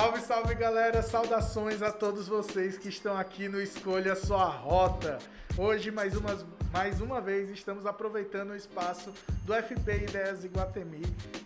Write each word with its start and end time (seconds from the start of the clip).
Salve, 0.00 0.20
salve 0.22 0.54
galera, 0.54 1.02
saudações 1.02 1.82
a 1.82 1.92
todos 1.92 2.26
vocês 2.26 2.78
que 2.78 2.88
estão 2.88 3.18
aqui 3.18 3.50
no 3.50 3.60
Escolha 3.60 4.16
Sua 4.16 4.46
Rota. 4.46 5.18
Hoje, 5.58 5.90
mais 5.90 6.16
uma, 6.16 6.38
mais 6.72 7.02
uma 7.02 7.20
vez, 7.20 7.50
estamos 7.50 7.84
aproveitando 7.84 8.52
o 8.52 8.56
espaço 8.56 9.12
do 9.44 9.52
FP 9.52 10.04
Ideias 10.04 10.42
Iguatemi 10.42 11.02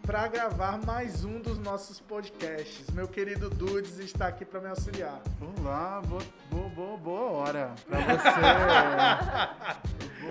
para 0.07 0.29
gravar 0.29 0.79
mais 0.87 1.25
um 1.25 1.41
dos 1.41 1.59
nossos 1.59 1.99
podcasts. 1.99 2.89
Meu 2.91 3.09
querido 3.09 3.51
Dudes 3.51 3.99
está 3.99 4.29
aqui 4.29 4.45
para 4.45 4.61
me 4.61 4.69
auxiliar. 4.69 5.21
Olá, 5.59 6.01
boa, 6.07 6.23
boa, 6.49 6.69
boa, 6.69 6.97
boa 6.97 7.31
hora 7.33 7.75
para 7.89 7.99
você. 7.99 8.41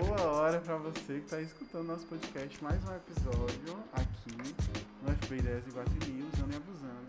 boa 0.00 0.22
hora 0.32 0.60
para 0.60 0.78
você 0.78 1.18
que 1.18 1.26
está 1.26 1.42
escutando 1.42 1.88
nosso 1.88 2.06
podcast, 2.06 2.64
mais 2.64 2.82
um 2.84 2.96
episódio 2.96 3.78
aqui 3.92 4.34
no 5.02 5.14
FP 5.14 5.36
Ideias 5.36 5.66
Iguatemi, 5.66 6.26
usando 6.32 6.54
e 6.54 6.56
abusando 6.56 7.03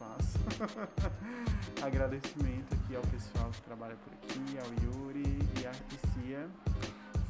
Agradecimento 1.82 2.74
aqui 2.74 2.96
ao 2.96 3.02
pessoal 3.02 3.50
que 3.50 3.60
trabalha 3.62 3.96
por 3.96 4.12
aqui, 4.12 4.58
ao 4.58 4.66
Yuri 4.84 5.38
e 5.60 5.66
à 5.66 5.70
Articia, 5.70 6.48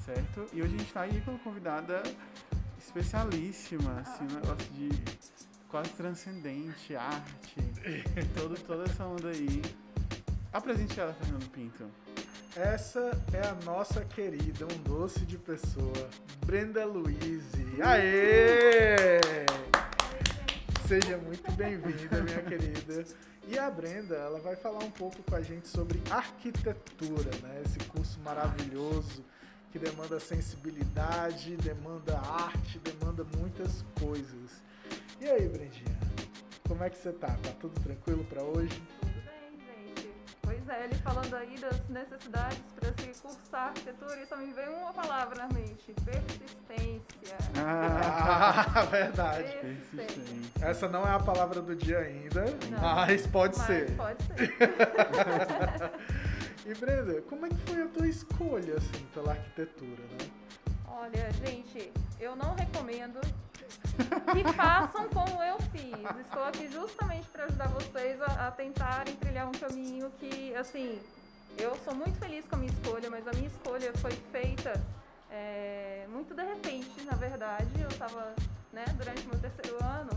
certo? 0.04 0.46
E 0.52 0.62
hoje 0.62 0.74
a 0.74 0.78
gente 0.78 0.86
está 0.86 1.00
aí 1.02 1.20
com 1.22 1.32
uma 1.32 1.40
convidada 1.40 2.02
especialíssima, 2.78 4.00
assim, 4.00 4.24
um 4.24 4.34
negócio 4.34 4.72
de 4.72 4.90
quase 5.68 5.90
transcendente, 5.90 6.96
arte, 6.96 7.56
todo, 8.36 8.58
toda 8.60 8.84
essa 8.84 9.04
onda 9.04 9.28
aí. 9.28 9.62
Apresente 10.52 10.98
ela, 10.98 11.14
Fernando 11.14 11.48
Pinto. 11.50 11.84
Essa 12.56 13.10
é 13.32 13.46
a 13.46 13.54
nossa 13.64 14.04
querida, 14.04 14.64
um 14.66 14.82
doce 14.82 15.20
de 15.20 15.38
pessoa, 15.38 16.10
Brenda 16.44 16.84
Luiz. 16.84 17.44
Aê! 17.80 19.20
Seja 20.90 21.16
muito 21.18 21.52
bem-vinda, 21.52 22.20
minha 22.20 22.42
querida. 22.42 23.04
E 23.46 23.56
a 23.56 23.70
Brenda, 23.70 24.16
ela 24.16 24.40
vai 24.40 24.56
falar 24.56 24.82
um 24.82 24.90
pouco 24.90 25.22
com 25.22 25.36
a 25.36 25.40
gente 25.40 25.68
sobre 25.68 26.02
arquitetura, 26.10 27.30
né? 27.44 27.62
Esse 27.64 27.78
curso 27.90 28.18
maravilhoso 28.24 29.24
que 29.70 29.78
demanda 29.78 30.18
sensibilidade, 30.18 31.56
demanda 31.58 32.18
arte, 32.18 32.80
demanda 32.80 33.24
muitas 33.38 33.84
coisas. 34.00 34.64
E 35.20 35.28
aí, 35.28 35.48
Brendinha? 35.48 35.96
Como 36.66 36.82
é 36.82 36.90
que 36.90 36.98
você 36.98 37.12
tá? 37.12 37.38
Tá 37.40 37.52
tudo 37.60 37.80
tranquilo 37.82 38.24
para 38.24 38.42
hoje? 38.42 38.82
Pois 40.70 40.80
é, 40.80 40.84
ele 40.84 40.94
falando 40.96 41.34
aí 41.34 41.58
das 41.58 41.88
necessidades 41.88 42.62
para 42.78 42.92
se 42.92 43.20
cursar 43.20 43.68
arquitetura, 43.68 44.22
e 44.22 44.26
só 44.26 44.36
me 44.36 44.52
veio 44.52 44.72
uma 44.72 44.92
palavra 44.92 45.34
na 45.34 45.48
mente: 45.52 45.92
persistência. 46.04 47.36
Ah, 47.56 48.84
verdade. 48.88 49.52
Persistência. 49.90 50.64
Essa 50.64 50.88
não 50.88 51.02
é 51.04 51.10
a 51.10 51.18
palavra 51.18 51.60
do 51.60 51.74
dia 51.74 51.98
ainda, 51.98 52.44
Não. 52.70 52.80
mas 52.80 53.26
pode 53.26 53.58
Mas 53.58 53.66
ser. 53.66 53.96
Pode 53.96 54.22
ser. 54.22 54.54
E 56.66 56.74
Brenda, 56.74 57.20
como 57.22 57.46
é 57.46 57.48
que 57.48 57.56
foi 57.66 57.82
a 57.82 57.88
tua 57.88 58.06
escolha 58.06 58.74
assim 58.76 59.04
pela 59.12 59.32
arquitetura, 59.32 60.02
né? 60.12 60.30
Olha, 60.86 61.32
gente, 61.44 61.90
eu 62.20 62.36
não 62.36 62.54
recomendo 62.54 63.18
que 64.32 64.52
façam 64.54 65.08
como 65.08 65.42
eu 65.42 65.58
fiz. 65.72 66.20
Estou 66.20 66.44
aqui 66.44 66.68
justamente 66.70 67.28
para 67.28 67.44
ajudar 67.44 67.68
vocês 67.68 68.20
a, 68.22 68.48
a 68.48 68.50
tentarem 68.50 69.14
trilhar 69.16 69.48
um 69.48 69.52
caminho 69.52 70.10
que, 70.18 70.54
assim, 70.54 71.00
eu 71.58 71.76
sou 71.84 71.94
muito 71.94 72.18
feliz 72.18 72.44
com 72.46 72.56
a 72.56 72.58
minha 72.58 72.72
escolha, 72.72 73.10
mas 73.10 73.26
a 73.26 73.32
minha 73.32 73.46
escolha 73.48 73.92
foi 73.98 74.12
feita 74.32 74.72
é, 75.30 76.06
muito 76.08 76.34
de 76.34 76.42
repente, 76.42 77.02
na 77.04 77.14
verdade. 77.14 77.68
Eu 77.80 77.88
estava, 77.88 78.34
né, 78.72 78.84
durante 78.96 79.26
meu 79.26 79.38
terceiro 79.38 79.76
ano, 79.82 80.10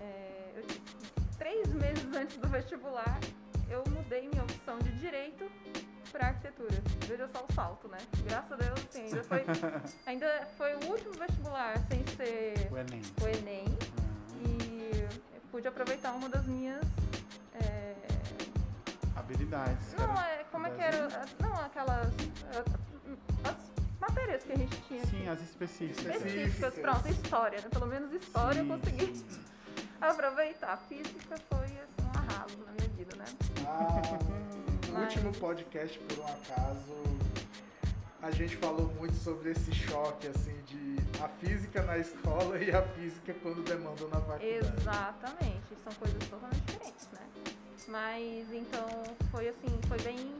é, 0.00 0.52
eu- 0.56 0.64
três 1.38 1.68
meses 1.72 2.04
antes 2.14 2.36
do 2.36 2.48
vestibular, 2.48 3.18
eu 3.68 3.82
mudei 3.88 4.28
minha 4.28 4.42
opção 4.42 4.78
de 4.78 4.90
direito 4.98 5.50
para 6.12 6.26
arquitetura. 6.28 6.82
Veja 7.06 7.28
só 7.28 7.44
o 7.48 7.52
salto, 7.54 7.88
né? 7.88 7.98
Graças 8.24 8.52
a 8.52 8.56
Deus, 8.56 8.80
assim, 8.88 9.02
ainda 9.04 9.22
foi, 9.24 9.44
ainda 10.06 10.48
foi 10.56 10.74
o 10.74 10.84
último 10.90 11.12
vestibular 11.14 11.74
sem 11.88 12.04
ser 12.16 12.68
O 12.72 12.76
Enem. 12.78 13.02
o 13.22 13.28
Enem 13.28 13.64
e 14.46 14.90
eu 15.34 15.40
pude 15.50 15.68
aproveitar 15.68 16.12
uma 16.12 16.28
das 16.28 16.44
minhas. 16.46 16.82
é, 17.62 17.94
Habilidades. 19.16 19.94
não, 19.98 20.20
é, 20.20 20.44
como 20.50 20.66
é 20.66 20.70
que 20.70 20.80
era? 20.82 21.08
Não, 21.40 21.54
aquelas. 21.64 22.08
As 23.44 23.56
matérias 24.00 24.42
que 24.44 24.52
a 24.52 24.56
gente 24.56 24.76
tinha 24.88 25.04
Sim, 25.06 25.18
aqui. 25.20 25.28
as 25.28 25.40
específicas. 25.42 26.16
Específicas, 26.16 26.74
pronto, 26.74 27.08
história, 27.08 27.60
né? 27.60 27.68
Pelo 27.70 27.86
menos 27.86 28.12
história 28.12 28.58
eu 28.60 28.64
Sim, 28.64 28.70
consegui 28.78 29.16
sim. 29.16 29.40
aproveitar. 30.00 30.76
Física 30.88 31.36
foi 31.48 31.58
assim, 31.66 32.02
um 32.02 32.18
arraso 32.18 32.56
na 32.64 32.72
minha 32.72 32.88
vida, 32.96 33.16
né? 33.16 33.24
Ah, 33.66 33.86
no 34.92 35.00
último 35.00 35.32
podcast, 35.32 35.98
por 36.00 36.18
um 36.18 36.26
acaso, 36.26 36.94
a 38.22 38.30
gente 38.30 38.56
falou 38.56 38.86
muito 38.98 39.14
sobre 39.16 39.50
esse 39.52 39.72
choque, 39.72 40.26
assim, 40.28 40.54
de 40.66 40.96
a 41.22 41.28
física 41.28 41.82
na 41.82 41.98
escola 41.98 42.58
e 42.62 42.70
a 42.70 42.82
física 42.82 43.34
quando 43.42 43.62
demandou 43.64 44.08
na 44.08 44.16
faculdade. 44.20 44.44
Exatamente, 44.46 45.76
são 45.84 45.92
coisas 45.94 46.18
totalmente 46.28 46.60
diferentes, 46.66 47.08
né? 47.12 47.20
Mas 47.88 48.52
então 48.52 48.86
foi 49.30 49.48
assim, 49.48 49.80
foi 49.88 49.98
bem 50.02 50.34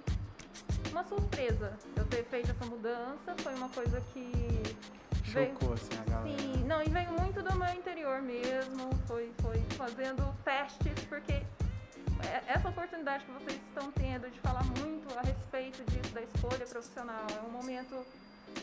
uma 0.90 1.04
surpresa 1.04 1.72
eu 1.96 2.04
ter 2.06 2.24
feito 2.24 2.50
essa 2.50 2.64
mudança, 2.66 3.34
foi 3.38 3.54
uma 3.54 3.68
coisa 3.70 4.00
que 4.12 4.30
veio- 5.24 5.48
Chocou, 5.54 5.72
assim, 5.74 5.88
a 6.00 6.10
galera. 6.10 6.38
Sim, 6.38 6.64
não, 6.66 6.82
e 6.82 6.88
veio 6.88 7.10
muito 7.12 7.42
do 7.42 7.54
meu 7.56 7.68
interior 7.74 8.20
mesmo, 8.22 8.90
foi, 9.06 9.32
foi 9.40 9.58
fazendo 9.76 10.34
testes, 10.44 11.04
porque 11.08 11.42
essa 12.46 12.68
oportunidade 12.68 13.24
que 13.24 13.30
vocês 13.32 13.60
estão 13.68 13.90
tendo 13.92 14.30
de 14.30 14.38
falar 14.40 14.64
muito 14.64 15.06
a 15.18 15.22
respeito 15.22 15.82
disso, 15.90 16.12
da 16.14 16.22
escolha 16.22 16.66
profissional, 16.66 17.26
é 17.36 17.46
um 17.46 17.50
momento 17.50 18.04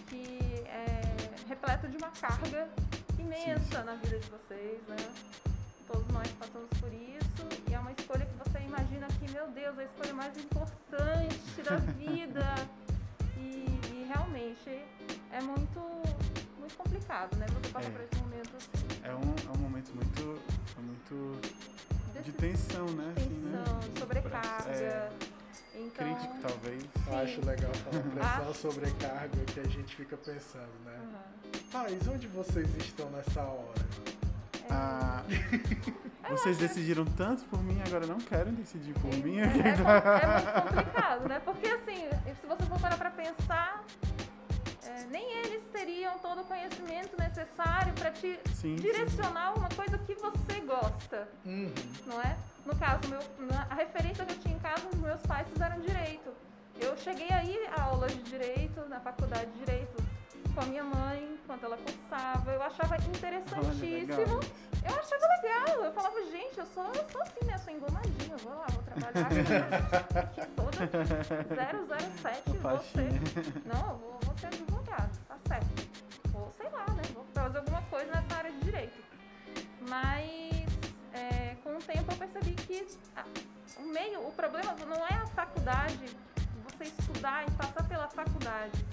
que 0.07 0.37
é 0.67 1.01
repleto 1.47 1.87
de 1.87 1.97
uma 1.97 2.09
carga 2.11 2.67
imensa 3.19 3.79
Sim, 3.79 3.85
na 3.85 3.95
vida 3.95 4.19
de 4.19 4.29
vocês, 4.29 4.81
né? 4.87 4.97
Todos 5.87 6.07
nós 6.09 6.27
passamos 6.33 6.69
por 6.79 6.91
isso 6.93 7.47
e 7.69 7.73
é 7.73 7.79
uma 7.79 7.91
escolha 7.93 8.25
que 8.25 8.49
você 8.49 8.59
imagina 8.59 9.07
que, 9.07 9.31
meu 9.31 9.47
Deus, 9.51 9.77
é 9.77 9.81
a 9.81 9.85
escolha 9.85 10.13
mais 10.13 10.37
importante 10.37 11.61
da 11.63 11.75
vida. 11.95 12.43
E, 13.37 13.65
e 13.93 14.05
realmente 14.13 14.69
é 15.31 15.41
muito, 15.41 15.79
muito 16.59 16.75
complicado, 16.77 17.35
né? 17.37 17.45
Você 17.49 17.71
passa 17.71 17.87
É. 17.87 17.91
por 17.91 18.01
esse 18.01 18.15
momento 18.17 18.51
assim, 18.57 19.01
É 19.03 19.13
um, 19.15 19.51
é 19.53 19.57
um 19.57 19.61
momento 19.61 19.91
muito, 19.95 20.41
é 20.77 20.81
muito 22.17 22.25
de 22.25 22.31
desse 22.31 22.67
tensão, 22.67 22.85
né? 22.87 23.13
assim, 23.15 23.29
né? 23.29 23.63
tensão, 23.63 23.79
De 23.93 23.99
sobrecarga. 23.99 24.69
É, 24.71 25.09
então, 25.75 25.89
crítico, 26.13 26.35
talvez. 26.41 26.83
Eu 27.07 27.17
acho 27.19 27.41
Sim. 27.41 27.47
legal 27.47 27.71
falar 27.73 28.03
pressão, 28.03 28.49
Acho. 28.51 28.53
sobrecarga, 28.61 29.37
que 29.45 29.59
a 29.59 29.67
gente 29.67 29.95
fica 29.95 30.17
pensando, 30.17 30.69
né? 30.85 30.99
Pais, 31.71 32.07
onde 32.07 32.27
vocês 32.27 32.67
estão 32.77 33.09
nessa 33.11 33.41
hora? 33.41 33.87
É, 34.63 34.67
Ah, 34.69 35.23
vocês 36.29 36.57
decidiram 36.57 37.05
tanto 37.05 37.43
por 37.45 37.61
mim, 37.63 37.81
agora 37.85 38.05
não 38.05 38.17
querem 38.17 38.53
decidir 38.53 38.93
por 38.95 39.13
mim. 39.13 39.39
É, 39.39 39.43
é, 39.43 39.47
é 39.47 39.51
muito 39.51 40.69
complicado, 40.75 41.27
né? 41.29 41.39
Porque 41.45 41.67
assim, 41.67 42.09
se 42.41 42.47
você 42.47 42.63
for 42.63 42.79
parar 42.79 42.97
pra 42.97 43.11
pensar, 43.11 43.83
nem 45.05 45.31
eles 45.39 45.63
teriam 45.71 46.17
todo 46.19 46.41
o 46.41 46.45
conhecimento 46.45 47.15
necessário 47.19 47.93
pra 47.93 48.11
te 48.11 48.39
Sim, 48.49 48.53
sim. 48.53 48.75
direcionar 48.75 49.53
uma 49.57 49.69
coisa 49.69 49.97
que 49.99 50.13
você 50.15 50.59
gosta, 50.61 51.27
Uhum. 51.45 51.73
não 52.05 52.21
é? 52.21 52.35
No 52.65 52.75
caso, 52.75 53.07
meu, 53.07 53.19
a 53.69 53.75
referência 53.75 54.25
que 54.25 54.33
eu 54.33 54.39
tinha 54.39 54.55
em 54.55 54.59
casa, 54.59 54.81
os 54.93 54.99
meus 54.99 55.21
pais 55.21 55.47
fizeram 55.47 55.79
direito. 55.79 56.31
Eu 56.79 56.95
cheguei 56.97 57.29
aí 57.31 57.67
a 57.75 57.83
aulas 57.83 58.11
de 58.13 58.21
direito, 58.23 58.81
na 58.89 58.99
faculdade 58.99 59.45
de 59.51 59.59
direito, 59.59 60.03
com 60.53 60.61
a 60.61 60.65
minha 60.65 60.83
mãe, 60.83 61.37
enquanto 61.43 61.63
ela 61.63 61.77
cursava. 61.77 62.51
Eu 62.51 62.61
achava 62.61 62.95
Olha, 62.95 63.07
interessantíssimo. 63.07 64.05
legal. 64.05 64.39
Eu 64.89 64.99
achava 64.99 65.27
legal. 65.27 65.85
Eu 65.85 65.91
falava, 65.93 66.21
gente, 66.31 66.57
eu 66.57 66.65
sou, 66.67 66.85
eu 66.87 67.09
sou 67.09 67.21
assim, 67.21 67.45
né? 67.45 67.55
Eu 67.55 67.59
sou 67.59 67.73
engomadinha. 67.73 68.31
Eu 68.33 68.37
vou 68.39 68.53
lá, 68.53 68.65
vou 68.69 68.83
trabalhar 68.83 69.27
aqui, 70.19 70.41
aqui 70.41 70.51
toda 70.55 70.77
007, 72.21 72.41
vou 72.49 72.55
faixinha. 72.61 73.11
ser. 73.11 73.61
Não, 73.65 73.89
eu 73.89 73.97
vou, 73.97 74.19
vou 74.23 74.37
ser 74.37 74.47
lá, 76.77 76.93
né? 76.93 77.03
Vou 77.13 77.25
fazer 77.33 77.57
alguma 77.59 77.81
coisa 77.83 78.11
nessa 78.11 78.35
área 78.37 78.51
de 78.51 78.59
direito. 78.59 78.99
Mas 79.81 80.67
é, 81.13 81.55
com 81.63 81.75
o 81.75 81.79
tempo 81.79 82.11
eu 82.11 82.17
percebi 82.17 82.53
que 82.53 82.87
a- 83.15 83.25
o 83.79 83.85
meio, 83.87 84.27
o 84.27 84.31
problema 84.31 84.73
não 84.85 85.05
é 85.05 85.13
a 85.13 85.27
faculdade, 85.27 86.05
você 86.63 86.85
estudar 86.85 87.45
e 87.47 87.51
passar 87.51 87.87
pela 87.87 88.07
faculdade. 88.09 88.85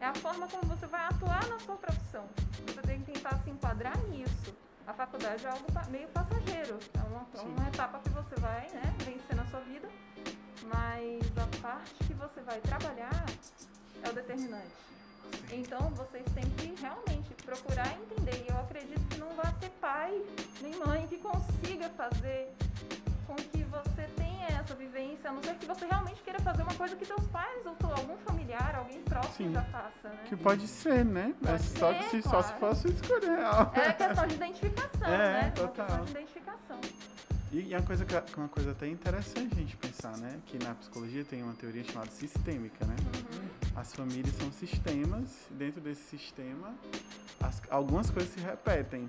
É 0.00 0.06
a 0.06 0.14
forma 0.14 0.46
como 0.48 0.64
você 0.74 0.86
vai 0.86 1.02
atuar 1.06 1.46
na 1.46 1.58
sua 1.60 1.76
profissão. 1.76 2.28
Você 2.66 2.80
tem 2.82 3.00
que 3.02 3.12
tentar 3.12 3.38
se 3.42 3.50
enquadrar 3.50 3.96
nisso. 4.08 4.54
A 4.86 4.92
faculdade 4.92 5.46
é 5.46 5.48
algo 5.48 5.64
meio 5.90 6.08
passageiro. 6.08 6.78
É 6.94 6.98
uma, 7.08 7.26
é 7.34 7.40
uma 7.40 7.68
etapa 7.68 7.98
que 8.00 8.10
você 8.10 8.34
vai 8.36 8.68
né, 8.70 8.94
vencer 8.98 9.34
na 9.34 9.46
sua 9.46 9.60
vida. 9.60 9.88
Mas 10.64 11.22
a 11.38 11.62
parte 11.62 11.94
que 12.04 12.12
você 12.14 12.40
vai 12.42 12.60
trabalhar 12.60 13.24
é 14.02 14.08
o 14.10 14.12
determinante. 14.12 14.72
Então 15.52 15.90
vocês 15.90 16.24
têm 16.34 16.44
que 16.50 16.80
realmente 16.80 17.32
procurar 17.44 17.88
entender. 17.92 18.44
E 18.48 18.52
eu 18.52 18.58
acredito 18.58 19.00
que 19.08 19.18
não 19.18 19.34
vai 19.34 19.52
ter 19.60 19.70
pai 19.80 20.22
nem 20.60 20.74
mãe 20.76 21.06
que 21.06 21.18
consiga 21.18 21.88
fazer 21.90 22.52
com 23.26 23.34
que 23.36 23.64
você 23.64 24.02
tenha 24.16 24.46
essa 24.48 24.74
vivência, 24.74 25.30
a 25.30 25.32
não 25.32 25.42
ser 25.42 25.54
que 25.54 25.66
você 25.66 25.86
realmente 25.86 26.22
queira 26.22 26.40
fazer 26.40 26.62
uma 26.62 26.74
coisa 26.74 26.96
que 26.96 27.06
teus 27.06 27.26
pais 27.28 27.64
ou 27.66 27.74
algum 27.94 28.16
familiar, 28.18 28.74
alguém 28.76 29.00
próximo 29.02 29.48
Sim. 29.48 29.52
já 29.52 29.62
faça, 29.64 30.08
né? 30.08 30.18
Que 30.26 30.36
pode 30.36 30.66
ser, 30.66 31.04
né? 31.04 31.34
Pode 31.40 31.54
é 31.54 31.58
só 31.58 31.92
ser, 31.92 31.98
que 31.98 32.04
se, 32.10 32.22
só 32.22 32.42
se 32.42 32.52
claro. 32.54 32.60
fosse 32.60 32.88
escolher. 32.88 33.38
É 33.74 33.92
questão 33.92 34.26
de 34.26 34.34
identificação, 34.34 35.08
É, 35.08 35.32
né? 35.32 35.50
Total. 35.54 35.86
questão 35.86 36.04
de 36.04 36.10
identificação. 36.10 36.80
E, 37.54 37.68
e 37.70 37.74
uma 37.76 37.82
coisa, 37.82 38.04
que- 38.04 38.36
uma 38.36 38.48
coisa 38.48 38.72
até 38.72 38.88
interessante 38.88 39.52
a 39.54 39.58
gente 39.58 39.76
pensar, 39.76 40.16
né? 40.16 40.40
Que 40.46 40.58
na 40.58 40.74
psicologia 40.74 41.24
tem 41.24 41.40
uma 41.40 41.54
teoria 41.54 41.84
chamada 41.84 42.10
sistêmica, 42.10 42.84
né? 42.84 42.96
Uhum. 42.98 43.48
As 43.76 43.94
famílias 43.94 44.34
são 44.34 44.50
sistemas, 44.50 45.28
dentro 45.52 45.80
desse 45.80 46.02
sistema, 46.02 46.74
as- 47.40 47.62
algumas 47.70 48.10
coisas 48.10 48.32
se 48.34 48.40
repetem 48.40 49.02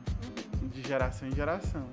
Uhum. 0.62 0.68
de 0.68 0.84
geração 0.84 1.28
em 1.28 1.34
geração. 1.34 1.90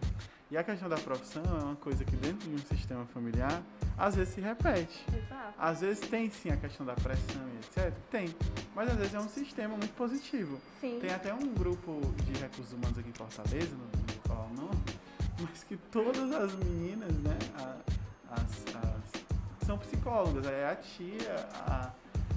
E 0.50 0.56
a 0.58 0.62
questão 0.62 0.86
da 0.90 0.96
profissão 0.96 1.42
é 1.42 1.62
uma 1.62 1.76
coisa 1.76 2.04
que 2.04 2.14
dentro 2.16 2.46
de 2.46 2.54
um 2.54 2.58
sistema 2.76 3.06
familiar, 3.06 3.62
às 3.96 4.14
vezes 4.16 4.34
se 4.34 4.40
repete. 4.42 5.02
Exato. 5.10 5.54
Às 5.58 5.80
vezes 5.80 6.00
tem 6.06 6.28
sim 6.30 6.50
a 6.50 6.56
questão 6.58 6.84
da 6.84 6.92
pressão 6.94 7.40
e 7.54 7.56
etc. 7.80 7.94
Tem. 8.10 8.34
Mas 8.74 8.90
às 8.90 8.96
vezes 8.96 9.14
é 9.14 9.18
um 9.20 9.28
sistema 9.30 9.74
muito 9.78 9.94
positivo. 9.94 10.60
Sim. 10.78 10.98
Tem 11.00 11.10
até 11.14 11.32
um 11.32 11.54
grupo 11.54 11.98
de 12.26 12.38
recursos 12.38 12.70
humanos 12.74 12.98
aqui 12.98 13.08
em 13.08 13.12
Fortaleza, 13.14 13.70
não 13.74 14.01
mas 15.48 15.64
que 15.64 15.76
todas 15.90 16.32
as 16.32 16.52
meninas, 16.54 17.12
né, 17.18 17.36
a- 17.58 17.76
as, 18.32 18.76
as- 18.76 19.66
são 19.66 19.78
psicólogas. 19.78 20.46
É 20.46 20.70
a 20.70 20.76
tia, 20.76 21.46
a, 21.66 21.90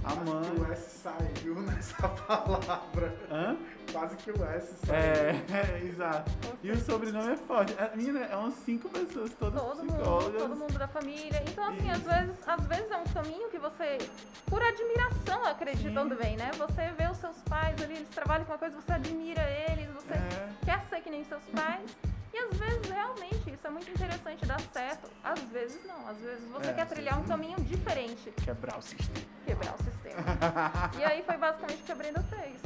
a 0.04 0.12
Quase 0.16 0.22
que 0.24 0.30
o 0.30 0.60
mãe. 0.62 0.72
S 0.74 0.98
saiu 1.00 1.56
nessa 1.62 2.08
palavra. 2.28 3.16
Hã? 3.32 3.58
Quase 3.92 4.16
que 4.18 4.32
o 4.32 4.46
S 4.46 4.74
saiu. 4.86 4.96
É, 5.00 5.30
é, 5.52 5.86
exato. 5.86 6.32
E 6.64 6.72
o 6.72 6.78
sobrenome 6.80 7.34
é 7.34 7.38
forte. 7.38 7.74
A 7.80 7.96
menina 7.96 8.20
é 8.26 8.36
umas 8.36 8.54
cinco 8.56 8.90
pessoas, 8.90 9.32
todas 9.40 9.60
Todo 9.62 9.78
mundo, 9.78 9.94
psicólogas. 9.96 10.42
todo 10.42 10.56
mundo 10.56 10.78
da 10.78 10.88
família. 10.88 11.44
Então, 11.48 11.64
assim, 11.66 11.90
às 11.90 12.02
vezes, 12.04 12.36
às 12.48 12.64
vezes 12.68 12.92
é 12.92 12.98
um 12.98 13.04
caminho 13.06 13.50
que 13.50 13.58
você, 13.58 13.98
por 14.46 14.62
admiração, 14.62 15.44
acredita 15.46 16.04
Sim. 16.04 16.10
também, 16.10 16.38
né? 16.38 16.52
Você 16.58 16.92
vê 16.98 17.08
os 17.10 17.18
seus 17.18 17.38
pais 17.50 17.82
ali, 17.82 17.96
eles 17.96 18.10
trabalham 18.10 18.46
com 18.46 18.52
uma 18.52 18.60
coisa, 18.60 18.76
você 18.80 18.92
admira 18.92 19.42
eles, 19.72 19.88
você 19.90 20.14
É, 20.14 20.50
quer 20.66 20.82
ser 20.90 21.02
que 21.02 21.10
nem 21.10 21.24
seus 21.24 21.44
pais. 21.46 21.90
E 22.36 22.38
às 22.38 22.58
vezes, 22.58 22.90
realmente, 22.90 23.50
isso 23.50 23.66
é 23.66 23.70
muito 23.70 23.90
interessante, 23.90 24.46
dá 24.46 24.58
certo. 24.74 25.10
Às 25.24 25.40
vezes, 25.40 25.80
não. 25.86 26.06
Às 26.06 26.18
vezes, 26.18 26.44
você 26.50 26.70
É, 26.70 26.74
quer 26.74 26.86
trilhar 26.86 27.18
um 27.18 27.24
caminho 27.24 27.56
diferente, 27.62 28.30
quebrar 28.44 28.78
o 28.78 28.82
sistema. 28.82 29.26
quebrar 29.46 29.74
o 29.74 29.78
sistema. 29.78 30.92
e 31.00 31.04
aí 31.06 31.24
foi 31.24 31.38
basicamente 31.38 31.82
o 31.82 31.86
que 31.86 31.92
a 31.94 31.96
Brenda 31.96 32.22
fez. 32.30 32.60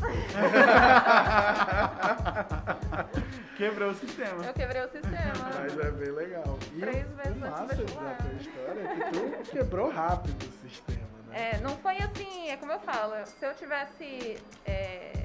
Quebrou 3.58 3.92
o 3.92 3.96
sistema. 3.96 4.44
Eu 4.46 4.54
quebrei 4.54 4.82
o 4.84 4.90
sistema. 4.90 5.34
Mas 5.60 5.78
é 5.80 5.92
bem 5.92 6.12
legal. 6.12 6.58
E 6.76 6.80
Três 6.80 7.06
o, 7.08 7.16
vezes 7.16 7.36
o 7.38 7.40
massa 7.40 7.66
da 7.66 7.76
tua 7.76 7.86
história 7.86 8.82
é 8.82 8.96
que 8.96 9.44
tu 9.44 9.52
quebrou 9.52 9.90
rápido 9.92 10.44
o 10.48 10.68
sistema, 10.68 11.08
né? 11.28 11.52
É, 11.52 11.58
não 11.60 11.78
foi 11.78 11.98
assim, 11.98 12.50
é 12.50 12.58
como 12.58 12.72
eu 12.72 12.80
falo, 12.80 13.14
se 13.26 13.46
eu 13.46 13.54
tivesse 13.54 14.42
é, 14.66 15.19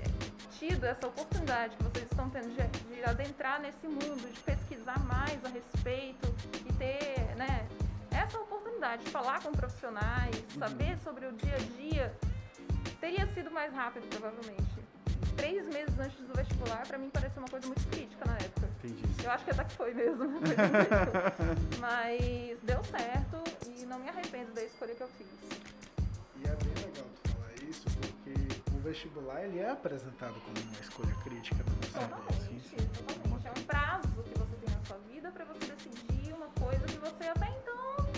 tido 0.58 0.84
essa 0.84 1.06
oportunidade 1.06 1.76
que 1.76 1.82
vocês 1.84 2.04
estão 2.10 2.28
tendo 2.30 2.48
de, 2.54 2.94
de 2.94 3.04
adentrar 3.04 3.60
nesse 3.60 3.86
mundo, 3.86 4.32
de 4.32 4.40
pesquisar 4.40 4.98
mais 5.04 5.44
a 5.44 5.48
respeito 5.48 6.34
e 6.66 6.72
ter, 6.74 7.34
né, 7.36 7.66
essa 8.10 8.38
oportunidade 8.38 9.04
de 9.04 9.10
falar 9.10 9.42
com 9.42 9.52
profissionais, 9.52 10.34
saber 10.58 10.96
sobre 11.02 11.26
o 11.26 11.32
dia 11.32 11.56
a 11.56 11.80
dia, 11.80 12.14
teria 13.00 13.26
sido 13.28 13.50
mais 13.50 13.72
rápido, 13.72 14.06
provavelmente. 14.08 14.62
Três 15.36 15.66
meses 15.66 15.98
antes 15.98 16.16
do 16.20 16.32
vestibular, 16.34 16.86
pra 16.86 16.96
mim, 16.96 17.10
pareceu 17.10 17.42
uma 17.42 17.48
coisa 17.48 17.66
muito 17.66 17.86
crítica 17.88 18.24
na 18.24 18.36
época. 18.36 18.68
Entendi. 18.84 19.02
Eu 19.24 19.30
acho 19.30 19.44
que 19.44 19.50
até 19.50 19.64
que 19.64 19.72
foi 19.74 19.92
mesmo. 19.92 20.40
Mas 21.80 22.58
deu 22.62 22.82
certo 22.84 23.42
e 23.66 23.84
não 23.86 23.98
me 23.98 24.08
arrependo 24.08 24.52
da 24.52 24.62
escolha 24.62 24.94
que 24.94 25.02
eu 25.02 25.08
fiz. 25.08 25.73
Vestibular 28.84 29.42
ele 29.44 29.58
é 29.58 29.70
apresentado 29.70 30.34
como 30.44 30.60
uma 30.60 30.80
escolha 30.80 31.14
crítica 31.24 31.56
na 31.64 31.72
nossa 31.74 31.98
vida. 32.00 32.16
Totalmente, 32.16 32.76
totalmente. 32.92 33.46
É 33.46 33.50
um 33.50 33.64
prazo 33.64 34.08
que 34.22 34.38
você 34.38 34.56
tem 34.56 34.74
na 34.74 34.84
sua 34.84 34.98
vida 35.10 35.30
pra 35.32 35.44
você 35.46 35.66
decidir 35.72 36.32
uma 36.34 36.48
coisa 36.60 36.84
que 36.86 36.98
você 36.98 37.24
até 37.28 37.48
então, 37.48 38.12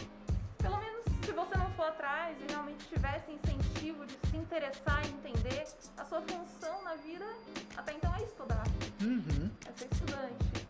pelo 0.58 0.78
menos 0.78 1.02
se 1.24 1.32
você 1.32 1.56
não 1.56 1.70
for 1.74 1.86
atrás 1.86 2.36
e 2.42 2.52
realmente 2.52 2.84
tivesse 2.88 3.30
incentivo 3.30 4.04
de 4.06 4.14
se 4.28 4.36
interessar 4.36 5.04
e 5.06 5.10
entender, 5.10 5.64
a 5.96 6.04
sua 6.04 6.20
função 6.22 6.82
na 6.82 6.96
vida 6.96 7.24
até 7.76 7.92
então 7.94 8.12
é 8.16 8.22
estudar, 8.24 8.64
Uhum. 9.02 9.50
é 9.66 9.72
ser 9.78 9.88
estudante. 9.92 10.66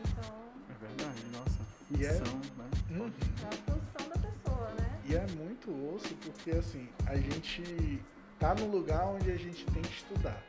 Então, 0.00 0.34
É 0.70 0.86
verdade, 0.86 1.22
nossa. 1.32 1.64
E 1.98 2.06
é- 2.06 2.12
Função, 2.14 2.40
né? 2.56 2.70
Uhum. 2.90 3.12
é 3.42 3.46
a 3.46 3.72
função 3.72 4.08
da 4.08 4.16
pessoa, 4.28 4.70
né? 4.80 5.00
E 5.04 5.14
é 5.14 5.26
muito 5.36 5.94
osso 5.94 6.14
porque 6.16 6.52
assim, 6.52 6.88
a 7.06 7.16
gente 7.16 8.02
tá 8.44 8.54
no 8.54 8.66
lugar 8.66 9.06
onde 9.06 9.30
a 9.30 9.36
gente 9.36 9.64
tem 9.64 9.80
que 9.80 9.94
estudar. 9.94 10.42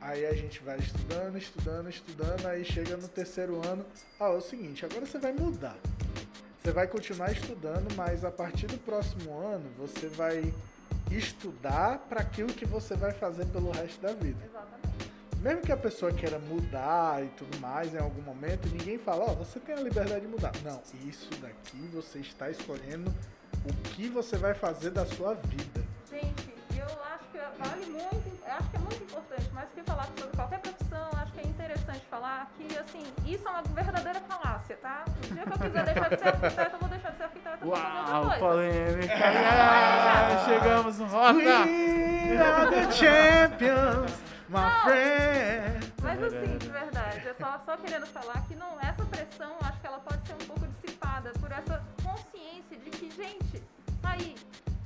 Aí 0.00 0.24
a 0.24 0.32
gente 0.34 0.62
vai 0.62 0.78
estudando, 0.78 1.36
estudando, 1.36 1.88
estudando, 1.88 2.46
aí 2.46 2.64
chega 2.64 2.96
no 2.96 3.08
terceiro 3.08 3.60
ano, 3.66 3.84
ah, 4.20 4.26
é 4.26 4.36
o 4.36 4.40
seguinte, 4.40 4.84
agora 4.84 5.04
você 5.04 5.18
vai 5.18 5.32
mudar. 5.32 5.76
Você 6.62 6.70
vai 6.70 6.86
continuar 6.86 7.32
estudando, 7.32 7.92
mas 7.96 8.24
a 8.24 8.30
partir 8.30 8.68
do 8.68 8.78
próximo 8.78 9.36
ano 9.36 9.68
você 9.76 10.06
vai 10.06 10.54
estudar 11.10 11.98
para 12.08 12.20
aquilo 12.20 12.52
que 12.52 12.64
você 12.64 12.94
vai 12.94 13.10
fazer 13.10 13.46
pelo 13.46 13.72
resto 13.72 14.00
da 14.00 14.12
vida. 14.12 14.38
Exatamente. 14.44 15.12
Mesmo 15.42 15.62
que 15.62 15.72
a 15.72 15.76
pessoa 15.76 16.12
queira 16.12 16.38
mudar 16.38 17.24
e 17.24 17.28
tudo 17.30 17.58
mais 17.58 17.94
em 17.94 17.98
algum 17.98 18.22
momento, 18.22 18.68
ninguém 18.68 18.96
fala, 18.96 19.24
ó, 19.24 19.34
você 19.34 19.58
tem 19.58 19.74
a 19.74 19.80
liberdade 19.80 20.20
de 20.20 20.28
mudar. 20.28 20.52
Não, 20.62 20.80
isso 21.04 21.30
daqui 21.40 21.78
você 21.92 22.20
está 22.20 22.48
escolhendo 22.48 23.12
o 23.64 23.74
que 23.90 24.08
você 24.08 24.36
vai 24.36 24.54
fazer 24.54 24.90
da 24.90 25.04
sua 25.04 25.34
vida. 25.34 25.84
Gente, 26.10 26.47
que 27.38 27.62
vale 27.62 27.86
muito, 27.86 28.38
eu 28.46 28.52
acho 28.52 28.70
que 28.70 28.76
é 28.76 28.80
muito 28.80 29.02
importante, 29.04 29.50
mais 29.52 29.68
do 29.68 29.74
que 29.74 29.82
falar 29.82 30.04
sobre 30.04 30.36
qualquer 30.36 30.58
profissão, 30.58 31.08
acho 31.22 31.32
que 31.32 31.40
é 31.40 31.44
interessante 31.44 32.04
falar 32.10 32.50
que, 32.56 32.78
assim, 32.78 33.04
isso 33.26 33.46
é 33.46 33.50
uma 33.50 33.62
verdadeira 33.62 34.20
falácia, 34.20 34.76
tá? 34.76 35.04
No 35.06 35.34
dia 35.34 35.44
que 35.44 35.52
eu 35.52 35.58
quiser 35.58 35.84
deixar 35.84 36.08
de 36.08 36.18
ser 36.18 36.28
arquiteto, 36.28 36.74
eu 36.74 36.80
vou 36.80 36.88
deixar 36.88 37.10
de 37.10 37.16
ser 37.16 37.24
arquiteto 37.24 37.58
vou 37.64 37.76
fazer 37.76 37.98
outra 37.98 38.12
Uau, 38.12 38.22
coisa. 38.22 38.38
polêmica. 38.38 39.14
Ah, 39.14 40.44
chegamos 40.44 40.98
no 40.98 41.06
Rota. 41.06 41.38
We 41.38 42.38
are 42.38 42.70
the 42.70 42.92
champions, 42.92 44.12
my 44.48 44.70
friend. 44.84 45.92
Mas 46.02 46.22
assim, 46.22 46.58
de 46.58 46.68
verdade, 46.68 47.26
eu 47.26 47.34
só, 47.34 47.60
só 47.64 47.76
querendo 47.76 48.06
falar 48.06 48.42
que 48.46 48.54
não, 48.54 48.80
essa 48.80 49.04
pressão, 49.04 49.56
acho 49.60 49.80
que 49.80 49.86
ela 49.86 49.98
pode 50.00 50.26
ser 50.26 50.34
um 50.34 50.46
pouco 50.46 50.66
dissipada 50.66 51.32
por 51.40 51.52
essa 51.52 51.82
consciência 52.02 52.78
de 52.78 52.90
que, 52.90 53.10
gente, 53.10 53.62
tá 54.00 54.10
aí, 54.10 54.34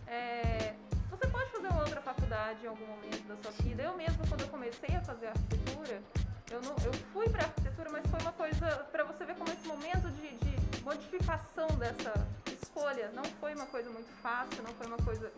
é, 0.06 0.74
você 1.22 1.28
pode 1.28 1.50
fazer 1.52 1.68
uma 1.68 1.80
outra 1.80 2.00
faculdade 2.00 2.64
em 2.64 2.66
algum 2.66 2.84
momento 2.84 3.22
da 3.28 3.36
sua 3.36 3.52
vida. 3.62 3.84
Eu 3.84 3.96
mesma, 3.96 4.26
quando 4.28 4.40
eu 4.40 4.48
comecei 4.48 4.96
a 4.96 5.00
fazer 5.02 5.28
arquitetura, 5.28 6.02
eu, 6.50 6.60
não, 6.62 6.74
eu 6.84 6.92
fui 7.12 7.28
pra 7.28 7.44
arquitetura, 7.44 7.90
mas 7.90 8.04
foi 8.10 8.20
uma 8.20 8.32
coisa, 8.32 8.66
pra 8.90 9.04
você 9.04 9.24
ver 9.24 9.36
como 9.36 9.52
esse 9.52 9.66
momento 9.68 10.10
de, 10.10 10.34
de 10.36 10.82
modificação 10.82 11.68
dessa 11.78 12.12
escolha 12.60 13.12
não 13.14 13.22
foi 13.40 13.54
uma 13.54 13.66
coisa 13.66 13.88
muito 13.90 14.10
fácil, 14.20 14.64
não 14.64 14.74
foi 14.74 14.86
uma 14.88 14.96
coisa 14.96 15.32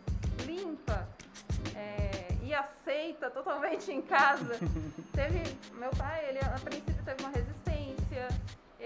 limpa 0.46 1.06
é, 1.76 2.28
e 2.42 2.54
aceita 2.54 3.28
totalmente 3.30 3.92
em 3.92 4.00
casa. 4.00 4.58
teve, 5.12 5.42
meu 5.74 5.90
pai, 5.90 6.30
ele 6.30 6.38
a 6.38 6.58
princípio 6.60 7.04
teve 7.04 7.22
uma 7.22 7.30
resistência. 7.30 8.28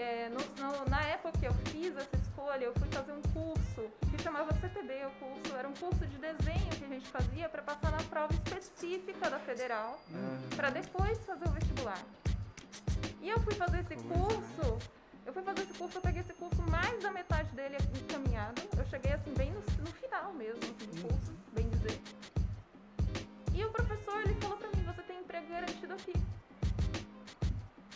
É, 0.01 0.29
no- 0.29 0.39
no- 0.63 0.85
na 0.89 1.01
época 1.07 1.37
que 1.37 1.45
eu 1.45 1.53
fiz 1.71 1.95
essa 1.97 2.15
escolha, 2.15 2.63
eu 2.63 2.73
fui 2.75 2.87
fazer 2.89 3.11
um 3.11 3.21
curso 3.33 3.89
que 4.09 4.21
chamava 4.23 4.53
CTB, 4.53 4.93
o 5.05 5.11
curso 5.19 5.55
era 5.57 5.67
um 5.67 5.73
curso 5.73 6.05
de 6.07 6.17
desenho 6.17 6.69
que 6.77 6.85
a 6.85 6.87
gente 6.87 7.07
fazia 7.09 7.49
para 7.49 7.61
passar 7.61 7.91
na 7.91 8.01
prova 8.03 8.33
específica 8.33 9.29
da 9.29 9.39
federal, 9.39 9.99
para 10.55 10.69
depois 10.69 11.17
fazer 11.25 11.45
o 11.45 11.51
vestibular. 11.51 12.01
E 13.21 13.29
eu 13.29 13.39
fui 13.41 13.53
fazer 13.55 13.79
esse 13.81 13.97
né? 13.97 14.15
curso, 14.15 14.79
eu 15.25 15.33
fui 15.33 15.43
fazer 15.43 15.61
esse 15.63 15.73
curso, 15.73 15.97
eu 15.97 16.01
peguei 16.01 16.21
esse 16.21 16.33
curso 16.33 16.61
mais 16.71 17.03
da 17.03 17.11
metade 17.11 17.49
dele 17.53 17.75
encaminhado. 18.01 18.61
Eu 18.77 18.85
cheguei 18.85 19.11
assim 19.11 19.33
bem 19.33 19.51
no, 19.51 19.59
no 19.83 19.91
final 19.91 20.31
mesmo 20.33 20.59
assim, 20.63 20.73
do 20.95 21.01
curso, 21.01 21.33
bem 21.51 21.69
dizer. 21.71 21.99
E 23.53 23.65
o 23.65 23.69
professor 23.69 24.21
ele 24.21 24.35
falou 24.35 24.55
pra 24.57 24.69
mim, 24.69 24.81
você 24.85 25.01
tem 25.03 25.19
emprego 25.19 25.47
garantido 25.49 25.93
aqui. 25.93 26.13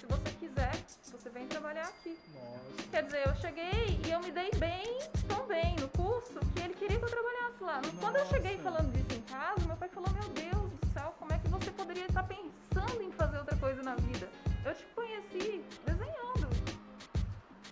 Se 0.03 0.07
você 0.07 0.31
quiser, 0.37 0.75
você 1.23 1.29
vem 1.29 1.47
trabalhar 1.47 1.87
aqui. 1.87 2.19
Nossa. 2.33 2.89
Quer 2.91 3.03
dizer, 3.03 3.25
eu 3.25 3.35
cheguei 3.35 4.01
e 4.05 4.11
eu 4.11 4.19
me 4.19 4.31
dei 4.31 4.51
bem, 4.57 4.99
tão 5.29 5.47
bem 5.47 5.77
no 5.79 5.87
curso, 5.87 6.33
que 6.53 6.61
ele 6.61 6.73
queria 6.73 6.99
que 6.99 7.05
eu 7.05 7.09
trabalhasse 7.09 7.63
lá. 7.63 7.81
Quando 8.01 8.17
eu 8.17 8.25
cheguei 8.25 8.57
Nossa. 8.57 8.63
falando 8.63 8.91
disso 8.91 9.17
em 9.17 9.21
casa, 9.21 9.65
meu 9.65 9.77
pai 9.77 9.87
falou, 9.87 10.09
meu 10.11 10.27
Deus 10.29 10.71
do 10.73 10.93
céu, 10.93 11.15
como 11.17 11.31
é 11.31 11.37
que 11.37 11.47
você 11.47 11.71
poderia 11.71 12.05
estar 12.05 12.23
pensando 12.23 13.01
em 13.01 13.11
fazer 13.13 13.37
outra 13.37 13.55
coisa 13.55 13.81
na 13.81 13.95
vida? 13.95 14.27
Eu 14.65 14.75
te 14.75 14.83
conheci 14.93 15.63
desenhando. 15.85 16.49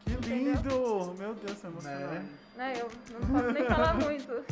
Que 0.05 0.13
Entendeu? 0.13 0.53
lindo! 0.53 1.13
Meu 1.17 1.35
Deus, 1.35 1.63
é 1.65 1.67
emocionante. 1.67 2.31
Né? 2.55 2.73
Eu 2.79 2.89
não 3.19 3.27
posso 3.27 3.51
nem 3.51 3.65
falar 3.65 3.93
muito. 3.95 4.45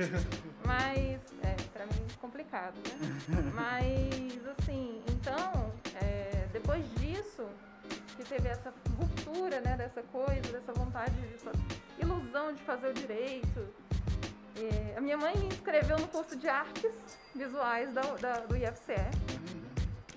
Mas, 0.64 1.20
é, 1.42 1.54
pra 1.74 1.84
mim, 1.84 2.06
complicado, 2.18 2.76
né? 2.76 3.52
Mas, 3.54 4.46
assim, 4.58 5.02
então, 5.08 5.72
é, 6.02 6.35
depois 6.58 6.82
disso, 6.94 7.44
que 8.16 8.24
teve 8.24 8.48
essa 8.48 8.72
ruptura 8.98 9.60
né, 9.60 9.76
dessa 9.76 10.02
coisa, 10.04 10.40
dessa 10.50 10.72
vontade, 10.72 11.12
dessa 11.20 11.52
ilusão 11.98 12.52
de 12.54 12.62
fazer 12.62 12.88
o 12.88 12.94
direito. 12.94 13.66
É, 14.58 14.94
a 14.96 15.00
minha 15.02 15.18
mãe 15.18 15.36
me 15.36 15.48
inscreveu 15.48 15.98
no 15.98 16.08
curso 16.08 16.34
de 16.34 16.48
artes 16.48 16.90
visuais 17.34 17.92
da, 17.92 18.00
da- 18.00 18.40
do 18.40 18.56
IFCE. 18.56 18.94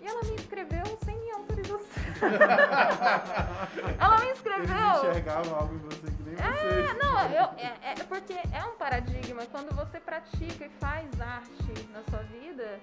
E 0.02 0.08
ela 0.08 0.24
me 0.24 0.34
inscreveu 0.36 0.86
sem 1.04 1.20
minha 1.20 1.36
autorização. 1.36 1.86
ela 4.00 4.18
me 4.20 4.26
Eles 4.28 4.38
inscreveu. 4.38 5.10
enxergavam 5.10 5.56
algo 5.56 5.76
em 5.76 5.80
você 5.80 6.08
que 6.12 6.24
nem 6.24 6.36
É, 6.36 6.88
você. 6.88 6.94
não, 6.94 7.22
eu, 7.32 7.44
é, 7.58 7.92
é 8.00 8.04
porque 8.08 8.34
é 8.34 8.64
um 8.64 8.78
paradigma. 8.78 9.46
Quando 9.48 9.76
você 9.76 10.00
pratica 10.00 10.66
e 10.66 10.70
faz 10.80 11.06
arte 11.20 11.90
na 11.92 12.02
sua 12.10 12.24
vida, 12.24 12.80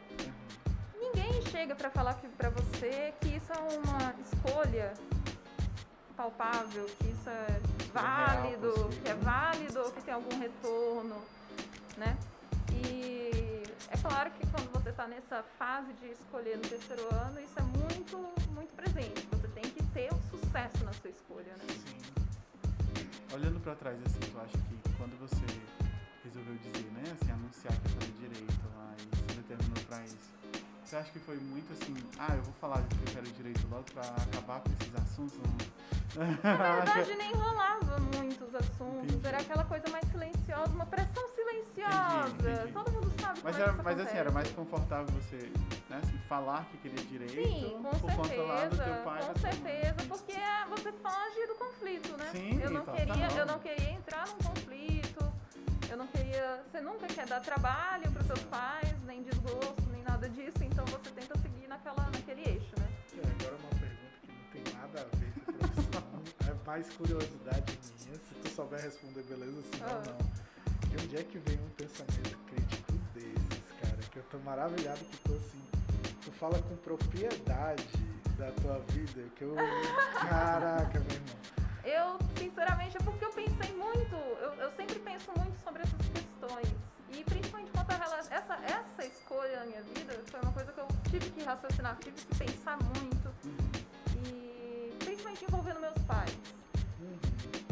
ninguém 0.99 1.43
chega 1.51 1.75
pra 1.75 1.91
falar 1.91 2.15
pra 2.37 2.51
você 2.51 3.13
que 3.21 3.37
isso 3.37 3.53
é 3.53 3.59
uma 3.59 4.15
escolha 4.21 4.93
palpável, 6.17 6.87
que 6.99 7.09
isso 7.09 7.29
é 7.29 7.61
válido, 7.93 8.73
real, 8.73 8.85
possível. 8.85 9.03
que 9.03 9.09
é 9.11 9.15
válido, 9.15 9.93
que 9.93 10.03
tem 10.03 10.15
algum 10.15 10.39
retorno, 10.39 11.17
né? 11.97 12.17
E 12.85 13.63
é 13.91 13.97
claro 13.99 14.31
que 14.33 14.47
quando 14.49 14.71
você 14.73 14.91
está 14.91 15.07
nessa 15.07 15.43
fase 15.59 15.93
de 15.95 16.11
escolher 16.13 16.57
no 16.57 16.63
terceiro 16.63 17.03
ano, 17.15 17.41
isso 17.41 17.59
é 17.59 17.63
muito, 17.63 18.17
muito 18.53 18.75
presente. 18.75 19.27
Você 19.31 19.49
tem 19.49 19.65
que 19.65 19.83
ter 19.93 20.09
o 20.13 20.21
sucesso 20.31 20.85
na 20.85 20.93
sua 20.95 21.11
escolha, 21.11 21.53
né? 21.59 21.67
Olhando 23.33 23.61
pra 23.61 23.75
trás, 23.75 23.99
assim, 24.07 24.21
tu 24.21 24.39
acha 24.41 24.57
que 24.57 24.97
quando 24.97 25.19
você 25.19 25.45
resolveu 26.25 26.55
dizer, 26.57 26.91
né, 26.93 27.03
assim, 27.21 27.31
anunciar 27.33 27.73
que 27.81 27.89
fazer 27.91 28.13
direito 28.13 28.65
lá 28.75 28.95
e 28.99 29.17
se 29.17 29.37
determinou 29.39 29.85
pra 29.85 30.03
isso, 30.05 30.36
você 30.87 30.97
acha 30.97 31.11
que 31.11 31.19
foi 31.19 31.37
muito 31.37 31.73
assim, 31.73 31.97
ah, 32.19 32.37
eu 32.37 32.43
vou 32.43 32.53
falar 32.61 32.81
que 32.83 32.95
eu 33.09 33.15
quero 33.15 33.27
direito 33.33 33.67
logo 33.69 33.85
pra 33.93 34.03
acabar 34.03 34.61
com 34.61 34.71
esses 34.73 34.95
assuntos? 34.95 35.37
Na 36.45 36.77
verdade, 36.77 37.15
nem 37.17 37.33
rolava 37.35 37.99
muitos 38.15 38.55
assuntos. 38.55 39.03
Entendi. 39.05 39.27
Era 39.27 39.39
aquela 39.39 39.65
coisa 39.65 39.89
mais 39.91 40.09
silenciosa, 40.09 40.73
uma 40.73 40.87
pressão 40.87 41.29
silenciosa. 41.35 42.29
Entendi, 42.29 42.51
entendi. 42.51 42.73
Todo 42.73 42.93
mundo 42.93 43.13
sabe 43.21 43.41
Mas, 43.43 43.59
era, 43.59 43.73
é 43.73 43.83
mas 43.83 44.01
assim, 44.01 44.17
era 44.17 44.31
mais 44.31 44.51
confortável 44.53 45.07
você, 45.07 45.51
né, 45.91 46.01
assim, 46.03 46.19
falar 46.29 46.65
que 46.67 46.79
queria 46.79 47.05
direito 47.05 47.69
Sim, 47.69 47.83
com 47.83 47.91
por 47.99 48.13
conta 48.15 48.43
lá 48.43 48.67
do 48.67 48.77
certeza, 48.77 48.85
teu 48.85 49.03
pai 49.03 49.27
com 49.27 49.39
certeza, 49.41 49.97
porque 50.09 50.33
é- 50.33 50.67
você 50.69 50.93
foge 50.93 51.47
do 51.49 51.55
conflito, 51.57 52.17
né? 52.17 52.29
Sim, 52.31 52.61
eu 52.63 52.71
não 52.71 52.87
queria, 52.87 53.39
eu 53.39 53.47
não 53.47 53.59
queria 53.59 53.91
entrar 53.91 54.25
num 54.29 54.39
conflito. 54.39 55.06
Eu 55.91 55.97
não 55.97 56.07
queria, 56.09 56.63
você 56.71 56.81
nunca 56.81 57.07
quer 57.07 57.27
dar 57.27 57.41
trabalho 57.41 58.11
para 58.13 58.25
seus 58.25 58.41
pais, 58.45 58.93
nem 59.07 59.23
desgosto, 59.23 59.83
nem 59.93 60.03
nada 60.03 60.29
disso, 60.29 60.63
então 60.63 60.85
você 60.87 61.11
tenta 61.11 61.39
seguir 61.39 61.69
naquela 61.69 62.05
naquele 62.11 62.43
eixo, 62.43 62.73
né? 62.79 62.89
E 63.15 63.21
agora 63.21 63.57
uma 63.57 63.71
pergunta 63.81 64.17
que 64.23 64.33
não 64.33 64.63
tem 64.65 64.75
nada 64.75 65.01
a 65.01 65.17
ver 65.17 65.33
com 65.33 65.51
a 65.51 65.55
profissão. 65.55 66.23
é 66.51 66.67
mais 66.67 66.89
curiosidade 66.95 67.79
minha. 68.05 68.19
Se 68.19 68.35
tu 68.43 68.49
souber 68.51 68.81
responder, 68.81 69.23
beleza, 69.23 69.63
se 69.63 69.81
não, 69.81 69.89
Ah. 69.89 70.03
não. 70.07 70.47
E 70.93 71.03
onde 71.05 71.17
é 71.17 71.23
que 71.23 71.39
vem 71.39 71.59
um 71.59 71.71
pensamento 71.71 72.39
crítico 72.47 72.93
desses, 73.15 73.73
cara? 73.81 73.97
Que 74.11 74.17
eu 74.19 74.23
tô 74.25 74.39
maravilhado 74.39 74.99
que 75.01 75.17
tu 75.19 75.33
assim. 75.35 75.63
Tu 76.25 76.33
fala 76.33 76.59
com 76.63 76.77
propriedade 76.77 77.87
da 78.39 78.51
tua 78.53 78.79
vida. 78.91 79.23
Que 79.37 79.43
eu. 79.45 79.55
Caraca, 80.21 80.99
meu 81.01 81.13
irmão. 81.13 81.66
Eu, 81.87 82.19
sinceramente, 82.37 82.97
é 82.97 83.01
porque 83.01 83.25
eu 83.25 83.31
pensei 83.31 83.73
muito, 83.77 84.17
eu, 84.17 84.53
eu 84.55 84.73
sempre 84.73 84.99
penso 84.99 85.31
muito 85.39 85.57
sobre 85.63 85.83
essas 85.83 86.09
questões. 86.09 86.67
E 87.13 87.23
principalmente 87.23 87.71
quanto 87.71 87.93
a 87.93 87.95
relação. 87.95 88.37
Essa, 88.37 88.55
essa 88.65 89.07
escolha 89.07 89.61
na 89.61 89.67
minha 89.67 89.83
vida 89.83 90.21
foi 90.27 90.41
uma 90.41 90.53
coisa 90.53 90.73
que 90.73 90.81
eu 90.81 90.89
tive 91.09 91.31
que 91.31 91.45
raciocinar, 91.45 91.97
tive 92.03 92.17
que 92.17 92.35
pensar 92.35 92.77
muito. 92.83 93.33
E 94.17 94.97
principalmente 94.99 95.45
envolvendo 95.45 95.79
meus 95.79 95.99
pais. 96.09 96.37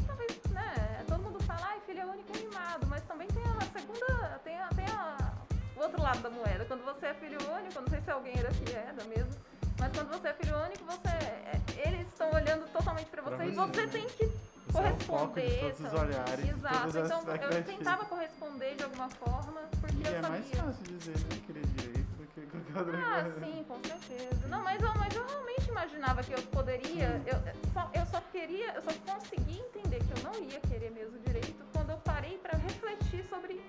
Talvez, 0.07 0.41
né? 0.53 1.05
Todo 1.09 1.21
mundo 1.21 1.43
fala, 1.43 1.67
ai, 1.71 1.81
filho 1.85 2.03
é 2.03 2.07
único 2.07 2.37
e 2.37 2.47
mimado, 2.47 2.87
mas 2.87 3.03
também 3.07 3.27
tem 3.27 3.43
a 3.43 3.81
segunda. 3.81 4.41
Tem, 4.45 4.61
a, 4.61 4.69
tem 4.69 4.87
a, 4.87 5.33
o 5.77 5.81
outro 5.81 6.01
lado 6.01 6.21
da 6.21 6.31
moeda. 6.31 6.65
Quando 6.67 6.85
você 6.85 7.07
é 7.07 7.15
filho 7.15 7.39
único, 7.51 7.81
não 7.81 7.89
sei 7.89 8.01
se 8.01 8.13
alguém 8.13 8.37
daqui 8.37 8.77
é 8.77 8.93
da 8.93 9.03
mesma, 9.07 9.35
mas 9.79 9.93
quando 9.93 10.09
você 10.09 10.29
é 10.29 10.33
filho 10.35 10.57
único, 10.59 10.85
você. 10.85 11.09
é- 11.09 11.61
eles 11.87 12.07
estão 12.09 12.31
olhando 12.33 12.67
totalmente 12.73 13.07
pra 13.09 13.23
você 13.23 13.37
Pra 13.37 13.47
e 13.47 13.51
você, 13.51 13.73
você 13.73 13.87
né? 13.87 13.93
tem 13.93 14.07
que 14.09 14.25
Você 14.27 14.79
é 14.79 14.83
corresponder. 15.07 15.61
todos 15.61 15.81
os 15.81 15.93
olhares, 16.01 16.49
Exato. 16.49 16.99
Então 16.99 17.23
eu 17.51 17.65
tentava 17.65 18.05
corresponder 18.07 18.75
de 18.77 18.85
alguma 18.85 19.09
forma, 19.11 19.61
porque 19.81 19.97
E 19.97 20.07
eu 20.07 20.15
é 20.17 20.23
mais 20.23 20.45
sabia. 20.47 20.63
fácil 20.63 20.85
dizer, 20.85 21.19
né, 21.19 21.41
querer 21.47 21.67
direito 21.67 22.09
do 22.17 22.27
que 22.29 22.41
qualquer 22.47 22.79
outra 22.79 22.99
Ah, 23.19 23.23
coisa. 23.23 23.41
sim, 23.47 23.65
com 23.69 23.79
certeza. 23.85 24.49
Não, 24.49 24.63
mas 24.63 24.81
eu, 24.83 24.95
mas 24.97 25.15
eu 25.15 25.27
realmente 25.27 25.69
imaginava 25.69 26.23
que 26.23 26.33
eu 26.33 26.43
poderia. 26.45 27.23
Eu, 27.27 27.39
só, 27.73 27.91
eu 27.93 28.07
só 28.07 28.21
queria, 28.33 28.73
eu 28.75 28.83
só 28.83 28.91
consegui 29.13 29.61
entender 29.61 29.99
que 30.03 30.19
eu 30.19 30.23
não 30.33 30.35
ia 30.43 30.61
querer 30.61 30.91
mesmo 30.91 31.19
direito 31.19 31.63
quando 31.73 31.91
eu 31.91 31.99
parei 31.99 32.39
pra 32.39 32.57
refletir 32.59 33.25
sobre 33.29 33.61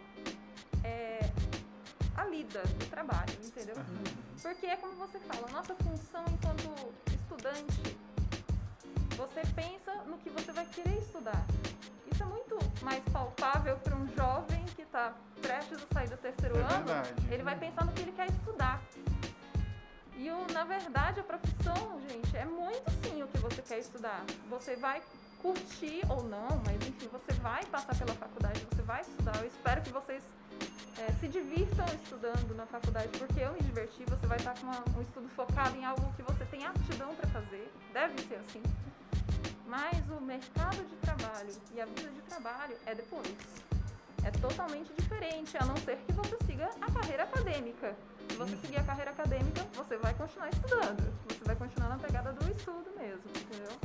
é, 0.84 1.20
a 2.18 2.26
lida 2.26 2.62
do 2.62 2.86
trabalho, 2.90 3.34
entendeu? 3.44 3.76
Porque 4.42 4.66
é 4.68 4.76
como 4.78 4.94
você 4.96 5.20
fala, 5.20 5.48
a 5.48 5.52
nossa 5.52 5.76
função 5.76 6.24
enquanto 6.32 6.94
estudante, 7.10 7.98
você 9.18 9.42
pensa 9.56 9.94
no 10.06 10.18
que 10.18 10.30
você 10.30 10.52
vai 10.52 10.66
querer 10.68 10.98
estudar. 11.00 11.46
Isso 12.12 12.22
é 12.24 12.26
muito 12.26 12.58
mais 12.82 13.04
palpável 13.12 13.78
para 13.78 13.96
um 13.96 14.08
jovem 14.16 14.64
que 14.76 14.84
está 14.84 15.14
prestes 15.42 15.80
a 15.84 15.94
sair 15.94 16.10
do 16.10 16.18
terceiro 16.18 16.56
É 16.58 16.62
ano. 16.62 16.70
verdade. 16.86 17.14
Ele 17.32 17.44
vai 17.44 17.58
pensar 17.58 17.86
no 17.86 17.92
que 17.94 18.02
ele 18.02 18.12
quer 18.12 18.30
estudar. 18.30 18.82
E 20.18 20.30
o, 20.32 20.48
na 20.54 20.64
verdade 20.64 21.20
a 21.20 21.24
profissão, 21.24 22.00
gente, 22.10 22.36
é 22.38 22.46
muito 22.46 22.90
sim 23.04 23.22
o 23.24 23.28
que 23.28 23.38
você 23.40 23.62
quer 23.62 23.80
estudar. 23.80 24.24
Você 24.50 24.76
vai 24.78 25.02
curtir 25.46 26.02
ou 26.10 26.24
não, 26.24 26.48
mas 26.66 26.76
enfim, 26.88 27.08
você 27.12 27.32
vai 27.40 27.64
passar 27.66 27.96
pela 27.96 28.14
faculdade, 28.16 28.66
você 28.72 28.82
vai 28.82 29.02
estudar. 29.02 29.38
Eu 29.38 29.48
espero 29.48 29.82
que 29.82 29.92
vocês 29.92 30.24
é, 30.98 31.12
se 31.20 31.28
divirtam 31.28 31.86
estudando 32.02 32.56
na 32.56 32.66
faculdade, 32.66 33.10
porque 33.20 33.42
eu 33.42 33.52
me 33.54 33.62
diverti. 33.62 34.04
Você 34.08 34.26
vai 34.26 34.38
estar 34.38 34.58
com 34.58 34.66
uma- 34.66 34.84
um 34.98 35.02
estudo 35.02 35.28
focado 35.36 35.76
em 35.78 35.86
algo 35.86 36.12
que 36.16 36.24
você 36.24 36.46
tem 36.46 36.66
aptidão 36.66 37.14
para 37.16 37.30
fazer. 37.30 37.72
Deve 37.94 38.18
ser 38.24 38.36
assim. 38.36 38.64
Mas 39.68 40.10
o 40.10 40.22
mercado 40.22 40.78
de 40.78 40.96
trabalho 40.96 41.54
e 41.76 41.82
a 41.82 41.86
vida 41.86 42.10
de 42.10 42.22
trabalho 42.22 42.76
é 42.86 42.96
depois. 42.96 43.36
É 44.24 44.32
totalmente 44.32 44.92
diferente, 44.98 45.56
a 45.58 45.66
não 45.66 45.76
ser 45.78 45.98
que 45.98 46.14
você 46.14 46.38
siga 46.48 46.70
a 46.82 46.92
carreira 46.92 47.24
acadêmica. 47.24 47.96
Se 48.30 48.36
você 48.38 48.56
seguir 48.58 48.78
a 48.78 48.84
carreira 48.84 49.12
acadêmica, 49.12 49.62
você 49.76 49.98
vai 49.98 50.14
continuar 50.16 50.50
estudando. 50.50 51.04
Você 51.30 51.44
vai 51.44 51.56
continuar 51.56 51.90
na 51.90 51.98
pegada 52.00 52.32
do 52.34 52.52
estudo 52.52 52.90
mesmo, 52.98 53.22
entendeu? 53.36 53.78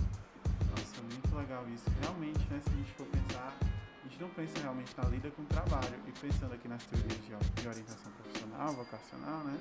Muito 1.12 1.36
legal 1.36 1.64
isso. 1.68 1.84
Realmente, 2.02 2.38
né, 2.50 2.60
se 2.62 2.70
a 2.70 2.76
gente 2.76 2.92
for 2.92 3.06
pensar, 3.06 3.52
a 3.62 4.08
gente 4.08 4.20
não 4.20 4.28
pensa 4.30 4.60
realmente 4.62 4.94
na 4.96 5.08
lida 5.08 5.30
com 5.30 5.42
o 5.42 5.46
trabalho. 5.46 5.94
E 6.06 6.12
pensando 6.12 6.54
aqui 6.54 6.68
nas 6.68 6.82
teorias 6.84 7.18
de, 7.24 7.62
de 7.62 7.68
orientação 7.68 8.12
profissional, 8.12 8.72
vocacional, 8.74 9.44
né? 9.44 9.58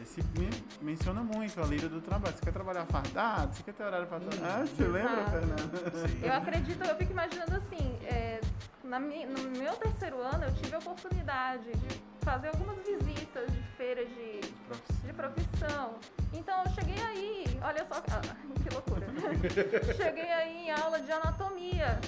é, 0.00 0.04
se 0.04 0.22
men- 0.38 0.64
menciona 0.82 1.22
muito 1.22 1.60
a 1.62 1.66
lida 1.66 1.88
do 1.88 2.00
trabalho. 2.00 2.34
Você 2.36 2.42
quer 2.44 2.52
trabalhar 2.52 2.84
fardado? 2.86 3.54
Você 3.54 3.62
quer 3.62 3.74
ter 3.74 3.84
horário 3.84 4.06
para 4.06 4.20
trabalhar? 4.20 4.60
Ah, 4.62 4.66
você 4.66 4.84
lembra, 4.84 5.12
Exato. 5.12 5.30
Fernanda? 5.30 6.26
Eu 6.26 6.32
acredito, 6.32 6.82
eu 6.84 6.96
fico 6.96 7.12
imaginando 7.12 7.56
assim, 7.56 7.98
é, 8.04 8.40
na 8.82 8.98
no 8.98 9.50
meu 9.58 9.72
terceiro 9.76 10.20
ano 10.20 10.44
eu 10.44 10.54
tive 10.54 10.74
a 10.74 10.78
oportunidade 10.78 11.64
de 11.72 12.02
fazer 12.22 12.48
algumas 12.48 12.76
visitas 12.78 13.46
de 13.52 13.62
de, 14.02 14.40
de 14.40 15.12
profissão. 15.12 15.98
Então 16.32 16.64
eu 16.64 16.70
cheguei 16.72 17.00
aí, 17.02 17.44
olha 17.62 17.86
só, 17.86 18.02
ah, 18.10 18.20
que 18.62 18.74
loucura. 18.74 19.06
cheguei 19.96 20.32
aí 20.32 20.66
em 20.66 20.70
aula 20.70 21.00
de 21.00 21.12
anatomia. 21.12 22.00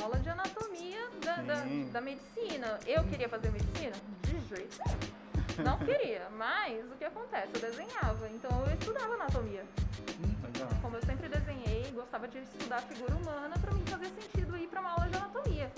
Aula 0.00 0.18
de 0.18 0.28
anatomia 0.28 1.08
da, 1.24 1.36
da, 1.36 1.64
da 1.92 2.00
medicina. 2.00 2.78
Eu 2.86 3.04
queria 3.04 3.28
fazer 3.28 3.50
medicina? 3.50 3.92
De 4.22 4.40
jeito 4.48 4.78
nenhum. 4.86 5.22
Não 5.64 5.78
queria, 5.78 6.28
mas 6.36 6.84
o 6.90 6.96
que 6.96 7.04
acontece? 7.04 7.48
Eu 7.54 7.60
desenhava, 7.60 8.28
então 8.28 8.64
eu 8.66 8.74
estudava 8.74 9.14
anatomia. 9.14 9.64
Legal. 10.42 10.68
Como 10.80 10.96
eu 10.96 11.02
sempre 11.04 11.28
desenhei, 11.28 11.90
gostava 11.92 12.26
de 12.28 12.38
estudar 12.38 12.80
figura 12.82 13.14
humana, 13.14 13.54
pra 13.58 13.72
mim 13.72 13.84
fazia 13.86 14.08
sentido 14.08 14.56
ir 14.56 14.68
pra 14.68 14.80
uma 14.80 14.90
aula 14.90 15.08
de 15.08 15.16
anatomia. 15.16 15.70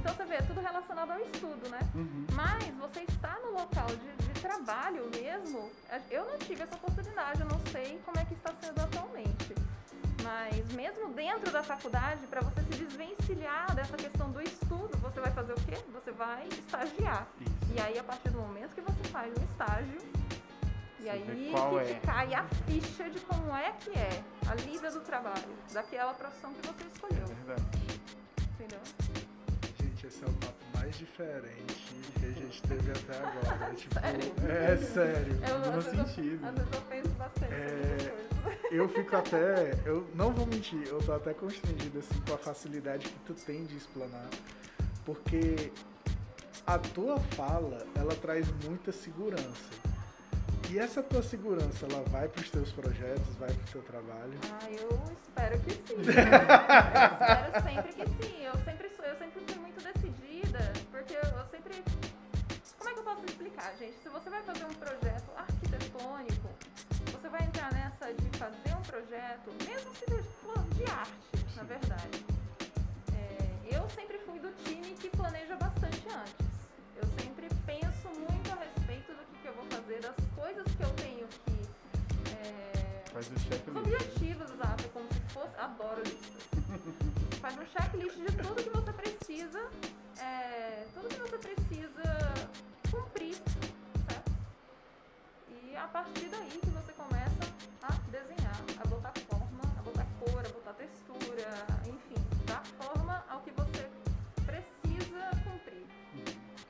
Então 0.00 0.14
você 0.14 0.24
vê, 0.24 0.34
é 0.36 0.42
tudo 0.42 0.60
relacionado 0.60 1.10
ao 1.10 1.20
estudo, 1.20 1.68
né? 1.68 1.78
Uhum. 1.94 2.26
Mas 2.32 2.64
você 2.76 3.04
está 3.08 3.38
no 3.44 3.52
local 3.52 3.86
de, 3.86 4.26
de 4.26 4.40
trabalho 4.40 5.08
mesmo, 5.10 5.70
eu 6.10 6.24
não 6.24 6.38
tive 6.38 6.62
essa 6.62 6.74
oportunidade, 6.74 7.40
eu 7.40 7.46
não 7.46 7.60
sei 7.70 8.00
como 8.04 8.18
é 8.18 8.24
que 8.24 8.34
está 8.34 8.52
sendo 8.60 8.80
atualmente. 8.80 9.54
Mas 10.22 10.72
mesmo 10.72 11.12
dentro 11.12 11.50
da 11.50 11.62
faculdade, 11.62 12.26
para 12.26 12.40
você 12.40 12.60
se 12.62 12.84
desvencilhar 12.84 13.74
dessa 13.74 13.96
questão 13.96 14.30
do 14.30 14.40
estudo, 14.40 14.96
você 14.98 15.20
vai 15.20 15.30
fazer 15.32 15.52
o 15.52 15.60
quê? 15.62 15.76
Você 15.92 16.12
vai 16.12 16.46
estagiar. 16.48 17.26
Isso. 17.40 17.72
E 17.74 17.80
aí, 17.80 17.98
a 17.98 18.04
partir 18.04 18.30
do 18.30 18.38
momento 18.38 18.74
que 18.74 18.80
você 18.80 19.04
faz 19.10 19.32
um 19.38 19.44
estágio, 19.44 19.98
e 21.00 21.08
aí 21.08 21.22
que 21.22 21.54
é. 21.78 21.94
te 21.94 22.00
cai 22.06 22.34
a 22.34 22.44
ficha 22.66 23.08
de 23.08 23.20
como 23.20 23.54
é 23.56 23.72
que 23.72 23.90
é 23.98 24.22
a 24.48 24.54
lida 24.54 24.90
do 24.90 25.00
trabalho, 25.00 25.48
daquela 25.72 26.12
profissão 26.14 26.52
que 26.54 26.66
você 26.66 26.84
É 26.84 26.86
escolheu, 26.92 27.26
verdade. 27.26 27.62
entendeu? 28.54 28.80
Esse 30.10 30.24
é 30.24 30.26
o 30.26 30.32
papo 30.32 30.54
mais 30.74 30.98
diferente 30.98 31.84
que 32.18 32.26
a 32.26 32.30
gente 32.32 32.62
teve 32.62 32.90
até 32.90 33.16
agora. 33.16 33.72
tipo, 33.78 33.94
Sério? 33.94 34.32
é 34.48 34.76
sério. 34.76 35.38
Eu, 35.48 35.72
No 35.72 35.82
sentido. 35.82 36.44
às 36.46 36.54
vezes 36.54 36.72
eu 36.74 36.80
penso 36.88 37.08
bastante 37.10 37.52
É. 37.54 38.14
eu 38.72 38.88
fico 38.88 39.14
até. 39.16 39.72
Eu 39.86 40.04
não 40.16 40.32
vou 40.32 40.46
mentir, 40.48 40.82
eu 40.88 40.98
tô 41.00 41.12
até 41.12 41.32
constrangido 41.32 42.00
assim 42.00 42.20
com 42.26 42.34
a 42.34 42.38
facilidade 42.38 43.08
que 43.08 43.18
tu 43.20 43.34
tem 43.34 43.64
de 43.66 43.76
explanar. 43.76 44.26
Porque 45.04 45.70
a 46.66 46.76
tua 46.76 47.20
fala, 47.36 47.86
ela 47.94 48.14
traz 48.16 48.46
muita 48.64 48.90
segurança. 48.90 49.70
E 50.70 50.78
essa 50.78 51.02
tua 51.02 51.22
segurança, 51.22 51.86
ela 51.88 52.02
vai 52.10 52.26
para 52.28 52.40
os 52.42 52.50
teus 52.50 52.70
projetos, 52.72 53.34
vai 53.38 53.48
para 53.52 53.62
o 53.62 53.72
teu 53.72 53.82
trabalho? 53.82 54.38
Ah, 54.60 54.70
eu 54.70 55.00
espero 55.22 55.58
que 55.60 55.70
sim. 55.72 55.94
eu 55.98 56.02
espero 56.02 57.62
sempre 57.62 57.92
que 57.92 58.24
sim. 58.24 58.29
Posso 63.60 63.68
explicar, 63.68 63.76
gente? 63.78 64.02
Se 64.02 64.08
você 64.08 64.30
vai 64.30 64.42
fazer 64.42 64.64
um 64.64 64.74
projeto 64.74 65.30
arquitetônico, 65.36 66.48
você 67.12 67.28
vai 67.28 67.42
entrar 67.42 67.72
nessa 67.72 68.12
de 68.14 68.38
fazer 68.38 68.74
um 68.76 68.82
projeto, 68.82 69.52
mesmo 69.66 69.94
se 69.94 70.22
for 70.42 70.58
de 70.74 70.84
arte, 70.84 71.56
na 71.56 71.62
verdade. 71.64 72.24
É, 73.12 73.76
eu 73.76 73.88
sempre 73.90 74.18
fui 74.20 74.38
do 74.38 74.50
time 74.64 74.94
que 74.94 75.10
planeja 75.10 75.56
bastante 75.56 76.02
antes. 76.08 76.34
Eu 76.96 77.06
sempre 77.22 77.48
penso 77.66 78.08
muito 78.08 78.50
a 78.50 78.56
respeito 78.56 79.12
do 79.12 79.24
que, 79.26 79.42
que 79.42 79.48
eu 79.48 79.54
vou 79.54 79.64
fazer, 79.66 80.00
das 80.00 80.16
coisas 80.34 80.64
que 80.74 80.82
eu 80.82 80.90
tenho 80.94 81.26
que. 81.28 82.32
É, 82.34 83.04
Faz 83.12 83.26
o 83.26 83.38
checklist. 83.40 83.76
objetivos, 83.76 84.50
exato, 84.52 84.88
como 84.90 85.12
se 85.12 85.20
fosse. 85.32 85.56
Adoro 85.58 86.02
listas. 86.02 86.48
Faz 87.40 87.58
um 87.58 87.66
checklist 87.66 88.16
de 88.16 88.36
tudo 88.36 88.62
que 88.62 88.70
você 88.70 88.92
precisa. 88.92 89.70
É, 90.18 90.86
tudo 90.94 91.08
que 91.08 91.20
você 91.20 91.38
precisa 91.38 91.60
a 95.82 95.88
partir 95.88 96.28
daí 96.28 96.60
que 96.60 96.70
você 96.70 96.92
começa 96.92 97.40
a 97.82 97.92
desenhar, 98.10 98.60
a 98.84 98.86
botar 98.86 99.12
forma, 99.28 99.62
a 99.78 99.82
botar 99.82 100.06
cor, 100.18 100.44
a 100.44 100.48
botar 100.50 100.74
textura, 100.74 101.48
enfim, 101.86 102.20
dar 102.44 102.62
forma 102.76 103.24
ao 103.30 103.40
que 103.40 103.50
você 103.52 103.88
precisa 104.44 105.30
cumprir. 105.42 105.86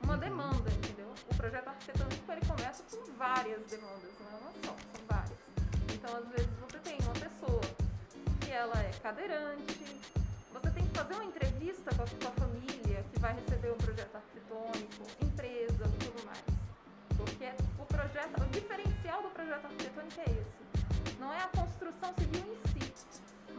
Uma 0.01 0.17
demanda, 0.17 0.71
entendeu? 0.71 1.13
O 1.29 1.35
projeto 1.35 1.69
arquitetônico 1.69 2.33
ele 2.33 2.47
começa 2.47 2.85
com 2.85 3.13
várias 3.15 3.61
demandas, 3.67 4.13
não 4.21 4.31
é 4.31 4.41
uma 4.43 4.53
só, 4.65 4.77
são 4.95 5.07
várias. 5.09 5.39
Então, 5.93 6.17
às 6.17 6.29
vezes, 6.29 6.51
você 6.61 6.79
tem 6.79 6.99
uma 7.03 7.15
pessoa 7.15 7.61
que 8.41 8.51
ela 8.53 8.79
é 8.79 8.91
cadeirante, 9.03 10.01
você 10.53 10.71
tem 10.71 10.87
que 10.87 10.97
fazer 10.97 11.15
uma 11.15 11.25
entrevista 11.25 11.91
com 11.97 12.03
a 12.03 12.07
sua 12.07 12.31
família 12.31 13.05
que 13.13 13.19
vai 13.19 13.35
receber 13.35 13.73
um 13.73 13.79
projeto 13.79 14.15
arquitetônico, 14.15 15.05
empresa 15.21 15.85
tudo. 15.99 16.10
Porque 17.21 17.49
o 17.79 17.85
projeto, 17.87 18.43
o 18.43 18.47
diferencial 18.47 19.23
do 19.23 19.29
projeto 19.31 19.65
arquitetônico 19.67 20.21
é 20.21 20.25
esse. 20.25 21.19
Não 21.19 21.33
é 21.33 21.39
a 21.43 21.49
construção 21.49 22.15
civil 22.19 22.45
em 22.55 22.69
si, 22.85 22.93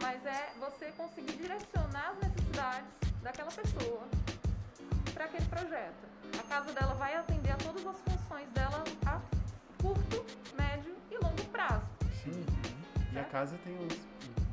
mas 0.00 0.24
é 0.26 0.52
você 0.58 0.86
conseguir 0.92 1.32
direcionar 1.36 2.10
as 2.12 2.28
necessidades 2.28 2.88
daquela 3.22 3.50
pessoa 3.50 4.02
para 5.14 5.24
aquele 5.26 5.46
projeto. 5.46 6.02
A 6.38 6.42
casa 6.44 6.72
dela 6.72 6.94
vai 6.94 7.14
atender 7.14 7.50
a 7.52 7.56
todas 7.56 7.86
as 7.86 7.96
funções 8.00 8.48
dela 8.50 8.82
a 9.06 9.20
curto, 9.80 10.24
médio 10.58 10.94
e 11.10 11.18
longo 11.18 11.44
prazo. 11.52 11.84
Sim. 12.24 12.44
E 13.12 13.18
a 13.18 13.24
casa 13.24 13.56
tem 13.64 13.74
uns 13.78 14.00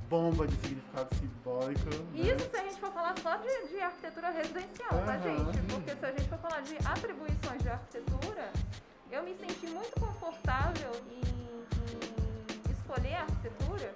bomba 0.10 0.48
de 0.48 0.56
significado 0.58 1.16
simbólico. 1.16 1.86
né? 1.90 2.22
Isso 2.22 2.50
se 2.50 2.58
a 2.58 2.64
gente 2.64 2.80
for 2.80 2.92
falar 2.92 3.16
só 3.20 3.38
de, 3.38 3.68
de 3.70 3.80
arquitetura 3.80 4.30
residencial, 4.32 4.90
tá, 4.90 5.14
Aham. 5.14 5.22
gente? 5.22 5.62
Porque 5.72 5.96
se 5.96 6.06
a 6.06 6.12
gente 6.12 6.30
for 6.30 6.40
falar 6.40 6.62
de 6.62 6.76
atribuições 6.84 7.62
de 7.62 7.70
arquitetura, 7.70 8.52
eu 9.12 9.24
me 9.24 9.36
senti 9.36 9.68
muito 9.68 10.00
confortável 10.00 10.92
em, 11.10 11.22
em 11.22 12.72
escolher 12.72 13.16
a 13.16 13.22
arquitetura, 13.22 13.96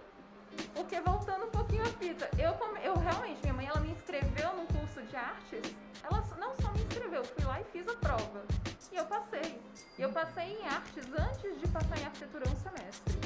porque 0.73 0.99
voltando 1.01 1.45
um 1.45 1.51
pouquinho 1.51 1.83
a 1.83 1.89
fita, 1.93 2.29
eu, 2.37 2.55
eu 2.83 2.95
realmente, 2.95 3.41
minha 3.41 3.53
mãe, 3.53 3.67
ela 3.67 3.79
me 3.79 3.91
inscreveu 3.91 4.55
num 4.55 4.65
curso 4.65 5.01
de 5.03 5.15
artes, 5.15 5.73
ela 6.03 6.23
não 6.37 6.55
só 6.55 6.71
me 6.71 6.81
inscreveu, 6.81 7.21
eu 7.21 7.25
fui 7.25 7.45
lá 7.45 7.61
e 7.61 7.63
fiz 7.65 7.87
a 7.87 7.95
prova. 7.95 8.43
E 8.91 8.95
eu 8.95 9.05
passei. 9.05 9.59
E 9.97 10.01
eu 10.01 10.11
passei 10.11 10.57
em 10.59 10.67
artes 10.67 11.05
antes 11.17 11.59
de 11.59 11.67
passar 11.67 11.97
em 11.99 12.05
arquitetura 12.05 12.45
um 12.47 12.55
semestre. 12.57 13.19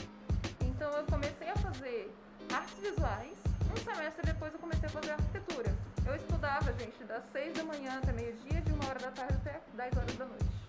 Então 0.61 0.91
eu 0.91 1.05
comecei 1.05 1.49
a 1.49 1.55
fazer 1.55 2.13
artes 2.53 2.79
visuais. 2.79 3.37
Um 3.71 3.77
semestre 3.83 4.25
depois 4.25 4.53
eu 4.53 4.59
comecei 4.59 4.87
a 4.87 4.91
fazer 4.91 5.11
arquitetura. 5.11 5.75
Eu 6.05 6.15
estudava, 6.15 6.71
gente, 6.73 7.03
das 7.03 7.23
6 7.33 7.53
da 7.53 7.63
manhã 7.63 7.97
até 7.97 8.13
meio-dia, 8.13 8.61
de 8.61 8.71
uma 8.71 8.87
hora 8.87 8.99
da 8.99 9.11
tarde 9.11 9.33
até 9.33 9.61
10 9.73 9.97
horas 9.97 10.15
da 10.15 10.25
noite. 10.25 10.66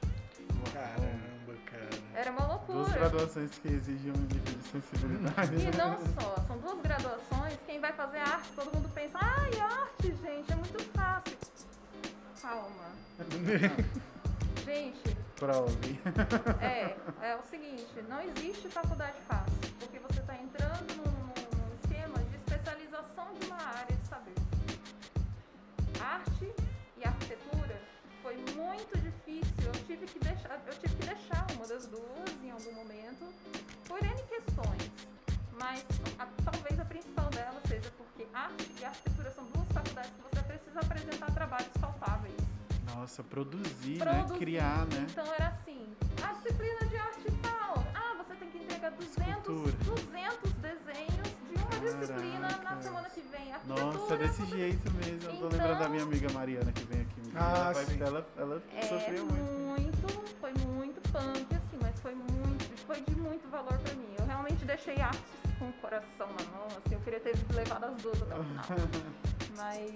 Caramba, 0.72 1.54
cara. 1.66 1.88
Era 2.14 2.30
uma 2.30 2.40
Duas 2.40 2.66
loucura. 2.68 2.98
graduações 2.98 3.50
que 3.58 3.68
exigem 3.68 4.12
um 4.12 4.16
nível 4.16 4.54
de 4.54 4.62
sensibilidade. 4.68 5.54
E 5.54 5.76
não 5.76 5.98
só, 6.20 6.36
são 6.46 6.58
duas 6.58 6.80
graduações. 6.80 7.58
Quem 7.66 7.80
vai 7.80 7.92
fazer 7.92 8.18
arte, 8.18 8.48
todo 8.54 8.74
mundo 8.74 8.88
pensa, 8.94 9.18
ai, 9.20 9.50
arte, 9.60 10.14
gente, 10.22 10.52
é 10.52 10.56
muito 10.56 10.82
fácil. 10.92 11.36
Calma. 12.40 12.88
Gente, 14.64 15.16
Prove. 15.36 15.98
É, 16.60 16.94
é 17.22 17.36
o 17.36 17.42
seguinte, 17.48 17.86
não 18.08 18.20
existe 18.20 18.68
faculdade 18.68 19.16
fácil, 19.26 19.54
porque 19.78 19.98
você 19.98 20.20
está 20.20 20.36
entrando 20.36 20.94
num, 20.96 21.04
num- 21.04 21.74
esquema 21.82 22.18
de 22.18 22.36
especialização 22.36 23.34
de 23.40 23.46
uma 23.46 23.56
área 23.56 23.96
de 23.96 24.06
saber. 24.08 24.34
Arte 26.00 26.52
e 26.98 27.04
arquitetura 27.04 27.80
foi 28.22 28.36
muito 28.54 28.98
difícil, 28.98 29.57
tive 29.88 30.06
que 30.06 30.18
deixar, 30.20 30.60
eu 30.66 30.74
tive 30.78 30.94
que 30.96 31.06
deixar 31.06 31.46
uma 31.56 31.66
das 31.66 31.86
duas 31.86 32.30
em 32.44 32.50
algum 32.50 32.72
momento, 32.74 33.24
por 33.86 33.98
N 34.02 34.22
questões. 34.28 34.90
Mas 35.58 35.84
a- 36.18 36.28
talvez 36.44 36.78
a 36.78 36.84
principal 36.84 37.28
delas 37.30 37.62
seja 37.66 37.90
porque 37.96 38.26
arte 38.32 38.70
e 38.80 38.84
arquitetura 38.84 39.30
são 39.32 39.44
duas 39.46 39.66
faculdades 39.72 40.10
que 40.12 40.22
você 40.36 40.42
precisa 40.44 40.80
apresentar 40.80 41.30
trabalhos 41.32 41.68
palpáveis. 41.80 42.34
Nossa, 42.94 43.22
produzir, 43.24 43.98
Produzir. 43.98 44.32
né? 44.32 44.38
Criar, 44.38 44.86
né? 44.86 45.06
Então 45.10 45.24
era 45.34 45.48
assim, 45.48 45.86
a 46.22 46.32
disciplina 46.34 46.86
de 46.86 46.96
arte 46.96 47.24
tal. 47.42 47.84
Ah, 47.94 48.14
você 48.22 48.34
tem 48.36 48.50
que 48.50 48.58
entregar 48.58 48.90
200, 48.90 49.38
Escultura. 49.38 49.72
200 49.84 50.52
desenhos 50.52 51.28
de 51.48 51.54
uma 51.56 51.80
disciplina 51.80 52.38
na 52.48 52.54
Caraca. 52.58 52.82
semana 52.82 53.10
que 53.10 53.20
vem. 53.22 53.52
Arquitetura. 53.52 53.84
Nossa, 53.92 54.16
desse 54.16 54.46
jeito 54.46 54.92
mesmo. 54.92 55.12
Eu 55.12 55.18
tô 55.20 55.34
Então- 55.46 55.48
lembrando 55.48 55.78
da 55.78 55.88
minha 55.88 56.02
amiga 56.02 56.32
Mariana 56.32 56.72
que 56.72 56.84
vem 56.84 57.00
aqui. 57.02 57.07
Ah, 57.34 57.72
ela, 57.74 57.84
sim. 57.84 58.00
ela, 58.02 58.26
ela 58.36 58.62
É 58.76 58.82
sofreu 58.82 59.24
muito. 59.26 59.42
muito, 59.42 60.36
foi 60.40 60.52
muito 60.66 61.00
punk, 61.12 61.46
assim, 61.54 61.78
mas 61.82 61.98
foi 62.00 62.14
muito, 62.14 62.78
foi 62.86 63.00
de 63.00 63.14
muito 63.16 63.48
valor 63.50 63.78
pra 63.78 63.94
mim. 63.94 64.08
Eu 64.18 64.26
realmente 64.26 64.64
deixei 64.64 65.00
artes 65.00 65.20
com 65.58 65.68
o 65.68 65.72
coração 65.74 66.26
na 66.28 66.44
mão, 66.56 66.66
assim, 66.66 66.94
eu 66.94 67.00
queria 67.00 67.20
ter 67.20 67.34
levado 67.54 67.84
as 67.84 68.02
duas 68.02 68.22
até 68.22 68.34
o 68.38 68.44
final. 68.44 68.64
Mas 69.56 69.92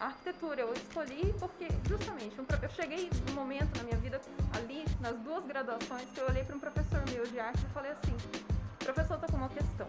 a 0.00 0.06
arquitetura 0.06 0.62
eu 0.62 0.72
escolhi 0.72 1.34
porque, 1.38 1.68
justamente, 1.86 2.40
um 2.40 2.46
eu 2.62 2.70
cheguei 2.70 3.10
num 3.26 3.34
momento 3.34 3.76
na 3.76 3.84
minha 3.84 3.96
vida, 3.98 4.18
ali, 4.56 4.84
nas 5.00 5.14
duas 5.18 5.44
graduações, 5.44 6.08
que 6.14 6.20
eu 6.20 6.26
olhei 6.26 6.42
para 6.42 6.56
um 6.56 6.60
professor 6.60 7.02
meu 7.10 7.26
de 7.26 7.38
arte 7.38 7.60
e 7.62 7.72
falei 7.74 7.92
assim: 7.92 8.16
o 8.80 8.84
professor 8.84 9.18
tá 9.18 9.26
com 9.26 9.36
uma 9.36 9.50
questão. 9.50 9.86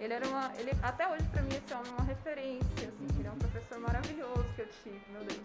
Ele 0.00 0.12
era 0.12 0.26
uma. 0.26 0.52
Ele, 0.58 0.72
até 0.82 1.08
hoje, 1.08 1.22
para 1.30 1.42
mim, 1.42 1.50
esse 1.50 1.72
homem 1.72 1.88
é 1.90 1.94
uma 1.94 2.04
referência, 2.04 2.88
assim, 2.88 3.06
ele 3.18 3.28
é 3.28 3.30
um 3.30 3.38
professor 3.38 3.78
maravilhoso 3.78 4.44
que 4.56 4.62
eu 4.62 4.68
tive, 4.82 5.00
meu 5.12 5.22
Deus. 5.24 5.40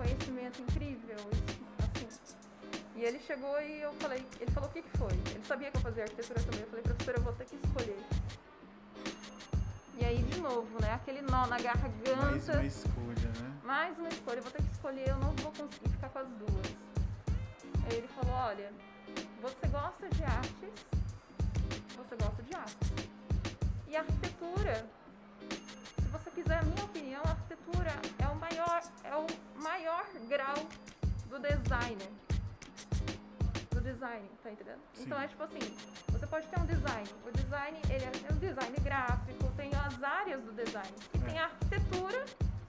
Conhecimento 0.00 0.62
incrível, 0.62 1.16
assim. 1.30 1.60
E 2.96 3.04
ele 3.04 3.18
chegou 3.18 3.60
e 3.60 3.82
eu 3.82 3.92
falei, 3.94 4.24
ele 4.40 4.50
falou 4.50 4.70
o 4.70 4.72
que, 4.72 4.80
que 4.80 4.96
foi? 4.96 5.12
Ele 5.12 5.44
sabia 5.44 5.70
que 5.70 5.76
eu 5.76 5.80
fazia 5.82 6.04
arquitetura 6.04 6.40
também. 6.40 6.60
Eu 6.60 6.68
falei, 6.68 6.82
professor, 6.82 7.14
eu 7.16 7.22
vou 7.22 7.32
ter 7.34 7.44
que 7.44 7.56
escolher. 7.56 7.98
E 9.98 10.04
aí, 10.06 10.22
de 10.22 10.40
novo, 10.40 10.80
né? 10.80 10.94
Aquele 10.94 11.20
nó 11.20 11.46
na 11.48 11.58
garganta. 11.58 12.16
Mais 12.16 12.48
uma 12.48 12.64
escolha, 12.64 13.28
né? 13.42 13.60
Mais 13.62 13.98
uma 13.98 14.08
escolha, 14.08 14.38
eu 14.38 14.42
vou 14.42 14.52
ter 14.52 14.62
que 14.62 14.72
escolher, 14.72 15.08
eu 15.10 15.18
não 15.18 15.32
vou 15.32 15.52
conseguir 15.52 15.90
ficar 15.90 16.08
com 16.08 16.18
as 16.20 16.28
duas. 16.28 16.66
Aí 17.84 17.98
ele 17.98 18.08
falou, 18.08 18.34
olha, 18.36 18.72
você 19.42 19.68
gosta 19.68 20.08
de 20.08 20.24
artes, 20.24 20.72
você 21.94 22.16
gosta 22.16 22.42
de 22.42 22.56
artes. 22.56 22.90
E 23.86 23.96
a 23.96 24.00
arquitetura, 24.00 24.86
você 26.10 26.30
quiser 26.30 26.58
a 26.58 26.62
minha 26.62 26.84
opinião, 26.84 27.22
a 27.24 27.30
arquitetura 27.30 27.92
é 28.18 28.26
o 28.28 28.36
maior, 28.36 28.82
é 29.04 29.16
o 29.16 29.26
maior 29.62 30.04
grau 30.28 30.54
do 31.28 31.38
designer. 31.38 32.10
Do 33.70 33.80
design, 33.80 34.28
tá 34.42 34.50
entendendo? 34.50 34.80
Sim. 34.94 35.04
Então 35.04 35.20
é 35.20 35.28
tipo 35.28 35.42
assim, 35.42 35.58
você 36.08 36.26
pode 36.26 36.46
ter 36.48 36.60
um 36.60 36.66
design. 36.66 37.08
O 37.26 37.30
design, 37.32 37.80
ele 37.88 38.04
é 38.04 38.32
um 38.32 38.36
design 38.38 38.76
gráfico, 38.82 39.50
tem 39.56 39.70
as 39.86 40.02
áreas 40.02 40.42
do 40.42 40.52
design. 40.52 40.92
E 41.14 41.18
É. 41.18 41.20
tem 41.20 41.38
a 41.38 41.44
arquitetura, 41.44 42.24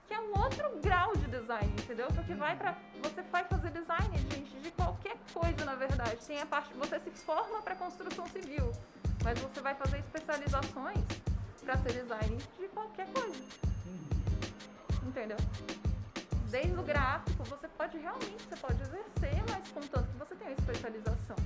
que 0.06 0.14
é 0.14 0.20
um 0.20 0.38
outro 0.38 0.70
grau 0.80 1.14
de 1.16 1.26
design, 1.26 1.72
entendeu? 1.72 2.06
Porque 2.08 2.34
vai 2.34 2.56
pra. 2.56 2.76
Você 3.02 3.22
vai 3.22 3.44
fazer 3.44 3.70
design, 3.70 4.18
gente, 4.30 4.58
de 4.60 4.70
qualquer 4.70 5.16
coisa, 5.34 5.64
na 5.64 5.74
verdade. 5.74 6.16
Tem 6.26 6.40
a 6.40 6.46
parte. 6.46 6.72
Você 6.74 7.00
se 7.00 7.10
forma 7.10 7.60
para 7.62 7.74
construção 7.76 8.26
civil, 8.28 8.72
mas 9.24 9.38
você 9.38 9.60
vai 9.60 9.74
fazer 9.74 9.98
especializações 9.98 10.98
para 11.64 11.76
ser 11.78 11.92
design 11.92 12.36
de 12.58 12.68
qualquer 12.68 13.06
coisa. 13.12 13.40
Entendeu? 15.06 15.36
Desde 16.50 16.78
o 16.78 16.82
gráfico, 16.82 17.44
você 17.44 17.68
pode 17.68 17.98
realmente, 17.98 18.42
você 18.48 18.56
pode 18.56 18.82
exercer, 18.82 19.42
mas 19.48 19.68
contanto 19.68 20.08
que 20.12 20.18
você 20.18 20.34
tenha 20.34 20.52
especialização. 20.52 21.36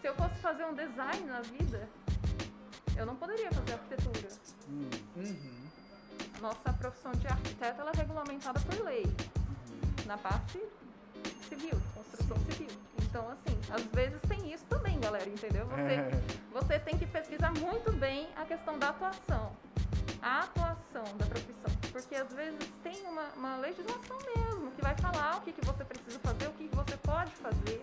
Se 0.00 0.06
eu 0.06 0.14
fosse 0.14 0.36
fazer 0.36 0.64
um 0.64 0.74
design 0.74 1.26
na 1.26 1.40
vida, 1.40 1.88
eu 2.96 3.04
não 3.06 3.16
poderia 3.16 3.50
fazer 3.50 3.72
arquitetura. 3.72 4.28
Hum, 4.68 4.90
Uhum. 5.16 5.58
Nossa 6.40 6.72
profissão 6.72 7.10
de 7.12 7.26
arquiteto 7.26 7.80
ela 7.80 7.90
é 7.92 7.96
regulamentada 7.96 8.60
por 8.60 8.84
lei, 8.84 9.04
uhum. 9.04 10.06
na 10.06 10.16
parte 10.16 10.62
civil, 11.48 11.80
construção 11.94 12.36
civil. 12.50 12.68
Então, 13.02 13.28
assim, 13.28 13.58
às 13.72 13.82
vezes 13.86 14.20
galera, 15.08 15.28
entendeu? 15.28 15.66
Você, 15.66 15.96
você 16.52 16.78
tem 16.78 16.98
que 16.98 17.06
pesquisar 17.06 17.52
muito 17.58 17.90
bem 17.92 18.28
a 18.36 18.44
questão 18.44 18.78
da 18.78 18.90
atuação. 18.90 19.52
A 20.20 20.40
atuação 20.40 21.04
da 21.16 21.24
profissão. 21.26 21.70
Porque 21.92 22.14
às 22.14 22.30
vezes 22.32 22.58
tem 22.82 23.06
uma, 23.06 23.24
uma 23.36 23.56
legislação 23.56 24.18
mesmo 24.36 24.70
que 24.72 24.82
vai 24.82 24.94
falar 24.98 25.38
o 25.38 25.40
que, 25.40 25.52
que 25.52 25.64
você 25.64 25.84
precisa 25.84 26.18
fazer, 26.18 26.48
o 26.48 26.52
que, 26.52 26.68
que 26.68 26.76
você 26.76 26.96
pode 26.98 27.30
fazer, 27.32 27.82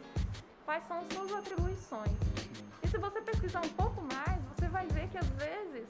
quais 0.66 0.88
são 0.88 1.00
as 1.00 1.14
suas 1.14 1.32
atribuições. 1.34 2.12
E 2.84 2.88
se 2.88 2.98
você 2.98 3.22
pesquisar 3.22 3.62
um 3.62 3.70
pouco 3.70 4.02
mais, 4.02 4.40
você 4.56 4.68
vai 4.68 4.86
ver 4.88 5.08
que 5.10 5.18
às 5.18 5.28
vezes 5.30 5.88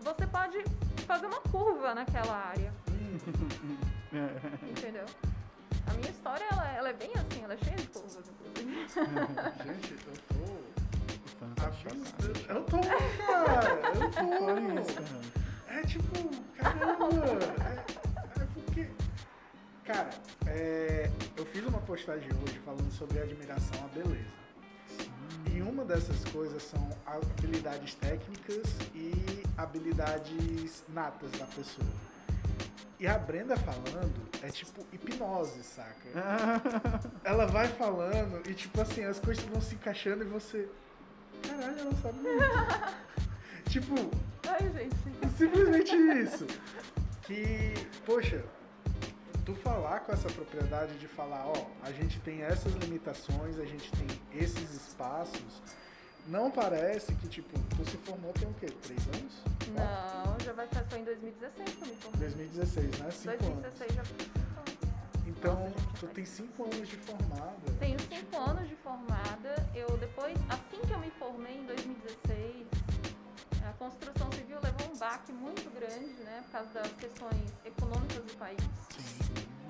você 0.00 0.26
pode 0.26 0.64
fazer 1.06 1.26
uma 1.26 1.40
curva 1.40 1.94
naquela 1.94 2.34
área, 2.34 2.72
entendeu? 4.70 5.04
A 5.86 5.94
minha 5.94 6.10
história, 6.10 6.44
ela, 6.50 6.68
ela 6.72 6.88
é 6.88 6.92
bem 6.92 7.10
assim, 7.14 7.42
ela 7.42 7.54
é 7.54 7.56
cheia 7.58 7.76
de 7.76 7.86
curvas, 7.88 8.24
inclusive. 8.28 8.86
Gente, 9.64 9.92
eu 10.06 10.14
tô. 10.28 10.69
Tá. 11.40 11.70
Eu 12.48 12.62
tô, 12.64 12.78
cara! 13.26 13.80
Eu 14.20 14.80
isso, 14.82 14.94
tô! 14.94 15.72
É 15.72 15.82
tipo, 15.82 16.30
caramba! 16.56 17.16
É, 17.64 18.42
é 18.42 18.46
porque. 18.52 18.88
Cara, 19.84 20.10
é, 20.46 21.10
eu 21.36 21.46
fiz 21.46 21.64
uma 21.64 21.80
postagem 21.80 22.28
hoje 22.44 22.58
falando 22.58 22.92
sobre 22.92 23.20
admiração 23.20 23.84
à 23.84 23.88
beleza. 23.88 24.40
E 25.50 25.62
uma 25.62 25.82
dessas 25.84 26.22
coisas 26.26 26.62
são 26.62 26.90
habilidades 27.06 27.94
técnicas 27.94 28.66
e 28.94 29.42
habilidades 29.56 30.84
natas 30.88 31.30
da 31.32 31.46
pessoa. 31.46 31.88
E 32.98 33.06
a 33.06 33.16
Brenda 33.16 33.56
falando 33.56 34.28
é 34.42 34.48
tipo 34.50 34.84
hipnose, 34.92 35.62
saca? 35.62 36.10
Ela 37.24 37.46
vai 37.46 37.68
falando 37.68 38.46
e 38.46 38.52
tipo 38.52 38.78
assim, 38.78 39.04
as 39.04 39.18
coisas 39.18 39.42
vão 39.44 39.60
se 39.62 39.74
encaixando 39.74 40.22
e 40.22 40.26
você. 40.26 40.68
Caralho, 41.48 41.78
ela 41.80 41.94
sabe 42.02 42.18
muito. 42.20 43.70
tipo, 43.70 43.94
Ai, 44.48 44.70
gente. 44.72 45.36
simplesmente 45.36 45.94
isso. 45.96 46.46
Que, 47.22 47.74
poxa, 48.04 48.44
tu 49.44 49.54
falar 49.54 50.00
com 50.00 50.12
essa 50.12 50.28
propriedade 50.30 50.98
de 50.98 51.06
falar, 51.06 51.46
ó, 51.46 51.66
a 51.82 51.92
gente 51.92 52.18
tem 52.20 52.42
essas 52.42 52.72
limitações, 52.74 53.58
a 53.58 53.64
gente 53.64 53.90
tem 53.92 54.06
esses 54.40 54.74
espaços, 54.74 55.62
não 56.26 56.50
parece 56.50 57.14
que, 57.14 57.28
tipo, 57.28 57.58
tu 57.76 57.88
se 57.90 57.96
formou 57.98 58.32
tem 58.32 58.48
o 58.48 58.54
quê? 58.54 58.66
Três 58.82 59.00
anos? 59.08 59.42
Quatro? 59.74 60.30
Não, 60.30 60.40
já 60.44 60.52
vai 60.52 60.66
fazer, 60.68 60.98
em 60.98 61.04
2016 61.04 61.70
que 61.74 61.82
eu 61.82 61.88
me 61.88 61.96
formei. 61.96 62.20
2016, 62.20 62.98
né? 62.98 63.10
Cinco 63.10 63.36
2016 63.38 63.94
já 63.94 64.04
foi 64.04 64.18
cinco 64.24 64.38
anos. 64.38 64.49
Então, 65.40 65.72
tu 65.98 66.06
tem 66.08 66.26
cinco 66.26 66.64
anos 66.64 66.86
de 66.86 66.96
formada. 66.98 67.72
Tenho 67.78 67.98
cinco 67.98 68.36
anos 68.36 68.68
de 68.68 68.76
formada. 68.76 69.70
Eu 69.74 69.96
depois, 69.96 70.36
assim 70.50 70.86
que 70.86 70.92
eu 70.92 70.98
me 70.98 71.10
formei 71.12 71.56
em 71.56 71.64
2016, 71.64 72.66
a 73.66 73.72
construção 73.78 74.30
civil 74.32 74.58
levou 74.62 74.94
um 74.94 74.98
baque 74.98 75.32
muito 75.32 75.70
grande, 75.70 76.12
né, 76.24 76.42
por 76.44 76.52
causa 76.52 76.68
das 76.74 76.92
questões 76.92 77.50
econômicas 77.64 78.22
do 78.22 78.36
país. 78.36 78.60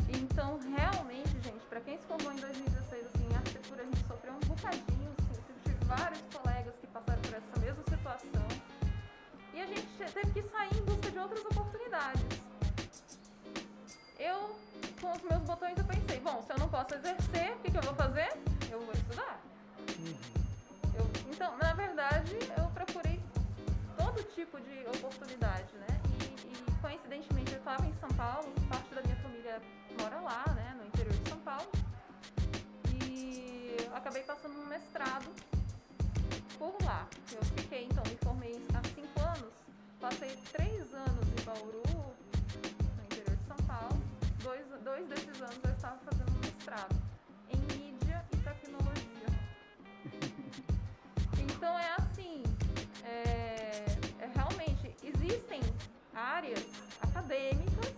Então, 0.09 0.59
realmente, 0.59 1.30
gente, 1.40 1.64
para 1.68 1.80
quem 1.83 1.96
se 1.98 2.04
formou 2.04 2.33
em 2.33 2.40
2016, 2.40 3.06
assim, 3.06 3.28
em 3.30 3.37
arquitetura 3.37 3.83
a 3.83 3.85
gente 3.85 4.09
sofreu 4.09 4.33
um 4.33 4.48
bocadinho, 4.48 5.14
assim, 5.20 5.38
eu 5.38 5.54
tive 5.62 5.85
vários 5.85 6.20
colegas 6.35 6.74
que 6.80 6.87
passaram 6.88 7.22
por 7.22 7.35
essa 7.35 7.61
mesma 7.61 7.85
situação. 7.88 8.48
E 9.54 9.61
a 9.61 9.66
gente 9.66 9.87
teve 9.96 10.33
que 10.33 10.42
sair 10.50 10.76
em 10.76 10.83
busca 10.83 11.12
de 11.12 11.18
outras 11.20 11.44
oportunidades. 11.44 12.24
Eu, 14.18 14.59
com 15.00 15.12
os 15.12 15.22
meus 15.22 15.42
botões, 15.42 15.76
eu 15.78 15.84
pensei, 15.84 16.20
bom, 16.20 16.42
se 16.46 16.52
eu 16.52 16.58
não 16.58 16.68
posso 16.68 16.94
exercer, 16.94 17.52
o 17.52 17.58
que, 17.60 17.70
que 17.70 17.76
eu 17.78 17.82
vou 17.82 17.94
fazer? 17.94 18.28
Eu 18.70 18.80
vou 18.80 18.92
estudar. 18.92 19.40
Uhum. 19.98 20.14
Eu- 20.94 21.10
então, 21.32 21.56
na 21.58 21.72
verdade, 21.72 22.36
eu 22.56 22.64
procurei 22.70 23.20
todo 23.96 24.22
tipo 24.34 24.60
de 24.60 24.86
oportunidade, 24.96 25.72
né? 25.76 26.00
E, 26.20 26.24
e, 26.52 26.80
coincidentemente 26.80 27.52
eu 27.52 27.58
estava 27.58 27.86
em 27.86 27.94
São 28.00 28.08
Paulo, 28.10 28.52
parte 28.68 28.94
da 28.94 29.02
minha 29.02 29.16
família 29.16 29.60
mora 30.00 30.20
lá, 30.20 30.44
né, 30.54 30.74
no 30.78 30.86
interior 30.86 31.14
de 31.14 31.28
São 31.28 31.38
Paulo. 31.38 31.70
E 32.94 33.76
eu 33.78 33.96
acabei 33.96 34.22
passando 34.22 34.58
um 34.58 34.66
mestrado 34.66 35.26
por 36.58 36.74
lá. 36.84 37.06
Eu 37.32 37.42
fiquei, 37.56 37.84
então, 37.84 38.02
me 38.06 38.16
formei 38.16 38.66
há 38.74 38.82
cinco 38.94 39.20
anos, 39.20 39.52
passei 40.00 40.36
três 40.52 40.92
anos 40.92 41.26
em 41.38 41.44
Bauru, 41.44 41.82
Dois, 44.42 44.66
dois 44.83 45.09
desses 45.09 45.40
anos 45.42 45.59
eu 45.64 45.70
estava 45.72 45.98
fazendo 45.98 46.33
mestrado 46.40 46.96
em 47.50 47.59
mídia 47.76 48.24
e 48.33 48.37
tecnologia. 48.38 49.11
Então 51.38 51.79
é 51.79 51.92
assim, 51.98 52.42
é, 53.05 53.85
é 54.18 54.31
realmente 54.35 54.94
existem 55.05 55.61
áreas 56.14 56.64
acadêmicas 57.03 57.92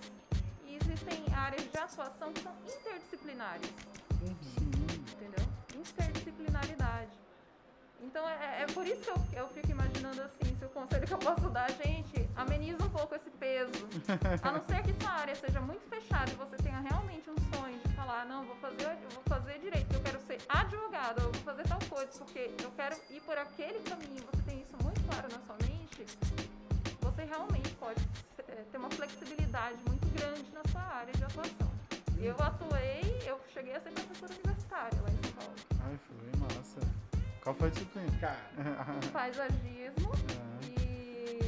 e 0.66 0.76
existem 0.76 1.24
áreas 1.34 1.62
de 1.70 1.78
atuação 1.78 2.32
que 2.32 2.42
são 2.42 2.52
interdisciplinares, 2.66 3.70
Uhum. 4.20 4.34
entendeu? 5.12 5.46
Interdisciplinaridade. 5.76 6.81
Então 8.02 8.28
é, 8.28 8.62
é 8.62 8.66
por 8.66 8.86
isso 8.86 9.00
que 9.00 9.10
eu, 9.10 9.42
eu 9.42 9.48
fico 9.48 9.70
imaginando 9.70 10.22
assim, 10.22 10.56
se 10.58 10.64
o 10.64 10.68
conselho 10.68 11.06
que 11.06 11.14
eu 11.14 11.18
posso 11.18 11.48
dar, 11.50 11.70
gente, 11.70 12.28
ameniza 12.36 12.84
um 12.84 12.90
pouco 12.90 13.14
esse 13.14 13.30
peso. 13.30 13.88
A 14.42 14.52
não 14.52 14.64
ser 14.66 14.82
que 14.82 14.92
sua 15.00 15.12
área 15.12 15.34
seja 15.36 15.60
muito 15.60 15.88
fechada 15.88 16.30
e 16.30 16.34
você 16.34 16.56
tenha 16.56 16.80
realmente 16.80 17.30
um 17.30 17.36
sonho 17.54 17.78
de 17.78 17.94
falar, 17.94 18.24
não, 18.26 18.44
vou 18.44 18.56
fazer, 18.56 18.84
eu 18.84 19.10
vou 19.10 19.22
fazer 19.28 19.58
direito, 19.60 19.94
eu 19.94 20.00
quero 20.00 20.20
ser 20.26 20.38
advogado, 20.48 21.22
eu 21.22 21.32
vou 21.32 21.42
fazer 21.42 21.62
tal 21.62 21.78
coisa, 21.88 22.10
porque 22.18 22.50
eu 22.62 22.70
quero 22.72 22.96
ir 23.10 23.20
por 23.20 23.38
aquele 23.38 23.78
caminho, 23.80 24.24
você 24.32 24.42
tem 24.42 24.60
isso 24.60 24.76
muito 24.82 25.00
claro 25.04 25.28
na 25.30 25.38
sua 25.46 25.56
mente, 25.66 26.04
você 27.00 27.24
realmente 27.24 27.70
pode 27.74 28.02
eh, 28.48 28.64
ter 28.70 28.78
uma 28.78 28.90
flexibilidade 28.90 29.78
muito 29.88 30.08
grande 30.18 30.50
na 30.52 30.62
sua 30.70 30.82
área 30.82 31.12
de 31.12 31.24
atuação. 31.24 31.70
Eu 32.20 32.36
atuei, 32.38 33.22
eu 33.26 33.40
cheguei 33.52 33.74
a 33.74 33.80
ser 33.80 33.90
professora 33.90 34.32
universitária 34.32 35.00
lá 35.02 35.08
em 35.08 35.22
São 35.22 35.32
Paulo. 35.32 35.54
Ai, 35.84 35.98
foi. 36.06 36.41
Qual 37.42 37.54
foi 37.56 37.68
a 37.68 37.70
disciplina? 37.70 38.10
Cara, 38.20 38.38
Paisagismo 39.12 40.12
Ah, 40.14 40.58
e, 40.78 41.40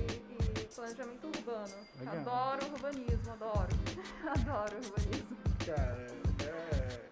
e 0.61 0.64
planejamento 0.74 1.26
urbano. 1.28 1.74
Legal. 1.98 2.16
Adoro 2.16 2.66
urbanismo, 2.72 3.33
adoro. 3.33 3.68
adoro 4.26 4.76
urbanismo. 4.76 5.37
cara, 5.64 6.07
é. 6.44 7.04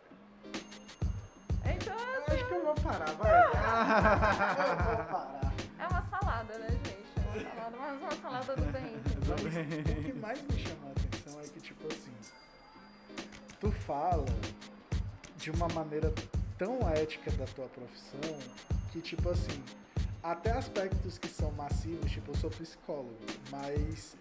Então 1.75 1.97
é, 1.97 2.17
Eu 2.17 2.35
acho 2.35 2.47
que 2.49 2.55
eu 2.55 2.65
vou 2.65 2.75
parar, 2.75 3.13
vai. 3.15 3.31
Eu 4.91 4.97
vou 4.97 5.05
parar. 5.07 5.53
é 5.79 5.87
uma 5.87 6.03
salada, 6.11 6.59
né, 6.59 6.69
gente? 6.71 7.13
É 7.27 7.41
uma 7.41 7.55
salada, 7.55 7.77
mas 7.79 8.01
uma 8.03 8.17
salada 8.23 8.57
do 8.57 8.73
bem. 8.73 8.97
Mas 9.29 9.43
bem. 9.55 9.81
o 10.01 10.05
que 10.05 10.13
mais 10.15 10.43
me 10.43 10.59
chamou 10.59 10.89
a 10.89 10.93
atenção 10.93 11.41
é 11.41 11.45
que, 11.45 11.61
tipo 11.61 11.87
assim, 11.87 12.13
tu 13.61 13.71
fala 13.71 14.27
de 15.37 15.51
uma 15.53 15.69
maneira 15.69 16.13
tão 16.59 16.81
ética 16.91 17.31
da 17.33 17.45
tua 17.47 17.67
profissão 17.69 18.39
que, 18.93 19.01
tipo 19.01 19.31
assim, 19.31 19.63
até 20.23 20.53
aspectos 20.53 21.19
que 21.19 21.29
são 21.29 21.51
massivos, 21.53 22.11
tipo, 22.11 22.31
eu 22.31 22.35
sou 22.37 22.51
psicólogo, 22.51 23.19
mas 23.51 24.17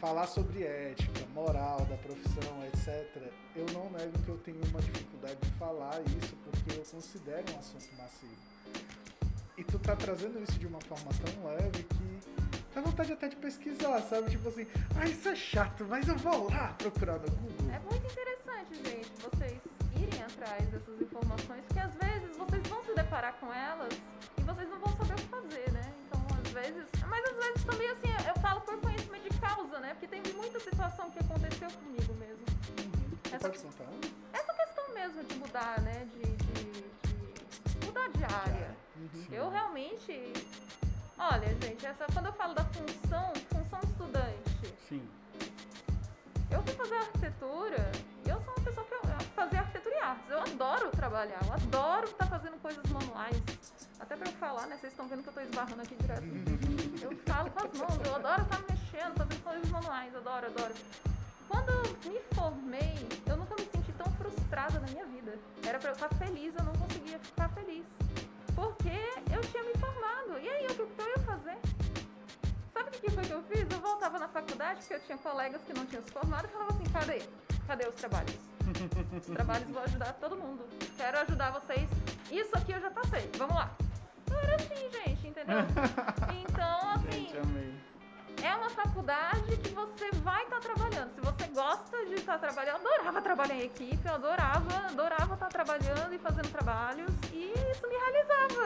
falar 0.00 0.26
sobre 0.26 0.64
ética, 0.64 1.24
moral 1.32 1.86
da 1.86 1.96
profissão, 1.96 2.64
etc., 2.66 3.32
eu 3.54 3.64
não 3.72 3.88
nego 3.90 4.18
que 4.24 4.28
eu 4.28 4.38
tenho 4.38 4.60
uma 4.66 4.80
dificuldade 4.82 5.36
de 5.40 5.50
falar 5.52 6.00
isso 6.18 6.36
porque 6.44 6.78
eu 6.78 6.84
considero 6.84 7.44
um 7.54 7.58
assunto 7.58 7.88
massivo. 7.96 8.36
E 9.56 9.64
tu 9.64 9.78
tá 9.78 9.96
trazendo 9.96 10.42
isso 10.42 10.58
de 10.58 10.66
uma 10.66 10.80
forma 10.82 11.10
tão 11.24 11.46
leve 11.46 11.84
que 11.84 12.20
dá 12.74 12.82
vontade 12.82 13.12
até 13.12 13.28
de 13.28 13.36
pesquisar, 13.36 14.02
sabe? 14.02 14.30
Tipo 14.30 14.50
assim, 14.50 14.66
ah, 15.00 15.06
isso 15.08 15.26
é 15.28 15.34
chato, 15.34 15.86
mas 15.88 16.06
eu 16.06 16.16
vou 16.16 16.50
lá 16.50 16.74
procurar 16.76 17.18
no 17.18 17.30
Google. 17.30 17.70
É 17.70 17.78
muito 17.78 18.06
interessante, 18.12 18.74
gente, 18.74 19.10
vocês 19.22 19.58
irem 19.96 20.22
atrás 20.22 20.68
dessas 20.68 21.00
informações, 21.00 21.64
porque 21.66 21.80
às 21.80 21.94
vezes 21.94 22.36
vocês 22.36 22.68
vão 22.68 22.85
se 23.06 23.10
deparar 23.10 23.34
com 23.34 23.52
elas 23.54 23.92
e 24.36 24.40
vocês 24.42 24.68
não 24.68 24.78
vão 24.80 24.96
saber 24.96 25.12
o 25.12 25.16
que 25.16 25.28
fazer, 25.28 25.72
né? 25.72 25.92
Então, 26.06 26.20
às 26.44 26.50
vezes. 26.50 26.86
Mas 27.08 27.24
às 27.30 27.36
vezes 27.36 27.64
também, 27.64 27.88
assim, 27.88 28.08
eu 28.28 28.34
falo 28.40 28.60
por 28.62 28.80
conhecimento 28.80 29.30
de 29.30 29.38
causa, 29.38 29.78
né? 29.78 29.94
Porque 29.94 30.08
teve 30.08 30.32
muita 30.36 30.58
situação 30.58 31.08
que 31.10 31.18
aconteceu 31.20 31.70
comigo 31.70 32.14
mesmo. 32.14 32.44
Tu 33.22 33.28
Essa- 33.34 33.48
pode 33.48 33.58
contar? 33.62 33.84
Essa 34.32 34.54
questão 34.54 34.94
mesmo 34.94 35.22
de 35.24 35.34
mudar, 35.36 35.80
né? 35.82 36.06
De, 36.14 36.22
de- 36.22 37.78
de 37.78 37.86
mudar 37.86 38.08
de 38.08 38.24
área. 38.24 38.76
Uhum. 38.96 39.26
Eu 39.30 39.50
realmente. 39.50 40.32
Olha, 41.18 41.48
gente, 41.62 41.86
essa, 41.86 42.06
quando 42.12 42.26
eu 42.26 42.32
falo 42.32 42.54
da 42.54 42.64
função, 42.64 43.32
função 43.50 43.80
estudante, 43.84 44.74
Sim 44.88 45.08
fui 46.66 46.74
fazer 46.74 46.96
arquitetura 46.96 47.92
e 48.24 48.28
eu 48.28 48.40
sou 48.42 48.54
uma 48.54 48.64
pessoa 48.64 48.86
que 48.86 49.24
fazer 49.34 49.56
arquitetura 49.58 49.94
e 49.94 49.98
artes. 49.98 50.30
Eu 50.30 50.40
adoro 50.40 50.90
trabalhar, 50.90 51.38
eu 51.46 51.52
adoro 51.52 52.06
estar 52.06 52.26
fazendo 52.26 52.60
coisas 52.60 52.84
manuais. 52.90 53.36
Até 54.00 54.16
para 54.16 54.28
eu 54.28 54.32
falar, 54.34 54.66
né? 54.66 54.76
Vocês 54.76 54.92
estão 54.92 55.06
vendo 55.06 55.22
que 55.22 55.28
eu 55.28 55.30
estou 55.30 55.44
esbarrando 55.44 55.82
aqui 55.82 55.94
direto. 55.94 56.24
Eu 57.00 57.16
falo 57.24 57.50
com 57.50 57.66
as 57.66 57.78
mãos, 57.78 58.06
eu 58.06 58.14
adoro 58.16 58.44
tá 58.44 58.56
estar 58.56 58.74
mexendo, 58.74 59.16
fazendo 59.16 59.44
coisas 59.44 59.70
manuais, 59.70 60.16
adoro, 60.16 60.46
adoro. 60.46 60.74
Quando 61.48 61.70
eu 61.70 62.10
me 62.10 62.20
formei, 62.34 63.08
eu 63.26 63.36
nunca 63.36 63.54
me 63.54 63.68
senti 63.72 63.92
tão 63.92 64.12
frustrada 64.14 64.80
na 64.80 64.88
minha 64.88 65.06
vida. 65.06 65.38
Era 65.64 65.78
para 65.78 65.90
eu 65.90 65.94
estar 65.94 66.08
feliz, 66.16 66.52
eu 66.58 66.64
não 66.64 66.72
conseguia 66.72 67.18
ficar 67.20 67.48
feliz. 67.50 67.84
Porque 68.54 68.98
eu 69.32 69.40
tinha 69.42 69.62
me 69.62 69.74
formado. 69.78 70.38
E 70.40 70.48
aí, 70.48 70.66
o 70.66 70.74
que 70.74 70.80
eu 70.80 71.08
ia 71.08 71.18
fazer? 71.24 71.65
O 72.96 73.00
que 73.00 73.10
foi 73.10 73.24
que 73.24 73.32
eu 73.32 73.42
fiz? 73.42 73.66
Eu 73.70 73.80
voltava 73.80 74.18
na 74.18 74.28
faculdade, 74.28 74.80
porque 74.80 74.94
eu 74.94 75.00
tinha 75.00 75.18
colegas 75.18 75.60
que 75.62 75.72
não 75.72 75.84
tinham 75.86 76.02
se 76.02 76.10
formado, 76.12 76.46
e 76.46 76.48
falava 76.48 76.72
assim, 76.72 76.84
cadê? 76.92 77.22
Cadê 77.66 77.88
os 77.88 77.94
trabalhos? 77.94 78.36
Os 79.20 79.26
trabalhos 79.34 79.68
vou 79.70 79.82
ajudar 79.82 80.12
todo 80.14 80.36
mundo. 80.36 80.66
Quero 80.96 81.18
ajudar 81.20 81.50
vocês. 81.52 81.88
Isso 82.30 82.56
aqui 82.56 82.72
eu 82.72 82.80
já 82.80 82.90
passei. 82.90 83.30
Vamos 83.38 83.54
lá. 83.54 83.70
Não 84.30 84.38
era 84.40 84.56
assim, 84.56 84.90
gente, 84.90 85.28
entendeu? 85.28 85.56
Então, 86.48 86.90
assim, 86.94 87.10
Gente, 87.26 87.38
amei. 87.38 87.74
é 88.42 88.54
uma 88.56 88.70
faculdade 88.70 89.56
que 89.58 89.68
você 89.70 90.10
vai 90.22 90.42
estar 90.44 90.58
trabalhando. 90.60 91.14
Se 91.14 91.20
você 91.20 91.46
gosta 91.48 92.06
de 92.06 92.14
estar 92.14 92.38
trabalhando, 92.38 92.80
eu 92.82 92.94
adorava 92.94 93.20
trabalhar 93.22 93.54
em 93.54 93.62
equipe, 93.62 94.00
eu 94.06 94.14
adorava, 94.14 94.76
adorava 94.88 95.34
estar 95.34 95.48
trabalhando 95.48 96.12
e 96.14 96.18
fazendo 96.18 96.50
trabalhos. 96.50 97.10
E 97.32 97.52
isso 97.52 97.86
me 97.86 97.94
realizava. 97.94 98.65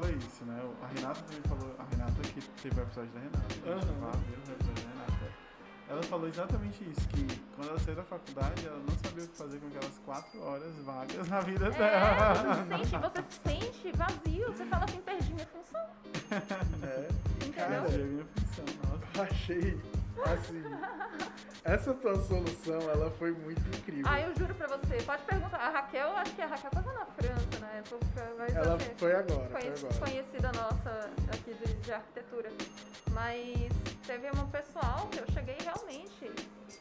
Fala 0.00 0.12
isso, 0.12 0.44
né? 0.44 0.60
A 0.82 0.86
Renata 0.86 1.20
também 1.22 1.42
falou, 1.48 1.76
a 1.78 1.84
Renata 1.84 2.22
que 2.22 2.40
teve 2.62 2.80
o 2.80 2.82
episódio 2.82 3.10
da 3.10 3.20
Renata, 3.20 3.38
a 3.48 3.52
gente 3.54 3.68
Aham. 3.68 4.06
lá 4.06 4.12
viu 4.12 4.38
o 4.38 4.52
episódio 4.52 4.84
da 4.84 4.90
Renata. 4.90 5.48
Ela 5.90 6.02
falou 6.02 6.28
exatamente 6.28 6.84
isso, 6.84 7.08
que 7.08 7.26
quando 7.56 7.68
ela 7.70 7.78
saiu 7.78 7.96
da 7.96 8.02
faculdade, 8.04 8.66
ela 8.66 8.76
não 8.78 8.98
sabia 9.02 9.24
o 9.24 9.28
que 9.28 9.36
fazer 9.38 9.58
com 9.58 9.66
aquelas 9.68 9.98
quatro 10.04 10.42
horas 10.42 10.74
vagas 10.84 11.28
na 11.28 11.40
vida 11.40 11.66
É, 11.66 11.70
dela. 11.70 12.34
você 12.34 12.52
se 12.52 12.68
sente, 12.68 13.00
você 13.00 13.22
se 13.22 13.40
sente 13.82 13.96
vazio, 13.96 14.46
você 14.52 14.66
fala 14.66 14.84
assim, 14.84 15.00
perdi 15.00 15.32
minha 15.34 15.46
função, 15.46 15.86
É, 16.84 17.08
entendeu? 17.36 17.52
Cara, 17.54 17.82
Perdi 17.82 18.02
a 18.02 18.04
minha 18.04 18.26
função, 18.26 18.64
nossa. 18.84 19.22
achei, 19.32 19.80
assim, 20.24 20.62
essa 21.64 21.94
tua 21.94 22.16
solução, 22.22 22.80
ela 22.90 23.10
foi 23.12 23.32
muito 23.32 23.60
incrível. 23.76 24.04
Ah, 24.08 24.20
eu 24.20 24.34
juro 24.36 24.54
pra 24.54 24.66
você, 24.68 25.02
pode 25.04 25.22
perguntar, 25.24 25.58
a 25.58 25.70
Raquel, 25.70 26.16
acho 26.16 26.32
que 26.34 26.42
a 26.42 26.46
Raquel 26.46 26.70
tava 26.70 26.92
na 26.92 27.06
França 27.06 27.58
na 27.60 27.68
época, 27.72 28.34
mas 28.38 28.54
Ela 28.56 28.74
assim, 28.76 28.90
foi 28.96 29.14
agora, 29.14 29.48
foi 29.50 29.60
conheci- 29.62 29.86
agora. 29.86 30.00
conhecida 30.10 30.52
nossa 30.52 31.10
aqui 31.32 31.54
de, 31.54 31.74
de 31.74 31.92
arquitetura. 31.92 32.50
Mas 33.12 33.68
teve 34.06 34.28
um 34.30 34.48
pessoal 34.50 35.08
que 35.10 35.18
eu 35.18 35.26
cheguei 35.32 35.56
realmente 35.60 36.24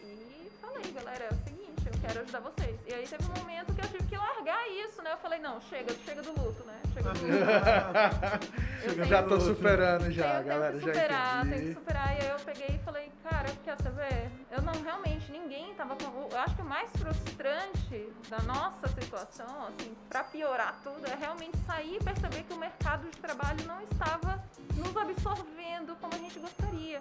e 0.02 0.52
falei, 0.62 0.92
galera, 0.92 1.26
é 1.26 1.34
o 1.34 1.38
seguinte, 1.44 1.87
quero 2.02 2.22
ajudar 2.22 2.40
vocês. 2.42 2.80
E 2.88 2.94
aí 2.94 3.08
teve 3.08 3.24
um 3.26 3.40
momento 3.40 3.74
que 3.74 3.82
eu 3.82 3.88
tive 3.90 4.04
que 4.10 4.18
largar 4.18 4.68
isso, 4.70 5.02
né? 5.02 5.12
Eu 5.14 5.18
falei, 5.18 5.40
não, 5.40 5.60
chega, 5.62 5.94
chega 6.06 6.22
do 6.22 6.30
luto, 6.32 6.64
né? 6.66 6.80
Chega 6.94 7.12
do 7.14 7.20
luto. 7.22 7.38
Eu 8.84 8.94
Eu 8.94 9.06
já 9.06 9.18
tenho- 9.24 9.30
tô 9.30 9.40
superando 9.42 10.12
já, 10.12 10.34
tenho, 10.36 10.46
galera, 10.46 10.72
tenho 10.78 10.84
que 10.84 10.94
já 10.94 10.94
superar, 11.02 11.42
tenho 11.50 11.62
que 11.68 11.74
superar. 11.74 12.16
E 12.16 12.22
aí 12.22 12.30
eu 12.30 12.40
peguei 12.40 12.76
e 12.76 12.80
falei, 12.86 13.12
cara, 13.24 13.46
quer 13.66 13.78
saber? 13.82 14.32
Eu 14.52 14.62
não, 14.62 14.74
realmente, 14.84 15.32
ninguém 15.32 15.74
tava 15.74 15.96
com... 15.96 16.30
Eu 16.32 16.40
acho 16.40 16.56
que 16.56 16.62
o 16.62 16.66
mais 16.66 16.90
frustrante 16.92 18.10
da 18.30 18.40
nossa 18.44 18.88
situação, 18.88 19.68
assim, 19.68 19.96
pra 20.10 20.24
piorar 20.24 20.80
tudo, 20.84 21.06
é 21.06 21.16
realmente 21.16 21.58
sair 21.66 21.98
e 22.00 22.04
perceber 22.04 22.44
que 22.44 22.54
o 22.54 22.58
mercado 22.58 23.10
de 23.10 23.18
trabalho 23.18 23.66
não 23.66 23.82
estava 23.82 24.42
nos 24.76 24.96
absorvendo 24.96 25.96
como 26.00 26.14
a 26.14 26.18
gente 26.18 26.40
gostaria. 26.40 27.00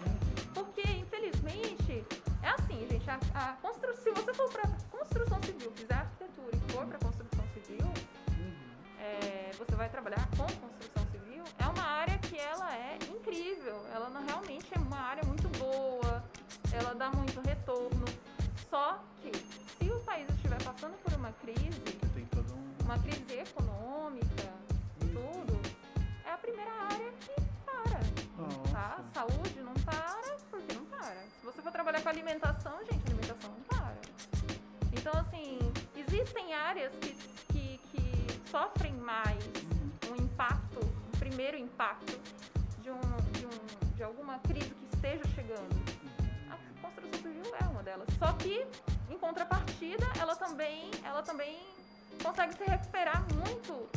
Porque, 0.54 0.82
infelizmente, 0.82 2.04
é 2.46 2.50
assim, 2.50 2.86
gente, 2.88 3.10
a, 3.10 3.18
a 3.34 3.52
construção, 3.54 3.96
se 4.02 4.10
você 4.12 4.32
for 4.32 4.48
pra 4.50 4.70
construção 4.90 5.42
civil, 5.42 5.72
fizer 5.74 5.94
arquitetura 5.94 6.50
e 6.54 6.72
for 6.72 6.86
pra 6.86 6.98
construção 6.98 7.44
civil, 7.52 7.92
é, 9.00 9.50
você 9.58 9.74
vai 9.74 9.88
trabalhar 9.88 10.28
com 10.36 10.46
construção 10.46 11.04
civil, 11.10 11.42
é 11.58 11.66
uma 11.66 11.82
área 11.82 12.16
que 12.18 12.38
ela 12.38 12.72
é 12.72 12.98
incrível. 13.10 13.84
Ela 13.92 14.08
não, 14.10 14.24
realmente 14.24 14.66
é 14.72 14.78
uma 14.78 14.98
área 14.98 15.24
muito 15.24 15.48
boa, 15.58 16.24
ela 16.72 16.94
dá 16.94 17.10
muito 17.10 17.40
retorno. 17.40 18.04
Só 18.70 19.00
que 19.20 19.32
se 19.36 19.90
o 19.90 19.98
país 20.00 20.28
estiver 20.30 20.62
passando 20.62 20.96
por 21.02 21.12
uma 21.14 21.32
crise, 21.32 21.82
um... 22.54 22.84
uma 22.84 22.98
crise 23.00 23.40
econômica, 23.40 24.52
tudo, 25.00 25.60
é 26.24 26.30
a 26.30 26.38
primeira 26.38 26.72
área 26.72 27.12
que 27.20 27.55
Nossa. 28.36 28.72
Tá? 28.72 29.04
Saúde 29.14 29.60
não 29.60 29.74
para, 29.74 30.36
porque 30.50 30.74
não 30.74 30.84
para. 30.86 31.14
Se 31.40 31.46
você 31.46 31.62
for 31.62 31.72
trabalhar 31.72 32.02
com 32.02 32.08
alimentação, 32.08 32.78
gente, 32.90 33.06
alimentação 33.06 33.50
não 33.50 33.60
para. 33.62 33.96
Então, 34.92 35.12
assim, 35.20 35.58
existem 35.94 36.52
áreas 36.54 36.92
que, 37.00 37.12
que, 37.52 37.78
que 37.90 38.48
sofrem 38.50 38.92
mais 38.94 39.42
um 40.10 40.16
impacto, 40.22 40.80
um 40.80 41.18
primeiro 41.18 41.56
impacto 41.56 42.18
de, 42.82 42.90
um, 42.90 43.00
de, 43.32 43.46
um, 43.46 43.94
de 43.94 44.02
alguma 44.02 44.38
crise 44.40 44.70
que 44.74 44.96
esteja 44.96 45.24
chegando. 45.34 45.74
A 46.50 46.56
construção 46.82 47.20
civil 47.22 47.54
é 47.60 47.64
uma 47.64 47.82
delas. 47.82 48.08
Só 48.18 48.32
que, 48.34 48.66
em 49.10 49.18
contrapartida, 49.18 50.06
ela 50.20 50.36
também, 50.36 50.90
ela 51.04 51.22
também 51.22 51.58
consegue 52.22 52.54
se 52.54 52.64
recuperar 52.64 53.24
muito 53.34 53.88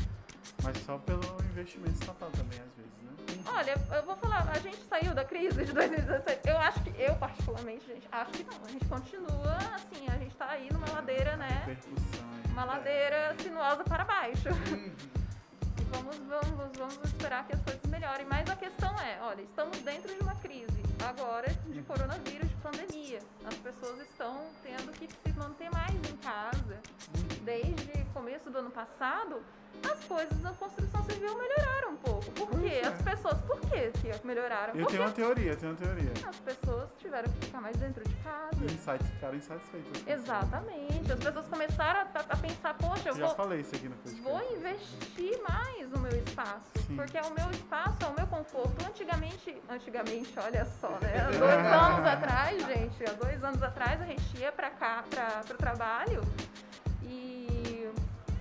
Mas 0.63 0.78
só 0.80 0.97
pelo 0.99 1.21
investimento 1.52 1.93
estatal 1.93 2.30
também, 2.32 2.60
às 2.60 2.75
vezes, 2.75 3.02
né? 3.04 3.09
Olha, 3.56 3.76
eu 3.94 4.04
vou 4.04 4.16
falar, 4.18 4.48
a 4.50 4.60
gente 4.60 4.78
saiu 4.88 5.14
da 5.14 5.26
crise 5.26 5.66
de 5.66 5.74
2016. 5.74 6.40
Eu 6.46 6.58
acho 6.58 6.80
que, 6.82 7.02
eu 7.02 7.16
particularmente, 7.16 7.86
gente, 7.86 8.08
acho 8.12 8.32
que 8.32 8.44
não. 8.44 8.66
A 8.66 8.70
gente 8.70 8.86
continua, 8.86 9.58
assim, 9.76 10.08
a 10.08 10.18
gente 10.18 10.36
tá 10.36 10.50
aí 10.50 10.70
numa 10.72 10.90
ladeira, 10.92 11.36
né? 11.36 11.78
Uma 12.52 12.66
ladeira 12.66 13.36
sinuosa 13.42 13.84
para 13.84 14.04
baixo. 14.04 14.50
Uhum. 14.50 14.92
E 15.80 15.84
vamos, 15.92 16.18
vamos, 16.18 16.78
vamos 16.78 17.06
esperar 17.06 17.46
que 17.48 17.56
as 17.56 17.62
coisas 17.62 17.82
melhorem. 17.90 18.26
Mas 18.30 18.50
a 18.50 18.56
questão 18.56 18.94
é, 19.00 19.20
olha, 19.22 19.42
estamos 19.42 19.78
dentro 19.80 20.14
de 20.14 20.22
uma 20.22 20.36
crise 20.36 20.88
agora 21.06 21.50
de 21.68 21.82
coronavírus, 21.84 22.50
de 22.50 22.56
pandemia. 22.56 23.20
As 23.46 23.56
pessoas 23.56 24.00
estão 24.02 24.48
tendo 24.64 24.92
que 24.94 25.08
se 25.08 25.34
manter 25.38 25.70
mais 25.72 25.94
em 25.96 26.16
casa. 26.18 26.78
Desde 27.44 27.92
o 28.02 28.06
começo 28.14 28.50
do 28.50 28.58
ano 28.60 28.70
passado, 28.72 29.42
as 29.90 30.04
coisas 30.06 30.40
na 30.42 30.52
construção 30.54 31.04
civil 31.06 31.38
melhoraram 31.38 31.92
um 31.94 31.98
pouco. 31.98 32.30
Por 32.32 32.50
quê? 32.60 32.82
é. 32.84 32.88
As 32.88 33.02
pessoas, 33.02 33.38
por 33.42 33.60
quê 33.62 33.92
que 33.94 34.28
melhoraram? 34.28 34.74
Eu 34.74 34.82
Porque 34.82 34.92
tenho 34.98 35.04
uma 35.04 35.12
teoria, 35.12 35.52
eu 35.52 35.58
tenho 35.58 35.72
uma 35.72 35.78
teoria. 35.78 36.12
as 36.28 36.36
pessoas 36.38 36.90
tiveram 37.00 37.32
que 37.32 37.46
ficar 37.46 37.62
mais 37.62 37.76
dentro 37.78 38.04
de 38.08 38.16
casa. 38.18 38.50
E 38.62 38.66
insights 38.66 39.08
ficaram 39.10 39.36
insatisfeitos. 39.36 40.08
Exatamente. 40.08 41.12
As 41.12 41.20
pessoas 41.20 41.48
começaram 41.48 42.00
a, 42.02 42.20
a 42.20 42.38
pensar, 42.38 42.74
poxa, 42.76 43.10
eu 43.10 43.14
Eu 43.14 43.20
já 43.20 43.26
vou, 43.28 43.36
falei 43.36 43.62
isso 43.62 43.76
aqui 43.76 43.88
no 43.88 43.96
podcast. 43.96 44.22
vou 44.22 44.58
investir 44.58 45.42
mais 45.48 45.90
no 45.90 46.00
meu 46.00 46.12
espaço. 46.12 46.72
Sim. 46.88 46.96
Porque 46.96 47.18
é 47.18 47.22
o 47.22 47.34
meu 47.34 47.50
espaço, 47.52 47.98
é 48.04 48.08
o 48.08 48.14
meu 48.16 48.28
conforto. 48.28 48.86
Antigamente, 48.86 49.62
antigamente, 49.70 50.34
olha 50.40 50.66
só, 50.82 50.88
né? 51.02 51.19
Há 51.19 51.32
dois 51.32 51.65
anos 51.65 52.06
atrás, 52.06 52.65
gente, 52.65 53.10
há 53.10 53.13
dois 53.13 53.43
anos 53.43 53.63
atrás 53.63 54.02
a 54.02 54.06
gente 54.06 54.38
ia 54.38 54.52
pra 54.52 54.69
cá, 54.69 55.04
pra, 55.10 55.25
pro 55.45 55.58
trabalho 55.58 56.21
e, 57.04 57.89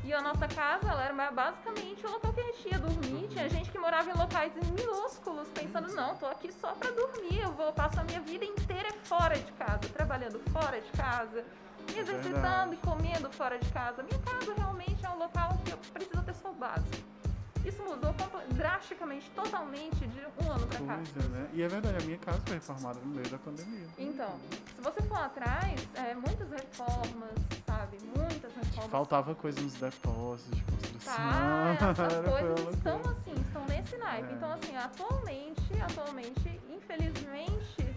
e 0.04 0.12
a 0.12 0.20
nossa 0.20 0.48
casa, 0.48 0.88
ela 0.90 1.04
era 1.04 1.30
basicamente 1.30 2.06
o 2.06 2.10
local 2.10 2.32
que 2.32 2.40
a 2.40 2.44
gente 2.44 2.68
ia 2.68 2.78
dormir. 2.78 3.28
Tinha 3.28 3.48
gente 3.48 3.70
que 3.70 3.78
morava 3.78 4.10
em 4.10 4.14
locais 4.14 4.52
minúsculos, 4.54 5.48
pensando, 5.48 5.92
não, 5.94 6.16
tô 6.16 6.26
aqui 6.26 6.52
só 6.52 6.72
pra 6.72 6.90
dormir, 6.90 7.40
eu 7.40 7.52
vou 7.52 7.72
passar 7.72 8.02
a 8.02 8.04
minha 8.04 8.20
vida 8.20 8.44
inteira 8.44 8.88
fora 9.04 9.36
de 9.36 9.52
casa, 9.52 9.80
trabalhando 9.92 10.40
fora 10.50 10.80
de 10.80 10.90
casa, 10.92 11.44
me 11.92 11.98
exercitando 11.98 12.32
verdade. 12.32 12.74
e 12.74 12.76
comendo 12.78 13.30
fora 13.30 13.58
de 13.58 13.70
casa. 13.70 14.02
Minha 14.02 14.20
casa 14.20 14.54
realmente 14.54 15.04
é 15.04 15.10
um 15.10 15.18
local 15.18 15.58
que 15.64 15.72
eu 15.72 15.78
preciso 15.92 16.22
ter 16.22 16.34
o 16.44 16.52
básico. 16.52 17.17
Isso 17.64 17.82
mudou 17.82 18.14
drasticamente, 18.54 19.30
totalmente 19.30 19.96
de 19.96 20.20
um 20.44 20.50
ano 20.50 20.66
pra 20.66 20.80
cá. 20.80 20.94
Coisa, 20.96 21.28
né? 21.28 21.48
E 21.52 21.62
é 21.62 21.68
verdade, 21.68 21.96
a 22.02 22.06
minha 22.06 22.18
casa 22.18 22.40
foi 22.44 22.54
reformada 22.54 22.98
no 23.00 23.14
meio 23.14 23.28
da 23.28 23.38
pandemia. 23.38 23.86
Então, 23.96 24.38
se 24.74 24.82
você 24.82 25.02
for 25.02 25.18
atrás, 25.18 25.88
é, 25.94 26.14
muitas 26.14 26.50
reformas, 26.50 27.30
sabe? 27.66 27.98
Muitas 28.16 28.54
reformas. 28.54 28.90
Faltava 28.90 29.34
coisa 29.34 29.60
nos 29.60 29.74
depósitos 29.74 30.56
de 30.56 30.64
construção. 30.64 31.14
Tá, 31.14 31.90
essas 31.90 32.24
coisas 32.24 32.74
estão 32.74 33.00
assim, 33.00 33.34
estão 33.40 33.64
nesse 33.66 33.96
naipe. 33.96 34.28
É. 34.28 34.34
Então, 34.34 34.52
assim, 34.52 34.76
atualmente, 34.76 35.80
atualmente, 35.80 36.60
infelizmente, 36.68 37.88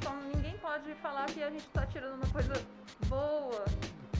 falando, 0.00 0.34
ninguém 0.34 0.56
pode 0.58 0.94
falar 0.96 1.26
que 1.26 1.42
a 1.42 1.50
gente 1.50 1.66
tá 1.68 1.86
tirando 1.86 2.14
uma 2.14 2.32
coisa 2.32 2.54
boa 3.08 3.64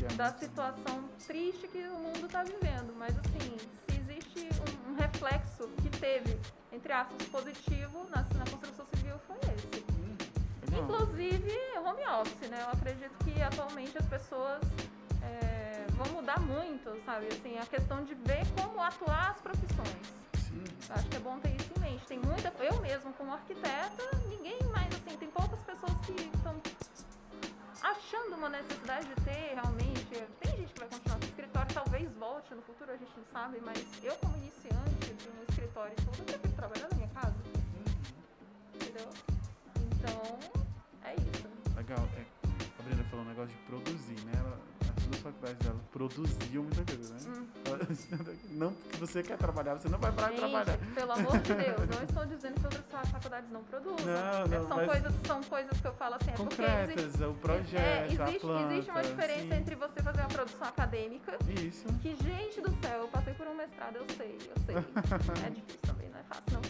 é 0.03 0.15
da 0.15 0.33
situação 0.33 1.05
triste 1.27 1.67
que 1.69 1.79
o 1.89 1.99
mundo 1.99 2.27
está 2.27 2.45
vivendo. 2.45 2.95
Mas 2.97 3.17
assim, 3.19 3.57
se 3.89 3.98
existe 4.09 4.49
um, 4.89 4.93
um 4.93 4.95
reflexo 4.97 5.69
que 5.83 5.91
teve, 5.91 6.39
entre 6.73 6.93
aspas, 6.93 7.27
positivo 7.29 8.07
na, 8.11 8.23
na 8.23 8.51
construção 8.51 8.87
civil, 8.95 9.19
foi 9.27 9.37
esse. 9.37 9.85
Não, 10.71 10.85
Inclusive 10.85 11.59
home 11.85 12.07
office, 12.07 12.49
né? 12.51 12.63
Eu 12.63 12.71
acredito 12.71 13.13
que 13.25 13.43
atualmente 13.43 13.97
as 13.99 14.07
pessoas 14.07 14.61
é, 15.23 15.87
vão 15.93 16.07
mudar 16.13 16.41
muito, 16.41 16.91
sabe? 17.05 17.27
Assim, 17.27 17.59
a 17.59 17.67
questão 17.67 18.05
de 18.05 18.15
ver 18.15 18.47
como 18.57 18.81
atuar 18.81 19.31
as 19.31 19.41
profissões. 19.41 19.89
sim. 20.37 20.65
Acho 20.91 21.07
que 21.09 21.17
é 21.17 21.21
bom 21.21 21.39
ter 21.39 21.55
isso 21.57 21.71
em 21.77 21.81
mente. 21.81 22.07
Tem 22.07 22.19
muita. 22.19 22.53
Eu 22.61 22.81
mesmo, 22.81 23.13
como 23.15 23.33
arquiteta, 23.33 24.17
ninguém 24.29 24.59
mais, 24.71 24.89
assim, 24.95 25.17
tem 25.17 25.29
poucas 25.31 25.61
pessoas 25.61 25.93
que 26.05 26.13
estão 26.13 26.59
achando 27.83 28.37
uma 28.37 28.49
necessidade 28.49 29.07
de 29.07 29.15
ter 29.23 29.55
realmente. 29.55 30.27
Tem 30.41 30.57
gente 30.57 30.73
que 30.73 30.79
vai 30.81 30.89
continuar 30.89 31.19
com 31.19 31.25
escritório, 31.25 31.75
talvez 31.75 32.13
volte 32.17 32.55
no 32.55 32.63
futuro, 32.63 32.93
a 32.93 32.97
gente 32.97 33.13
não 33.17 33.25
sabe, 33.33 33.61
mas 33.65 33.79
eu, 34.03 34.15
como 34.17 34.37
iniciante 34.37 35.15
de 35.15 35.29
um 35.29 35.43
escritório 35.49 35.95
eu 35.97 36.25
prefiro 36.25 36.55
trabalhar 36.55 36.89
na 36.91 36.97
minha 36.97 37.09
casa. 37.09 37.35
Entendeu? 38.75 39.09
Então, 39.77 40.39
é 41.05 41.15
isso. 41.15 41.49
Legal. 41.77 42.09
É, 42.17 42.25
a 42.79 42.83
Brenda 42.83 43.05
falou 43.05 43.25
um 43.25 43.29
negócio 43.29 43.55
de 43.55 43.63
produzir, 43.63 44.21
né? 44.25 44.33
Ela, 44.35 44.59
as 45.09 45.21
duas 45.21 45.21
faculdades 45.23 45.59
dela 45.67 45.81
produziam 45.91 46.63
muita 46.65 46.85
coisa, 46.85 47.15
né? 47.15 47.21
Hum. 47.29 47.47
Ela- 47.65 47.79
Não 48.51 48.73
que 48.75 48.97
você 48.99 49.23
quer 49.23 49.37
trabalhar, 49.39 49.75
você 49.75 49.89
não 49.89 49.99
vai 49.99 50.13
parar 50.13 50.29
de 50.31 50.37
Gente, 50.41 50.51
trabalhar. 50.51 50.79
pelo 50.95 51.13
amor 51.13 51.39
de 51.39 51.55
Deus, 51.55 51.89
não 51.97 52.03
estou 52.03 52.27
dizendo 52.27 52.55
que 52.61 52.65
outras 52.67 52.85
fa- 52.91 53.05
faculdades 53.07 53.51
não 53.51 53.63
produzem. 53.65 54.07
Não, 54.07 54.15
É, 54.15 54.49
não, 54.49 54.69
são, 54.69 54.77
mas- 54.77 54.87
coisas, 54.91 55.15
são 55.27 55.43
coisas 55.45 55.81
que 55.81 55.87
eu 55.87 55.95
falo 55.95 56.15
assim, 56.17 56.31
é 56.31 56.35
porque 56.35 56.63
existe, 56.63 56.89
Concretas, 56.89 57.21
o 57.21 57.25
é, 57.25 57.35
projeto, 57.35 58.21
a 58.23 58.25
existe, 58.29 58.41
planta. 58.41 58.73
existe 58.75 58.91
uma 58.91 59.03
diferença 59.03 59.55
sim. 59.55 59.61
entre 59.61 59.75
você 59.75 60.03
fazer 60.03 60.21
uma 60.21 60.29
produção 60.29 60.69
acadêmica, 60.69 61.39
Isso. 61.49 61.85
que, 62.03 62.17
gente 62.17 62.61
do 62.61 62.71
céu, 62.83 63.01
eu 63.01 63.09
passei 63.09 63.35
por 63.35 63.47
um 63.47 63.55
mestrado, 63.55 63.97
eu 63.97 64.07
sei, 64.17 64.37
eu 64.37 64.63
sei. 64.67 64.75
é 65.47 65.51
difícil 65.51 65.81
também, 65.83 66.11
não 66.11 66.19
é 66.19 66.23
fácil 66.25 66.45
não. 66.53 66.63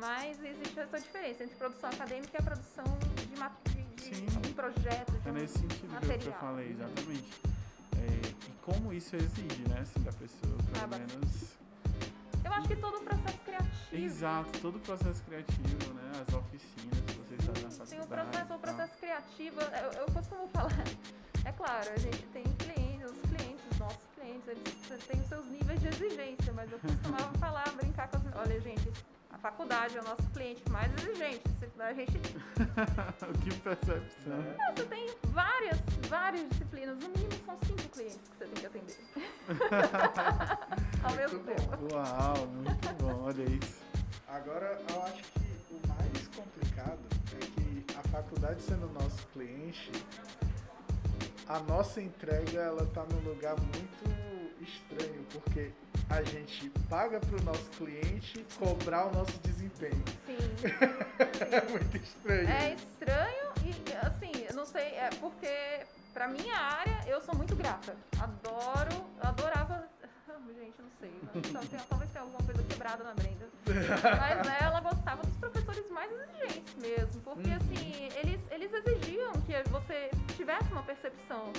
Mas 0.00 0.42
existe 0.42 0.78
essa 0.80 0.98
diferença 1.00 1.44
entre 1.44 1.56
produção 1.56 1.88
acadêmica 1.90 2.30
e 2.34 2.36
a 2.40 2.42
produção 2.42 2.84
de, 3.16 4.10
de, 4.10 4.20
de 4.26 4.48
um 4.48 4.52
projeto, 4.52 5.12
de 5.12 5.28
É 5.28 5.30
um 5.30 5.34
nesse 5.34 5.58
sentido 5.58 5.78
que 5.78 5.84
eu- 5.84 6.00
que 6.00 6.06
eu 6.06 6.10
material. 6.10 6.40
falei, 6.40 6.70
exatamente. 6.72 7.53
Como 8.64 8.92
isso 8.92 9.14
exige, 9.16 9.62
né, 9.68 9.80
assim, 9.80 10.00
da 10.00 10.12
pessoa, 10.12 10.56
pelo 10.72 10.84
Ah, 10.84 10.86
menos. 10.86 11.54
Eu 12.44 12.52
acho 12.52 12.68
que 12.68 12.76
todo 12.76 12.96
o 12.96 13.00
processo 13.02 13.38
criativo. 13.44 13.96
Exato, 13.96 14.58
todo 14.60 14.76
o 14.76 14.80
processo 14.80 15.22
criativo, 15.24 15.94
né? 15.94 16.12
As 16.26 16.34
oficinas 16.34 16.98
vocês 17.16 17.40
fazem 17.44 17.62
na 17.64 17.70
faculdade. 17.70 17.90
Tem 17.90 18.00
o 18.00 18.06
processo, 18.06 18.44
o 18.44 18.48
tal. 18.48 18.58
processo 18.58 18.98
criativo, 18.98 19.60
eu, 19.60 19.92
eu 20.00 20.06
costumo 20.12 20.48
falar, 20.48 20.84
é 21.44 21.52
claro, 21.52 21.90
a 21.92 21.98
gente 21.98 22.22
tem 22.32 22.42
clientes, 22.44 23.10
os 23.10 23.20
clientes, 23.30 23.64
os 23.72 23.78
nossos 23.78 24.06
clientes, 24.14 24.48
eles 24.48 25.04
têm 25.06 25.20
os 25.20 25.28
seus 25.28 25.46
níveis 25.46 25.80
de 25.80 25.88
exigência, 25.88 26.52
mas 26.54 26.72
eu 26.72 26.78
costumava 26.78 27.38
falar, 27.38 27.64
brincar 27.76 28.08
com 28.08 28.16
as 28.16 28.36
olha 28.36 28.60
gente, 28.60 28.92
a 29.34 29.38
faculdade 29.38 29.96
é 29.98 30.00
o 30.00 30.04
nosso 30.04 30.22
cliente 30.32 30.62
mais 30.70 30.90
exigente, 30.94 31.42
a 31.80 31.92
gente, 31.92 32.12
que 33.42 33.60
percepção. 33.60 34.32
Né? 34.38 34.56
você 34.76 34.84
tem 34.84 35.10
várias, 35.24 35.78
várias 36.08 36.48
disciplinas, 36.50 36.96
no 36.98 37.08
mínimo 37.08 37.32
são 37.44 37.58
cinco 37.66 37.88
clientes 37.88 38.20
que 38.30 38.38
você 38.38 38.44
tem 38.44 38.54
que 38.54 38.66
atender. 38.66 38.96
Ao 41.02 41.12
mesmo 41.14 41.38
Muito 41.40 41.56
tempo. 41.56 41.76
bom. 41.76 41.94
Uau, 41.96 42.46
muito 42.46 43.02
bom, 43.02 43.22
olha 43.24 43.42
isso. 43.42 43.82
Agora, 44.28 44.80
eu 44.88 45.02
acho 45.02 45.22
que 45.22 45.74
o 45.74 45.80
mais 45.88 46.28
complicado 46.28 47.00
é 47.34 47.38
que 47.46 47.84
a 47.98 48.02
faculdade 48.08 48.62
sendo 48.62 48.88
nosso 48.92 49.26
cliente, 49.32 49.90
a 51.48 51.58
nossa 51.60 52.00
entrega 52.00 52.60
ela 52.60 52.86
tá 52.86 53.04
num 53.04 53.28
lugar 53.28 53.56
muito 53.56 54.62
estranho, 54.62 55.26
porque 55.32 55.72
a 56.10 56.22
gente 56.22 56.70
paga 56.88 57.18
para 57.20 57.36
o 57.36 57.42
nosso 57.42 57.64
cliente 57.78 58.44
cobrar 58.58 59.06
o 59.06 59.12
nosso 59.12 59.38
desempenho. 59.40 60.02
Sim. 60.26 60.38
É 61.50 61.60
muito 61.70 61.96
estranho. 61.96 62.48
É 62.48 62.74
estranho 62.74 63.52
e, 63.64 63.92
assim, 64.06 64.54
não 64.54 64.64
sei, 64.66 64.94
é 64.94 65.10
porque 65.20 65.86
pra 66.12 66.26
minha 66.28 66.56
área 66.56 67.04
eu 67.06 67.20
sou 67.20 67.34
muito 67.36 67.54
grata. 67.54 67.94
Adoro, 68.20 69.04
adorava. 69.22 69.84
Gente, 70.58 70.74
não 70.80 70.90
sei. 71.00 71.12
Talvez 71.52 71.68
tenha, 71.70 71.82
talvez 71.88 72.10
tenha 72.10 72.22
alguma 72.22 72.40
coisa 72.44 72.62
quebrada 72.64 73.04
na 73.04 73.14
Brenda. 73.14 73.48
Mas 73.66 74.46
né, 74.46 74.56
ela 74.60 74.80
gostava 74.80 75.22
dos 75.22 75.36
professores 75.36 75.88
mais 75.90 76.10
exigentes 76.12 76.74
mesmo. 76.76 77.20
Porque 77.22 77.48
Uhum. 77.48 77.56
assim, 77.56 78.08
eles, 78.16 78.40
eles 78.50 78.72
exigiam 78.72 79.32
que 79.32 79.68
você 79.70 80.10
tivesse 80.36 80.70
uma 80.72 80.82
percepção. 80.82 81.52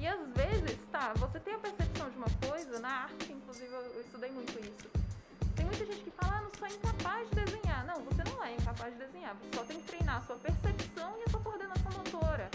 E 0.00 0.08
às 0.08 0.18
vezes, 0.30 0.78
tá, 0.90 1.12
você 1.16 1.38
tem 1.38 1.54
a 1.54 1.58
percepção 1.58 2.08
de 2.08 2.16
uma 2.16 2.30
coisa, 2.48 2.80
na 2.80 2.88
arte, 3.02 3.30
inclusive 3.30 3.70
eu, 3.70 4.00
estudei 4.00 4.30
muito 4.30 4.58
isso. 4.58 4.88
Tem 5.54 5.66
muita 5.66 5.84
gente 5.84 6.02
que 6.02 6.10
fala, 6.12 6.38
ah, 6.38 6.40
não 6.40 6.50
sou 6.58 6.66
incapaz 6.66 7.28
de 7.28 7.44
desenhar. 7.44 7.84
Não, 7.84 8.02
você 8.04 8.24
não 8.24 8.42
é 8.42 8.54
incapaz 8.54 8.94
de 8.94 8.98
desenhar. 8.98 9.34
Você 9.34 9.58
só 9.58 9.64
tem 9.64 9.78
que 9.78 9.86
treinar 9.88 10.16
a 10.16 10.22
sua 10.22 10.36
percepção 10.36 11.18
e 11.18 11.24
a 11.24 11.30
sua 11.30 11.40
coordenação 11.40 11.92
motora. 11.92 12.50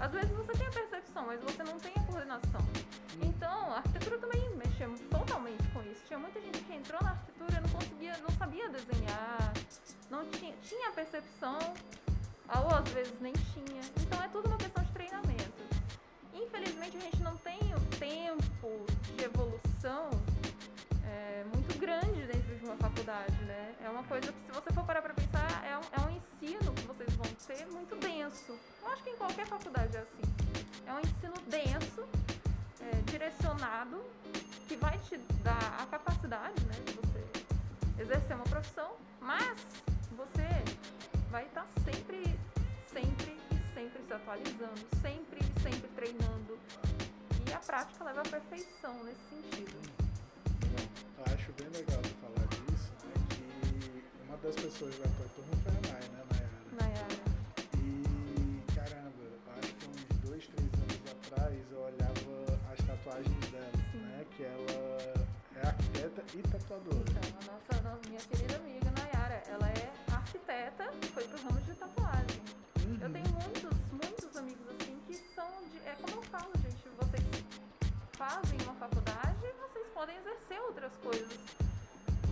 Às 0.00 0.10
vezes 0.10 0.30
você 0.30 0.52
tem 0.52 0.66
a 0.66 0.70
percepção, 0.70 1.26
mas 1.26 1.40
você 1.40 1.62
não 1.62 1.78
tem 1.78 1.92
a 1.94 2.02
coordenação. 2.02 2.60
Então, 3.22 3.72
a 3.72 3.76
arquitetura 3.76 4.18
também 4.18 4.56
mexia 4.56 4.88
totalmente 5.10 5.62
com 5.72 5.82
isso. 5.82 6.02
Tinha 6.08 6.18
muita 6.18 6.40
gente 6.40 6.58
que 6.58 6.74
entrou 6.74 7.00
na 7.04 7.10
arquitetura 7.10 7.60
não 7.60 7.68
conseguia, 7.68 8.18
não 8.18 8.30
sabia 8.30 8.68
desenhar, 8.68 9.52
não 10.10 10.28
tinha, 10.30 10.56
tinha 10.64 10.88
a 10.88 10.92
percepção, 10.92 11.58
ou 12.48 12.74
às 12.74 12.88
vezes 12.88 13.14
nem 13.20 13.32
tinha. 13.32 13.82
Então 14.00 14.20
é 14.20 14.26
tudo 14.26 14.48
uma 14.48 14.58
questão 14.58 14.82
de 14.82 14.90
treinamento. 14.90 15.39
Infelizmente 16.42 16.96
a 16.96 17.00
gente 17.00 17.22
não 17.22 17.36
tem 17.38 17.58
o 17.74 17.80
tempo 17.98 18.86
de 19.16 19.24
evolução 19.24 20.10
é, 21.04 21.44
muito 21.54 21.78
grande 21.78 22.26
dentro 22.26 22.56
de 22.56 22.64
uma 22.64 22.76
faculdade, 22.76 23.34
né? 23.44 23.74
É 23.84 23.88
uma 23.88 24.02
coisa 24.04 24.32
que, 24.32 24.38
se 24.46 24.52
você 24.52 24.72
for 24.72 24.84
parar 24.84 25.02
para 25.02 25.12
pensar, 25.14 25.64
é 25.64 25.76
um, 25.76 26.02
é 26.02 26.06
um 26.06 26.16
ensino 26.16 26.72
que 26.72 26.82
vocês 26.86 27.12
vão 27.14 27.26
ter 27.46 27.66
muito 27.66 27.96
denso. 27.96 28.58
Eu 28.82 28.88
acho 28.88 29.02
que 29.02 29.10
em 29.10 29.16
qualquer 29.16 29.46
faculdade 29.46 29.96
é 29.96 30.00
assim. 30.00 30.22
É 30.86 30.94
um 30.94 31.00
ensino 31.00 31.34
denso, 31.48 32.08
é, 32.80 33.10
direcionado, 33.10 34.02
que 34.66 34.76
vai 34.76 34.96
te 34.98 35.18
dar 35.42 35.80
a 35.80 35.86
capacidade, 35.86 36.64
né, 36.64 36.74
de 36.86 36.92
você 36.94 38.02
exercer 38.02 38.36
uma 38.36 38.44
profissão, 38.44 38.92
mas 39.20 39.56
você 40.16 40.48
vai 41.30 41.44
estar 41.44 41.66
sempre, 41.84 42.38
sempre 42.92 43.49
sempre 43.80 44.02
se 44.06 44.12
atualizando, 44.12 44.80
sempre 45.00 45.38
e 45.40 45.60
sempre 45.62 45.88
treinando. 45.96 46.58
E 47.48 47.52
a 47.52 47.58
prática 47.60 48.04
leva 48.04 48.20
à 48.20 48.24
perfeição 48.24 48.92
nesse 49.04 49.20
sentido. 49.30 49.80
Eu 51.16 51.24
acho 51.34 51.52
bem 51.52 51.68
legal 51.70 52.02
de 52.02 52.10
falar 52.20 52.46
disso, 52.48 52.92
né? 53.04 53.14
Que 53.30 54.04
uma 54.28 54.36
das 54.36 54.54
pessoas 54.56 54.94
da 54.98 55.08
tua 55.08 55.26
turma 55.34 55.56
foi 55.64 55.72
a 55.72 55.92
Nay, 55.92 56.08
né, 56.10 56.22
Nayara? 56.28 56.60
Nayara. 56.78 57.20
E 57.78 58.62
caramba, 58.74 59.22
eu 59.24 59.52
acho 59.58 59.74
que 59.74 59.86
uns 59.88 60.18
dois, 60.28 60.46
três 60.46 60.74
anos 60.74 61.00
atrás 61.24 61.72
eu 61.72 61.80
olhava 61.80 62.60
as 62.72 62.86
tatuagens 62.86 63.46
dela, 63.50 63.72
Sim. 63.92 63.98
né? 63.98 64.26
Que 64.36 64.42
ela 64.44 65.24
é 65.56 65.66
arquiteta 65.66 66.22
e 66.36 66.42
tatuadora. 66.42 66.98
Então, 67.00 67.78
a 67.78 67.82
nossa, 67.82 68.08
minha 68.08 68.20
querida 68.20 68.56
amiga 68.56 68.90
Nayara, 68.90 69.42
ela 69.48 69.68
é 69.70 69.90
arquiteta, 70.12 70.92
foi 71.14 71.24
pro 71.24 71.42
ramo 71.44 71.60
de 71.62 71.72
tatuagem. 71.74 72.40
Eu 73.00 73.06
Uhum. 73.06 73.12
tenho 73.14 73.29
de. 75.70 75.78
É 75.86 75.96
como 76.00 76.16
eu 76.16 76.22
falo, 76.24 76.50
gente, 76.62 76.88
vocês 76.98 77.24
fazem 78.12 78.58
uma 78.62 78.74
faculdade 78.74 79.38
e 79.44 79.52
vocês 79.60 79.86
podem 79.94 80.16
exercer 80.18 80.60
outras 80.60 80.92
coisas. 81.02 81.38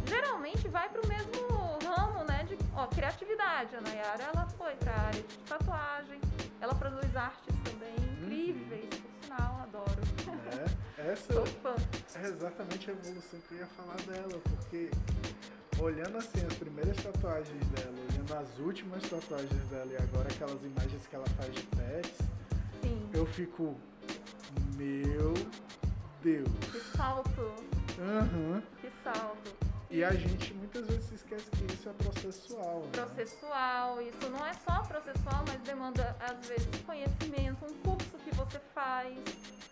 Geralmente 0.06 0.68
vai 0.68 0.88
pro 0.88 1.06
mesmo 1.06 1.78
ramo, 1.84 2.24
né? 2.24 2.44
De 2.44 2.56
ó, 2.74 2.86
criatividade. 2.86 3.76
A 3.76 3.80
Nayara 3.80 4.22
ela 4.22 4.46
foi 4.56 4.74
pra 4.76 4.92
área 4.92 5.22
de 5.22 5.38
tatuagem, 5.38 6.20
ela 6.60 6.74
produz 6.74 7.14
artes 7.16 7.54
também 7.64 7.94
incríveis, 8.22 8.88
por 8.94 9.24
sinal, 9.24 9.60
adoro. 9.62 10.00
Né? 10.26 10.64
Essa 10.98 11.34
é 12.18 12.26
exatamente 12.26 12.90
a 12.90 12.92
evolução 12.92 13.40
que 13.40 13.54
eu 13.54 13.58
ia 13.58 13.66
falar 13.66 13.96
dela, 14.02 14.40
porque 14.44 14.90
olhando 15.80 16.18
assim 16.18 16.44
as 16.44 16.54
primeiras 16.54 16.96
tatuagens 16.96 17.66
dela, 17.68 17.94
olhando 18.10 18.34
as 18.34 18.58
últimas 18.58 19.02
tatuagens 19.02 19.64
dela 19.68 19.92
e 19.92 19.96
agora 19.96 20.28
aquelas 20.28 20.62
imagens 20.64 21.06
que 21.06 21.14
ela 21.14 21.26
faz 21.36 21.54
de 21.54 21.62
pets, 21.62 22.18
Sim. 22.88 23.10
eu 23.12 23.26
fico, 23.26 23.76
meu 24.76 25.34
Deus. 26.22 26.48
Que 26.72 26.80
salto, 26.96 27.54
Aham. 28.00 28.62
que 28.80 28.90
salto. 29.04 29.50
E 29.90 30.04
a 30.04 30.12
gente 30.12 30.52
muitas 30.54 30.86
vezes 30.86 31.12
esquece 31.12 31.50
que 31.50 31.72
isso 31.72 31.88
é 31.88 31.92
processual. 31.92 32.80
Né? 32.80 32.90
processual, 32.92 34.02
isso 34.02 34.30
não 34.30 34.46
é 34.46 34.52
só 34.54 34.82
processual, 34.82 35.44
mas 35.48 35.60
demanda 35.62 36.16
às 36.20 36.46
vezes 36.46 36.68
conhecimento, 36.84 37.64
um 37.64 37.74
curso 37.78 38.16
que 38.24 38.34
você 38.34 38.58
faz, 38.74 39.16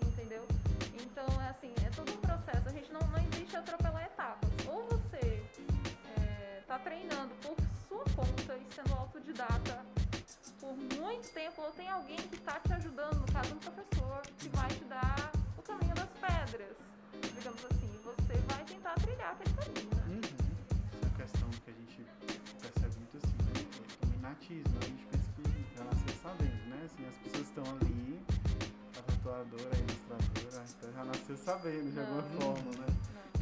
entendeu? 0.03 0.47
Então, 0.95 1.27
é 1.43 1.49
assim, 1.49 1.73
é 1.85 1.91
todo 1.91 2.11
um 2.13 2.17
processo. 2.17 2.69
A 2.69 2.73
gente 2.73 2.91
não, 2.93 3.01
não 3.01 3.19
existe 3.31 3.57
atropelar 3.57 4.05
etapas. 4.05 4.51
Ou 4.67 4.87
você 4.89 5.43
está 6.61 6.79
treinando 6.79 7.35
por 7.43 7.57
sua 7.89 8.05
conta 8.15 8.57
e 8.57 8.75
sendo 8.75 8.93
autodidata 8.95 9.85
por 10.67 11.01
muito 11.01 11.29
tempo, 11.33 11.63
ou 11.63 11.71
tem 11.73 11.89
alguém 11.89 12.17
que 12.17 12.35
está 12.35 12.59
te 12.59 12.73
ajudando, 12.73 13.21
no 13.21 13.33
caso 13.33 13.55
um 13.55 13.59
professor, 13.59 14.23
que 14.39 14.49
vai 14.49 14.69
te 14.69 14.85
dar 14.85 15.31
o 15.57 15.63
caminho 15.63 15.95
das 15.95 16.09
pedras, 16.11 16.77
digamos 17.23 17.65
assim. 17.65 17.91
E 17.95 17.99
você 18.03 18.35
vai 18.49 18.65
tentar 18.65 18.95
trilhar 18.95 19.33
aquele 19.33 19.55
caminho, 19.55 19.91
né? 19.95 20.03
Uhum. 20.09 20.21
Essa 20.93 21.11
questão 21.23 21.49
que 21.51 21.71
a 21.71 21.75
gente 21.75 22.07
percebe 22.61 22.95
muito 22.97 23.17
assim, 23.19 23.39
né? 23.47 23.53
O 24.03 24.19
inatismo, 24.19 24.79
a 24.81 24.85
gente 24.85 25.07
pensa 25.07 25.29
que 25.37 25.77
já 25.77 25.85
nasceu 25.85 26.15
sabendo, 26.23 26.67
né? 26.67 26.83
Assim, 26.85 27.07
as 27.07 27.15
pessoas 27.17 27.47
estão 27.47 27.65
ali, 27.65 28.21
a 28.99 29.03
tatuadora, 29.03 29.71
a 29.71 29.79
ilustradora, 29.79 30.65
então 30.77 30.93
já 30.93 31.05
nasceu 31.05 31.37
sabendo 31.37 31.93
de 31.93 32.01
alguma 32.01 32.23
Não. 32.23 32.41
forma, 32.41 32.71
né? 32.73 32.87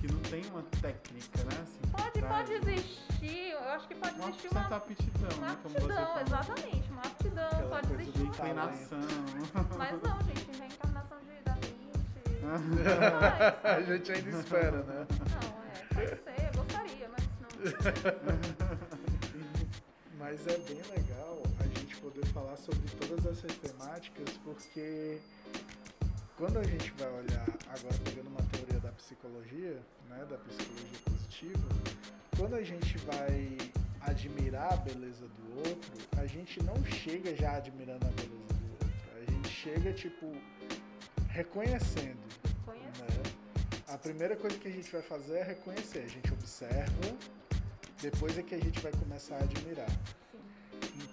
Não. 0.04 0.08
Que 0.08 0.12
não 0.12 0.20
tem 0.20 0.44
uma 0.50 0.62
técnica, 0.82 1.44
né? 1.44 1.62
Assim, 1.62 1.80
Pode, 1.92 2.20
pode 2.22 2.52
existir, 2.52 3.50
eu 3.52 3.58
acho 3.70 3.88
que 3.88 3.94
pode 3.94 4.14
Uma 4.16 4.28
existir 4.28 4.48
certa 4.50 4.68
uma, 4.68 4.76
aptidão, 4.76 5.38
uma 5.38 5.46
né? 5.48 5.56
Como 5.62 5.74
você 5.74 5.78
aptidão, 5.78 6.06
falou. 6.06 6.22
exatamente, 6.22 6.90
uma 6.90 7.02
aptidão, 7.02 7.46
Aquela 7.46 7.68
pode 7.70 7.86
coisa 7.88 8.02
existir 8.02 8.20
uma. 8.20 8.28
Inclinação. 8.28 8.98
Mas 9.78 10.02
não, 10.02 10.20
gente, 10.22 10.58
reencarnação 10.58 11.18
de 11.20 11.42
Da. 11.44 11.54
Não, 12.44 13.70
a 13.70 13.80
gente 13.80 14.12
ainda 14.12 14.30
espera, 14.38 14.82
né? 14.82 15.06
não, 15.08 15.64
é, 15.64 15.74
pode 15.94 16.22
ser, 16.22 16.48
eu 16.48 16.52
gostaria, 16.62 17.08
mas 17.08 17.24
não. 17.40 17.48
Mas 20.18 20.46
é 20.46 20.58
bem 20.58 20.82
legal 20.94 21.42
a 21.58 21.62
gente 21.78 21.96
poder 21.96 22.26
falar 22.26 22.56
sobre 22.56 22.86
todas 22.90 23.24
essas 23.24 23.56
temáticas, 23.58 24.28
porque 24.44 25.20
quando 26.36 26.58
a 26.58 26.64
gente 26.64 26.90
vai 26.92 27.08
olhar, 27.12 27.46
agora 27.68 27.94
pegando 28.04 28.28
uma 28.28 28.42
teoria 28.50 28.80
da 28.80 28.90
psicologia, 28.92 29.80
né, 30.08 30.26
da 30.28 30.36
psicologia 30.38 30.98
positiva, 31.04 31.68
quando 32.36 32.54
a 32.54 32.62
gente 32.62 32.98
vai 32.98 33.56
admirar 34.00 34.72
a 34.72 34.76
beleza 34.76 35.26
do 35.28 35.58
outro, 35.58 35.92
a 36.18 36.26
gente 36.26 36.62
não 36.62 36.84
chega 36.84 37.34
já 37.36 37.56
admirando 37.56 38.04
a 38.06 38.10
beleza 38.10 38.54
do 38.54 38.70
outro. 38.72 38.88
A 39.16 39.30
gente 39.30 39.48
chega, 39.48 39.92
tipo, 39.92 40.32
reconhecendo. 41.28 42.18
Né? 42.66 43.22
A 43.88 43.96
primeira 43.96 44.36
coisa 44.36 44.58
que 44.58 44.68
a 44.68 44.72
gente 44.72 44.90
vai 44.90 45.02
fazer 45.02 45.38
é 45.38 45.42
reconhecer. 45.44 46.00
A 46.00 46.08
gente 46.08 46.32
observa, 46.32 47.16
depois 48.02 48.36
é 48.36 48.42
que 48.42 48.54
a 48.54 48.60
gente 48.60 48.80
vai 48.80 48.92
começar 48.92 49.36
a 49.36 49.40
admirar. 49.40 49.90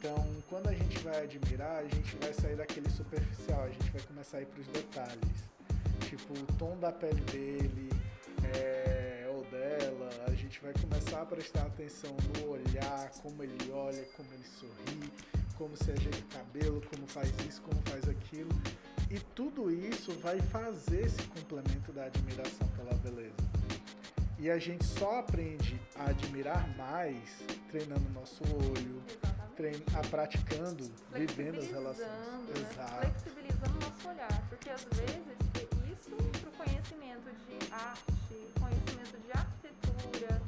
Então, 0.03 0.25
quando 0.49 0.67
a 0.67 0.73
gente 0.73 0.97
vai 1.03 1.25
admirar, 1.25 1.77
a 1.77 1.83
gente 1.83 2.15
vai 2.15 2.33
sair 2.33 2.55
daquele 2.55 2.89
superficial, 2.89 3.65
a 3.65 3.69
gente 3.69 3.91
vai 3.91 4.01
começar 4.01 4.37
a 4.37 4.41
ir 4.41 4.47
para 4.47 4.59
os 4.59 4.67
detalhes. 4.69 5.31
Tipo, 6.09 6.33
o 6.33 6.45
tom 6.57 6.75
da 6.79 6.91
pele 6.91 7.21
dele, 7.21 7.89
é, 8.55 9.29
ou 9.31 9.43
dela, 9.43 10.09
a 10.25 10.31
gente 10.31 10.59
vai 10.59 10.73
começar 10.73 11.21
a 11.21 11.25
prestar 11.27 11.67
atenção 11.67 12.17
no 12.33 12.49
olhar, 12.49 13.11
como 13.21 13.43
ele 13.43 13.71
olha, 13.71 14.03
como 14.17 14.27
ele 14.33 14.43
sorri, 14.43 15.13
como 15.55 15.77
se 15.77 15.91
ajeita 15.91 16.17
o 16.17 16.35
cabelo, 16.35 16.81
como 16.89 17.05
faz 17.05 17.29
isso, 17.47 17.61
como 17.61 17.79
faz 17.83 18.09
aquilo. 18.09 18.49
E 19.07 19.19
tudo 19.35 19.69
isso 19.69 20.13
vai 20.13 20.39
fazer 20.41 21.05
esse 21.05 21.21
complemento 21.27 21.91
da 21.91 22.05
admiração 22.05 22.67
pela 22.69 22.95
beleza. 22.95 23.35
E 24.39 24.49
a 24.49 24.57
gente 24.57 24.83
só 24.83 25.19
aprende 25.19 25.79
a 25.95 26.09
admirar 26.09 26.75
mais 26.75 27.21
treinando 27.69 28.09
nosso 28.09 28.41
olho, 28.43 28.99
trein 29.61 29.83
a 29.93 30.01
praticando, 30.09 30.91
vivendo 31.13 31.59
as 31.59 31.67
relações. 31.69 32.07
Né? 32.07 32.53
Exato. 32.57 32.97
Flexibilizando 32.97 33.79
nosso 33.79 34.09
olhar, 34.09 34.41
porque 34.49 34.69
às 34.71 34.83
vezes 34.85 35.37
isso 35.85 36.15
para 36.41 36.49
o 36.49 36.65
conhecimento 36.65 37.29
de 37.45 37.71
arte, 37.71 38.37
conhecimento 38.59 39.17
de 39.21 39.31
arquitetura, 39.31 40.41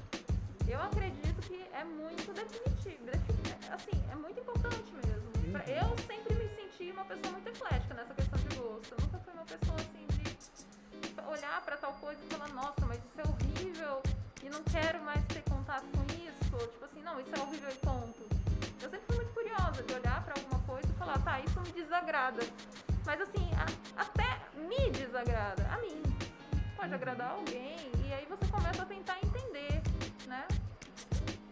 eu 0.67 0.81
acredito 0.81 1.41
que 1.47 1.61
é 1.73 1.83
muito 1.83 2.33
definitivo, 2.33 3.05
assim, 3.71 4.03
é 4.11 4.15
muito 4.15 4.39
importante 4.39 4.91
mesmo. 5.05 5.29
Uhum. 5.45 5.61
Eu 5.69 5.95
sempre 6.07 6.33
me 6.33 6.49
senti 6.55 6.91
uma 6.91 7.05
pessoa 7.05 7.33
muito 7.33 7.47
eclética 7.49 7.93
nessa 7.93 8.13
questão 8.15 8.39
de 8.39 8.55
gosto. 8.55 8.95
Eu 8.95 9.05
nunca 9.05 9.19
fui 9.19 9.33
uma 9.33 9.45
pessoa 9.45 9.77
assim 9.77 10.07
de 10.09 11.29
olhar 11.29 11.61
para 11.63 11.77
tal 11.77 11.93
coisa 11.93 12.19
e 12.19 12.33
falar, 12.33 12.47
nossa, 12.49 12.83
mas 12.87 12.97
isso 12.97 13.19
é 13.19 13.29
horrível 13.29 14.01
e 14.41 14.49
não 14.49 14.63
quero 14.63 14.99
mais 15.03 15.23
ter 15.27 15.43
contato 15.43 15.85
com 15.93 16.03
isso. 16.15 16.67
Tipo 16.71 16.85
assim, 16.85 17.03
não, 17.03 17.19
isso 17.19 17.29
é 17.35 17.39
horrível 17.39 17.69
e 17.69 17.75
ponto. 17.75 18.42
Eu 18.81 18.89
sempre 18.89 19.05
fui 19.07 19.15
muito 19.15 19.33
curiosa 19.33 19.83
de 19.83 19.93
olhar 19.93 20.23
para 20.23 20.33
alguma 20.39 20.59
coisa 20.61 20.87
e 20.89 20.93
falar, 20.93 21.19
tá, 21.19 21.39
isso 21.41 21.59
me 21.61 21.71
desagrada. 21.71 22.41
Mas 23.05 23.21
assim, 23.21 23.49
a, 23.55 24.01
até 24.01 24.39
me 24.57 24.89
desagrada, 24.91 25.67
a 25.71 25.77
mim. 25.79 26.01
Pode 26.75 26.89
uhum. 26.89 26.95
agradar 26.95 27.31
alguém, 27.31 27.91
e 28.05 28.13
aí 28.13 28.25
você 28.29 28.45
começa 28.51 28.81
a 28.81 28.85
tentar 28.85 29.17
entender, 29.23 29.81
né? 30.27 30.47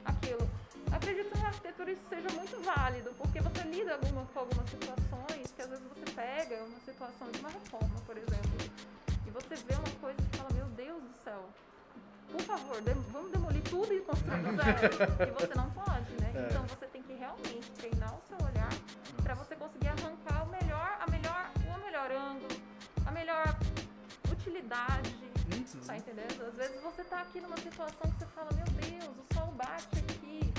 Aquilo. 0.05 0.49
Acredito 0.91 1.31
que 1.31 1.39
na 1.39 1.47
arquitetura 1.47 1.91
isso 1.91 2.01
seja 2.09 2.29
muito 2.29 2.61
válido, 2.63 3.13
porque 3.17 3.39
você 3.39 3.61
lida 3.63 3.93
alguma, 3.93 4.25
com 4.25 4.39
algumas 4.39 4.69
situações 4.69 5.51
que 5.55 5.61
às 5.61 5.69
vezes 5.69 5.85
você 5.85 6.11
pega 6.11 6.63
uma 6.63 6.79
situação 6.79 7.31
de 7.31 7.39
uma 7.39 7.49
reforma, 7.49 7.99
por 8.05 8.17
exemplo, 8.17 8.57
e 9.25 9.29
você 9.29 9.55
vê 9.55 9.75
uma 9.75 9.99
coisa 10.01 10.19
e 10.21 10.37
fala, 10.37 10.49
meu 10.53 10.65
Deus 10.67 11.01
do 11.01 11.13
céu, 11.23 11.49
por 12.31 12.41
favor, 12.41 12.81
vamos 13.11 13.31
demolir 13.31 13.61
tudo 13.63 13.93
e 13.93 13.99
construir 14.01 14.41
do 14.41 14.55
zero. 14.55 15.27
e 15.27 15.31
você 15.31 15.55
não 15.55 15.69
pode, 15.71 16.11
né? 16.21 16.31
É. 16.33 16.47
Então 16.49 16.63
você 16.65 16.85
tem 16.87 17.03
que 17.03 17.13
realmente 17.13 17.69
treinar 17.71 18.15
o 18.15 18.21
seu 18.27 18.37
olhar 18.45 18.69
para 19.21 19.35
você 19.35 19.55
conseguir 19.55 19.89
arrancar 19.89 20.45
o 20.45 20.49
melhor, 20.49 20.97
a 20.99 21.11
melhor, 21.11 21.51
o 21.57 21.83
melhor 21.83 22.11
ângulo, 22.11 22.61
a 23.05 23.11
melhor 23.11 23.57
utilidade. 24.31 25.15
Uhum. 25.51 25.81
Tá 25.85 25.97
entendendo? 25.97 26.45
Às 26.47 26.55
vezes 26.55 26.81
você 26.81 27.03
tá 27.03 27.21
aqui 27.21 27.41
numa 27.41 27.57
situação 27.57 28.11
que 28.11 28.17
você 28.17 28.25
fala, 28.27 28.49
meu 28.53 28.65
Deus, 28.65 29.15
o 29.17 29.33
sol 29.33 29.47
bate 29.51 29.97
aqui. 29.97 30.53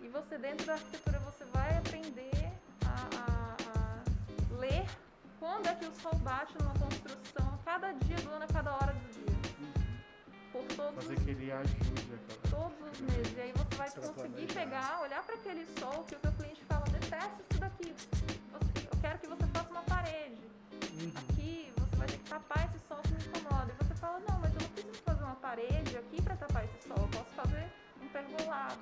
E 0.00 0.08
você 0.08 0.38
dentro 0.38 0.66
da 0.66 0.74
arquitetura 0.74 1.18
você 1.20 1.44
vai 1.46 1.76
aprender 1.78 2.52
a, 2.84 3.08
a, 3.16 3.56
a 3.72 4.58
ler 4.58 4.86
quando 5.38 5.66
é 5.66 5.74
que 5.74 5.86
o 5.86 5.94
sol 5.96 6.14
bate 6.16 6.52
numa 6.58 6.74
construção, 6.74 7.58
cada 7.64 7.92
dia 7.92 8.16
do 8.16 8.30
ano, 8.30 8.44
a 8.44 8.52
cada 8.52 8.74
hora 8.74 8.92
do 8.92 9.12
dia 9.12 9.28
por 10.58 10.76
todos 10.76 11.04
Fazer 11.04 11.20
que 11.20 11.30
ele 11.30 11.52
ajude 11.52 12.14
aquela... 12.14 12.62
Todos 12.62 12.92
os 12.92 13.00
meses. 13.00 13.36
E 13.36 13.40
aí 13.40 13.52
você 13.52 13.76
vai 13.76 13.90
conseguir 13.90 14.46
pegar, 14.52 15.00
olhar 15.02 15.22
para 15.22 15.34
aquele 15.34 15.66
sol 15.78 16.04
que 16.04 16.14
o 16.14 16.18
teu 16.18 16.32
cliente 16.32 16.64
fala, 16.64 16.84
detesta 16.90 17.42
isso 17.50 17.60
daqui. 17.60 17.94
Você, 18.52 18.88
eu 18.92 19.00
quero 19.00 19.18
que 19.18 19.26
você 19.26 19.46
faça 19.46 19.70
uma 19.70 19.82
parede. 19.82 20.42
Uhum. 20.92 21.12
Aqui 21.14 21.72
você 21.76 21.96
vai 21.96 22.06
ter 22.08 22.18
que 22.18 22.30
tapar 22.30 22.64
esse 22.66 22.78
sol 22.88 22.98
que 23.02 23.12
me 23.12 23.24
incomoda. 23.26 23.72
E 23.72 23.84
você 23.84 23.94
fala, 23.94 24.20
não, 24.28 24.40
mas 24.40 24.54
eu 24.54 24.60
não 24.60 24.68
preciso 24.70 25.02
fazer 25.02 25.24
uma 25.24 25.36
parede 25.36 25.96
aqui 25.96 26.22
para 26.22 26.36
tapar 26.36 26.64
esse 26.64 26.88
sol. 26.88 26.98
Eu 26.98 27.08
posso 27.08 27.30
fazer 27.36 27.66
um 28.02 28.08
pergolado. 28.08 28.80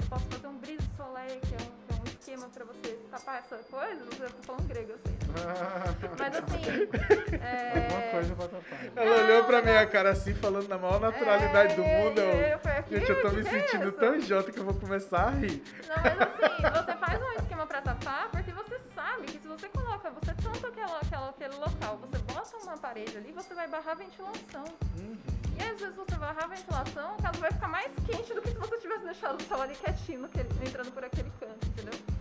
Eu 0.00 0.06
posso 0.08 0.26
fazer 0.26 0.46
um 0.46 0.58
brise 0.58 0.88
soleil, 0.96 1.40
que 1.40 1.54
é 1.54 1.58
um, 1.58 1.86
que 1.86 1.92
é 1.92 1.93
um 1.93 1.93
esquema 2.24 2.48
para 2.48 2.64
você 2.64 2.98
tapar 3.10 3.38
essa 3.38 3.56
coisa. 3.70 4.02
Você 4.06 4.24
tá 4.24 4.30
falando 4.46 4.66
grego, 4.66 4.92
eu 4.92 4.98
sei. 4.98 5.14
Mas 6.18 6.36
assim. 6.36 7.38
É... 7.38 7.84
Alguma 7.84 8.10
coisa 8.10 8.34
pra 8.34 8.48
tapar. 8.48 8.78
Ela 8.96 9.16
não, 9.16 9.24
olhou 9.24 9.44
pra 9.44 9.58
não. 9.58 9.64
minha 9.64 9.86
cara 9.86 10.10
assim, 10.10 10.34
falando 10.34 10.68
na 10.68 10.78
maior 10.78 11.00
naturalidade 11.00 11.74
é... 11.74 11.76
do 11.76 11.82
mundo. 11.82 12.20
Eu... 12.20 12.60
eu 12.94 12.98
Gente, 12.98 13.10
eu 13.10 13.22
tô 13.22 13.28
me 13.30 13.44
sentindo 13.44 13.92
tão 13.92 14.16
idiota 14.16 14.50
que 14.50 14.58
eu 14.58 14.64
vou 14.64 14.74
começar 14.74 15.28
a 15.28 15.30
rir. 15.30 15.62
Não, 15.86 15.96
mas 16.02 16.20
assim, 16.22 16.86
você 16.86 16.96
faz 16.96 17.22
um 17.22 17.32
esquema 17.42 17.66
pra 17.66 17.82
tapar 17.82 18.30
porque 18.30 18.52
você 18.52 18.80
sabe 18.94 19.26
que 19.26 19.38
se 19.38 19.46
você 19.46 19.68
coloca, 19.68 20.10
você 20.10 20.34
tampa 20.34 20.68
aquela, 20.68 20.98
aquela, 21.00 21.28
aquele 21.28 21.54
local, 21.56 21.98
você 21.98 22.18
bota 22.32 22.56
uma 22.62 22.78
parede 22.78 23.18
ali, 23.18 23.32
você 23.32 23.54
vai 23.54 23.68
barrar 23.68 23.92
a 23.92 23.94
ventilação. 23.96 24.64
Uhum. 24.98 25.16
E 25.58 25.62
às 25.62 25.78
vezes 25.78 25.94
você 25.94 26.16
barrar 26.16 26.44
a 26.44 26.46
ventilação, 26.46 27.14
o 27.16 27.22
caso 27.22 27.38
vai 27.38 27.52
ficar 27.52 27.68
mais 27.68 27.92
quente 28.06 28.32
do 28.32 28.40
que 28.40 28.48
se 28.48 28.58
você 28.58 28.78
tivesse 28.78 29.04
deixado 29.04 29.40
o 29.40 29.44
sol 29.44 29.60
ali 29.60 29.74
quietinho, 29.74 30.28
entrando 30.66 30.90
por 30.90 31.04
aquele 31.04 31.30
canto, 31.38 31.66
entendeu? 31.68 32.13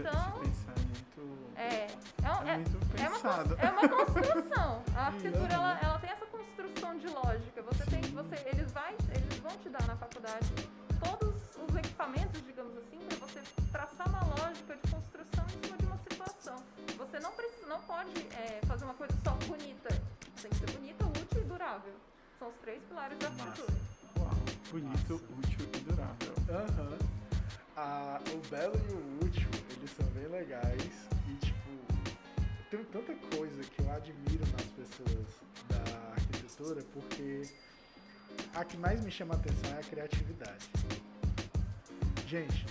Então. 0.00 0.42
É, 1.56 1.62
é, 1.62 1.86
é, 1.86 3.02
é, 3.02 3.08
uma, 3.08 3.54
é 3.58 3.70
uma 3.70 3.88
construção. 3.88 4.82
A 4.96 5.06
arquitetura 5.06 5.52
ela, 5.52 5.78
ela 5.82 5.98
tem 5.98 6.10
essa 6.10 6.26
construção 6.26 6.96
de 6.98 7.06
lógica. 7.08 7.62
Você 7.62 7.84
tem, 7.86 8.00
você, 8.00 8.36
eles, 8.48 8.72
vai, 8.72 8.94
eles 9.14 9.38
vão 9.40 9.56
te 9.58 9.68
dar 9.68 9.86
na 9.86 9.94
faculdade 9.96 10.48
todos 11.04 11.34
os 11.56 11.76
equipamentos, 11.76 12.42
digamos 12.46 12.76
assim, 12.78 12.98
para 13.08 13.18
você 13.18 13.42
traçar 13.70 14.08
uma 14.08 14.24
lógica 14.42 14.74
de 14.74 14.90
construção 14.90 15.44
em 15.44 15.66
cima 15.66 15.76
de 15.76 15.84
uma 15.84 15.98
situação. 15.98 16.62
Você 16.96 17.20
não 17.20 17.32
precisa, 17.32 17.66
não 17.66 17.80
pode 17.82 18.26
é, 18.28 18.60
fazer 18.66 18.84
uma 18.84 18.94
coisa 18.94 19.14
só 19.22 19.32
bonita. 19.46 19.88
Tem 20.40 20.50
que 20.50 20.56
ser 20.56 20.70
bonita, 20.70 21.04
útil 21.04 21.42
e 21.42 21.44
durável. 21.44 21.92
São 22.38 22.48
os 22.48 22.56
três 22.62 22.82
pilares 22.84 23.18
da 23.18 23.26
arquitetura. 23.26 23.74
Uau, 24.18 24.30
bonito, 24.70 25.12
Nossa. 25.12 25.48
útil 25.48 25.68
e 25.74 25.78
durável. 25.80 26.34
Aham. 26.48 26.90
Uhum. 26.90 27.20
Ah, 27.76 28.20
o 28.34 28.48
belo 28.50 28.74
e 28.76 28.92
o 28.92 29.26
útil, 29.26 29.48
eles 29.80 29.90
são 29.92 30.06
bem 30.08 30.26
legais 30.28 31.08
e 31.26 31.46
tipo, 31.46 31.70
tem 32.70 32.84
tanta 32.84 33.14
coisa 33.34 33.62
que 33.62 33.80
eu 33.80 33.90
admiro 33.90 34.44
nas 34.52 34.66
pessoas 34.76 35.26
da 35.68 36.12
arquitetura 36.12 36.82
porque 36.92 37.48
a 38.54 38.62
que 38.62 38.76
mais 38.76 39.00
me 39.00 39.10
chama 39.10 39.34
a 39.34 39.38
atenção 39.38 39.74
é 39.74 39.80
a 39.80 39.82
criatividade. 39.82 40.68
Gente, 42.26 42.66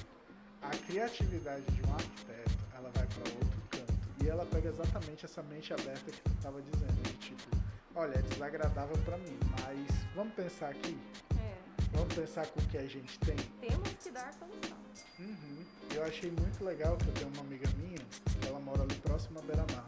a 0.62 0.70
criatividade 0.70 1.64
de 1.64 1.82
um 1.88 1.93
arquiteto, 1.93 2.57
ela 2.76 2.91
vai 2.91 3.07
para 3.07 3.34
outro 3.34 3.62
canto 3.72 4.24
e 4.24 4.30
ela 4.30 4.45
pega 4.45 4.70
exatamente 4.70 5.26
essa 5.26 5.41
mente 5.41 5.74
aberta 5.74 6.12
que 6.12 6.22
tu 6.22 6.32
estava 6.32 6.62
dizendo, 6.62 7.01
de 7.01 7.14
tipo, 7.14 7.57
olha, 7.95 8.20
é 8.20 8.22
desagradável 8.22 8.97
para 8.99 9.18
mim, 9.18 9.38
mas 9.60 9.89
vamos 10.14 10.34
pensar 10.36 10.70
aqui. 10.70 10.95
É. 11.39 11.57
Vamos 11.91 12.14
pensar 12.14 12.45
com 12.45 12.60
o 12.60 12.68
que 12.68 12.78
a 12.78 12.86
gente 12.86 13.18
tem. 13.20 13.36
Temos 13.68 13.89
que 13.93 14.12
dar 14.12 14.32
solução. 14.34 14.79
Uhum. 15.20 15.66
Eu 15.94 16.04
achei 16.06 16.32
muito 16.32 16.64
legal 16.64 16.96
que 16.98 17.08
eu 17.08 17.14
tenho 17.14 17.28
uma 17.34 17.42
amiga 17.42 17.68
minha, 17.78 18.00
ela 18.48 18.60
mora 18.60 18.84
ali 18.84 18.96
próximo 18.96 19.40
à 19.40 19.42
beira-mar. 19.42 19.86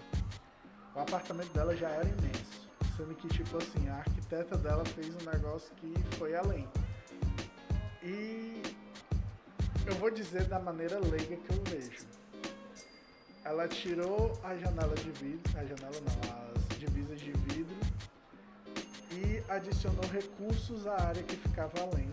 O 0.94 1.00
apartamento 1.00 1.52
dela 1.54 1.76
já 1.76 1.90
era 1.90 2.08
imenso, 2.08 2.70
sendo 2.98 3.16
que, 3.16 3.28
tipo 3.30 3.58
assim, 3.58 3.88
a 3.88 3.96
arquiteta 3.98 4.58
dela 4.58 4.84
fez 4.86 5.08
um 5.16 5.32
negócio 5.32 5.74
que 5.76 5.94
foi 6.18 6.36
além. 6.36 6.68
E 8.04 8.62
eu 9.86 9.96
vou 9.96 10.12
dizer 10.12 10.46
da 10.46 10.60
maneira 10.60 11.00
leiga 11.00 11.38
que 11.38 11.54
eu 11.54 11.64
vejo. 11.64 12.06
Ela 13.44 13.68
tirou 13.68 14.40
a 14.44 14.56
janela 14.56 14.96
de 14.96 15.12
vidro, 15.12 15.58
a 15.58 15.64
janela 15.64 16.00
não, 16.02 16.52
as 16.56 16.78
divisas 16.78 17.20
de 17.20 17.32
vidro 17.32 17.76
e 19.12 19.44
adicionou 19.50 20.06
recursos 20.12 20.88
à 20.88 20.96
área 20.96 21.24
que 21.24 21.36
ficava 21.36 21.74
além. 21.82 22.10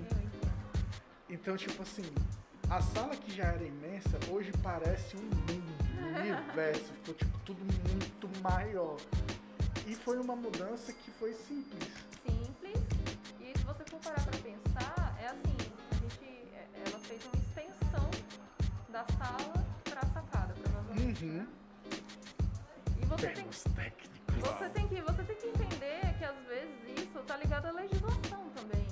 Então, 1.29 1.57
tipo 1.57 1.83
assim, 1.83 2.03
a 2.71 2.81
sala 2.81 3.17
que 3.17 3.35
já 3.35 3.45
era 3.45 3.65
imensa, 3.65 4.19
hoje 4.31 4.53
parece 4.63 5.17
um 5.17 5.23
mundo, 5.23 5.75
um 6.01 6.21
universo. 6.21 6.85
Ficou 6.95 7.15
tipo 7.15 7.39
tudo 7.45 7.61
muito 7.61 8.43
maior. 8.43 8.97
E 9.87 9.95
foi 9.95 10.19
uma 10.19 10.37
mudança 10.37 10.93
que 10.93 11.11
foi 11.13 11.33
simples. 11.33 11.89
Simples. 12.27 12.79
E 13.41 13.59
se 13.59 13.65
você 13.65 13.85
for 13.85 14.01
parar 14.01 14.23
pra 14.23 14.39
pensar, 14.39 15.17
é 15.23 15.29
assim, 15.29 15.57
a 15.91 15.95
gente, 15.95 16.25
é, 16.55 16.69
ela 16.87 16.99
fez 17.01 17.23
uma 17.25 17.43
extensão 17.43 18.11
da 18.91 19.05
sala 19.17 19.65
para 19.85 20.09
Uhum. 20.99 21.47
E 23.01 23.07
você 23.07 23.27
tem, 23.29 23.35
Termos 23.37 23.63
técnicos. 23.75 24.37
você, 24.41 24.69
tem 24.71 24.89
que, 24.89 25.01
você 25.01 25.23
tem 25.23 25.37
que 25.37 25.47
entender 25.47 26.15
que 26.19 26.25
às 26.25 26.47
vezes 26.47 26.99
isso 27.09 27.19
está 27.19 27.37
ligado 27.37 27.67
à 27.67 27.71
legislação 27.71 28.51
também. 28.51 28.88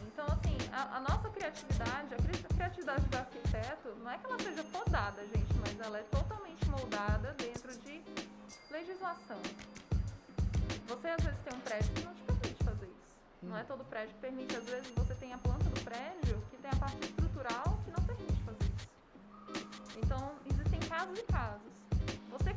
A, 0.76 0.98
a 0.98 1.00
nossa 1.00 1.30
criatividade, 1.30 2.12
a 2.12 2.16
cri- 2.18 2.42
criatividade 2.54 3.00
do 3.06 3.16
arquiteto, 3.16 3.94
não 4.02 4.10
é 4.10 4.18
que 4.18 4.26
ela 4.26 4.38
seja 4.38 4.62
podada, 4.64 5.22
gente, 5.22 5.54
mas 5.58 5.80
ela 5.80 5.98
é 5.98 6.02
totalmente 6.02 6.68
moldada 6.68 7.32
dentro 7.38 7.74
de 7.78 8.02
legislação. 8.70 9.40
Você 10.86 11.08
às 11.08 11.24
vezes 11.24 11.38
tem 11.40 11.54
um 11.56 11.60
prédio 11.60 11.92
que 11.94 12.04
não 12.04 12.14
te 12.14 12.22
permite 12.24 12.62
fazer 12.64 12.86
isso. 12.86 13.16
Não 13.42 13.56
é 13.56 13.64
todo 13.64 13.84
prédio 13.84 14.14
que 14.16 14.20
permite. 14.20 14.54
Às 14.54 14.64
vezes 14.64 14.88
você 14.94 15.14
tem 15.14 15.32
a 15.32 15.38
planta 15.38 15.64
do 15.64 15.80
prédio 15.80 16.42
que 16.50 16.58
tem 16.58 16.70
a 16.70 16.76
parte 16.76 17.00
estrutural 17.06 17.78
que 17.82 17.90
não 17.90 18.06
permite 18.06 18.42
fazer 18.44 18.64
isso. 18.76 19.98
Então, 20.04 20.34
existem 20.44 20.80
casos 20.80 21.18
e 21.18 21.22
casos. 21.22 21.72
Você, 22.32 22.54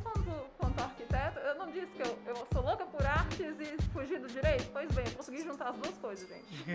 quanto 0.70 0.82
arquiteto, 0.82 1.38
eu 1.40 1.54
não 1.56 1.70
disse 1.70 1.86
que 1.88 2.02
eu, 2.02 2.18
eu 2.26 2.46
sou 2.52 2.62
louca 2.62 2.84
por 2.86 3.04
artes 3.04 3.56
e 3.60 3.82
fugir 3.92 4.20
do 4.20 4.28
direito? 4.28 4.70
Pois 4.72 4.90
bem, 4.92 5.04
eu 5.06 5.12
consegui 5.12 5.42
juntar 5.42 5.70
as 5.70 5.76
duas 5.76 5.98
coisas, 5.98 6.28
gente. 6.28 6.70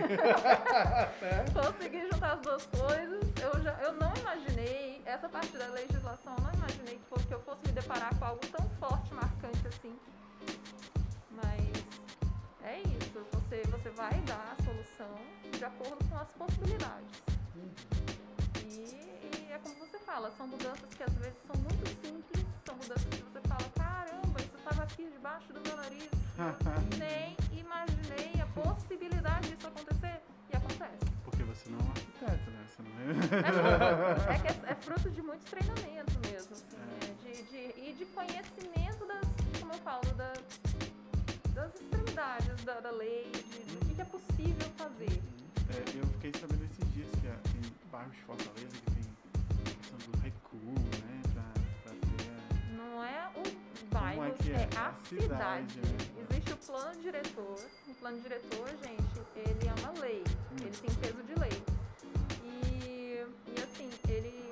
É? 1.22 1.44
consegui 1.52 2.00
juntar 2.10 2.32
as 2.32 2.40
duas 2.40 2.66
coisas. 2.66 3.22
Eu, 3.40 3.62
já, 3.62 3.72
eu 3.82 3.92
não 3.92 4.14
imaginei, 4.16 5.02
essa 5.04 5.28
parte 5.28 5.56
da 5.56 5.66
legislação, 5.68 6.34
eu 6.36 6.44
não 6.44 6.52
imaginei 6.52 6.96
que, 6.96 7.04
fosse, 7.08 7.26
que 7.26 7.34
eu 7.34 7.40
fosse 7.40 7.60
me 7.66 7.72
deparar 7.72 8.14
com 8.18 8.24
algo 8.24 8.46
tão 8.46 8.68
forte, 8.80 9.14
marcante 9.14 9.66
assim. 9.66 9.98
Mas 11.30 11.86
é 12.64 12.80
isso, 12.80 13.26
você, 13.32 13.62
você 13.70 13.90
vai 13.90 14.14
dar 14.22 14.56
a 14.58 14.62
solução 14.62 15.16
de 15.50 15.64
acordo 15.64 16.04
com 16.08 16.16
as 16.16 16.32
possibilidades. 16.32 17.22
E, 18.64 19.48
e 19.48 19.52
é 19.52 19.58
como 19.58 19.74
você 19.76 19.98
fala, 20.00 20.30
são 20.36 20.46
mudanças 20.46 20.92
que 20.94 21.02
às 21.02 21.14
vezes 21.14 21.36
são 21.46 21.56
muito 21.56 21.88
simples, 21.88 22.46
são 22.66 22.74
mudanças 22.74 23.04
que 23.04 23.22
você 23.22 23.40
fala, 23.42 23.70
caramba, 23.76 24.40
isso 24.40 24.56
estava 24.58 24.82
aqui 24.82 25.08
debaixo 25.08 25.52
do 25.52 25.60
meu 25.60 25.76
nariz. 25.76 26.10
Eu 26.36 26.98
nem 26.98 27.36
imaginei 27.56 28.42
a 28.42 28.46
possibilidade 28.46 29.50
disso 29.50 29.68
acontecer. 29.68 30.20
E 30.52 30.56
acontece. 30.56 30.98
Porque 31.24 31.42
você 31.44 31.70
não 31.70 31.78
é 31.78 31.82
um 31.82 31.88
arquiteto, 31.90 32.50
né? 32.50 32.66
Você 32.66 32.82
não 32.82 32.90
é... 32.90 34.34
É, 34.34 34.38
que 34.40 34.48
é, 34.48 34.72
é 34.72 34.74
fruto 34.74 35.10
de 35.10 35.22
muito 35.22 35.44
treinamento 35.44 36.12
mesmo, 36.28 36.52
assim, 36.54 36.76
né? 36.76 37.14
de, 37.22 37.42
de, 37.44 37.88
e 37.88 37.94
de 37.96 38.04
conhecimento 38.06 39.06
das, 39.06 39.60
como 39.60 39.72
eu 39.72 39.78
falo, 39.78 40.02
da, 40.16 40.32
das 41.54 41.74
extremidades 41.80 42.64
da, 42.64 42.80
da 42.80 42.90
lei, 42.90 43.30
de, 43.30 43.74
do 43.74 43.86
que, 43.86 43.94
que 43.94 44.00
é 44.00 44.04
possível 44.04 44.68
fazer. 44.76 45.22
É, 45.70 45.98
eu 46.00 46.06
fiquei 46.14 46.32
sabendo 46.40 46.64
esses 46.64 46.92
dias 46.92 47.08
que 47.20 47.28
ah, 47.28 47.38
tem 47.44 47.72
bairros 47.92 48.14
de 48.14 48.22
Fortaleza 48.22 48.85
é 53.98 54.30
que 54.42 54.50
é, 54.52 54.54
é? 54.56 54.78
a 54.78 54.92
cidade, 55.08 55.72
cidade. 55.72 55.80
né? 55.80 56.26
Existe 56.30 56.52
o 56.52 56.56
plano 56.56 57.02
diretor. 57.02 57.58
O 57.88 57.94
plano 57.94 58.20
diretor, 58.20 58.68
gente, 58.82 59.20
ele 59.36 59.68
é 59.68 59.74
uma 59.80 60.00
lei. 60.00 60.22
Hum. 60.52 60.56
Ele 60.60 60.76
tem 60.76 60.94
peso 60.96 61.22
de 61.22 61.34
lei. 61.40 61.62
E, 62.44 63.26
e 63.48 63.62
assim, 63.62 63.90
ele 64.08 64.50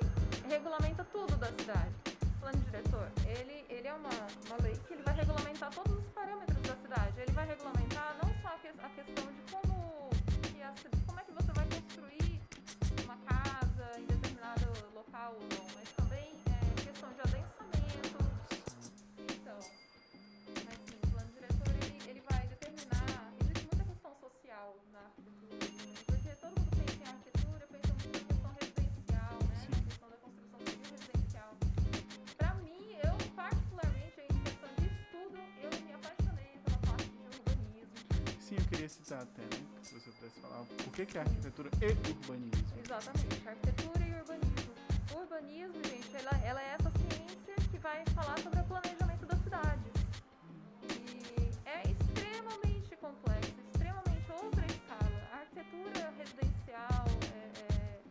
regulamenta 0.49 1.03
tudo 1.05 1.35
da 1.37 1.47
cidade. 1.47 1.91
O 2.23 2.39
plano 2.39 2.57
diretor, 2.65 3.07
ele, 3.25 3.65
ele 3.69 3.87
é 3.87 3.93
uma, 3.93 4.09
uma 4.47 4.57
lei 4.63 4.75
que 4.87 4.93
ele 4.93 5.03
vai 5.03 5.15
regulamentar 5.15 5.69
todos 5.73 5.97
os 5.97 6.05
parâmetros 6.13 6.61
da 6.61 6.75
cidade. 6.75 7.19
Ele 7.21 7.31
vai 7.31 7.45
regulamentar 7.47 8.17
não 8.23 8.29
só 8.41 8.47
a, 8.49 8.57
que- 8.59 8.67
a 8.67 8.89
questão 8.89 9.25
de 9.31 9.51
como, 9.51 10.09
que 10.53 10.61
a 10.61 10.73
como 11.05 11.19
é 11.19 11.23
que 11.23 11.31
você 11.31 11.51
vai 11.53 11.65
construir 11.65 12.41
uma 13.03 13.17
casa 13.17 13.99
em 13.99 14.05
determinado 14.05 14.65
local 14.93 15.35
Citar 38.87 39.23
até, 39.23 39.41
né? 39.41 39.65
Se 39.81 39.95
você 39.95 40.11
pudesse 40.11 40.39
falar 40.39 40.61
o 40.61 40.65
que 40.91 41.05
que 41.07 41.17
é 41.17 41.21
arquitetura 41.21 41.69
e 41.81 42.09
urbanismo. 42.11 42.79
Exatamente, 42.83 43.47
arquitetura 43.47 44.05
e 44.05 44.13
urbanismo. 44.13 44.73
O 45.11 45.17
urbanismo, 45.21 45.83
gente, 45.85 46.15
ela, 46.15 46.37
ela 46.45 46.61
é 46.61 46.77
essa 46.79 46.91
ciência 46.91 47.55
que 47.71 47.79
vai 47.79 48.05
falar 48.13 48.37
sobre 48.39 48.59
o 48.59 48.63
planejamento 48.65 49.25
das 49.25 49.39
cidades. 49.41 49.91
E 50.83 51.67
é 51.67 51.81
extremamente 51.89 52.95
complexo, 52.97 53.55
extremamente 53.73 54.31
outra 54.31 54.65
escala. 54.67 55.29
A 55.33 55.37
arquitetura 55.39 56.13
residencial, 56.19 57.05
é, 57.33 57.49
é, 57.73 58.01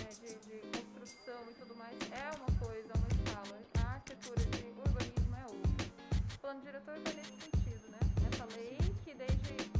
é, 0.00 0.14
de, 0.14 0.34
de 0.48 0.82
construção 0.98 1.40
e 1.50 1.54
tudo 1.60 1.76
mais, 1.76 1.98
é 2.10 2.30
uma 2.38 2.58
coisa, 2.58 2.88
é 2.88 2.96
uma 2.96 3.08
escala. 3.08 3.60
A 3.76 3.94
arquitetura 3.96 4.40
de 4.46 4.64
urbanismo 4.80 5.36
é 5.36 5.46
outra. 5.46 5.86
O 6.34 6.38
plano 6.40 6.60
diretor 6.62 6.98
vai 7.04 7.14
nesse 7.14 7.36
sentido, 7.36 7.90
né? 7.90 7.98
Essa 8.32 8.46
lei 8.56 8.93
desde 9.16 9.70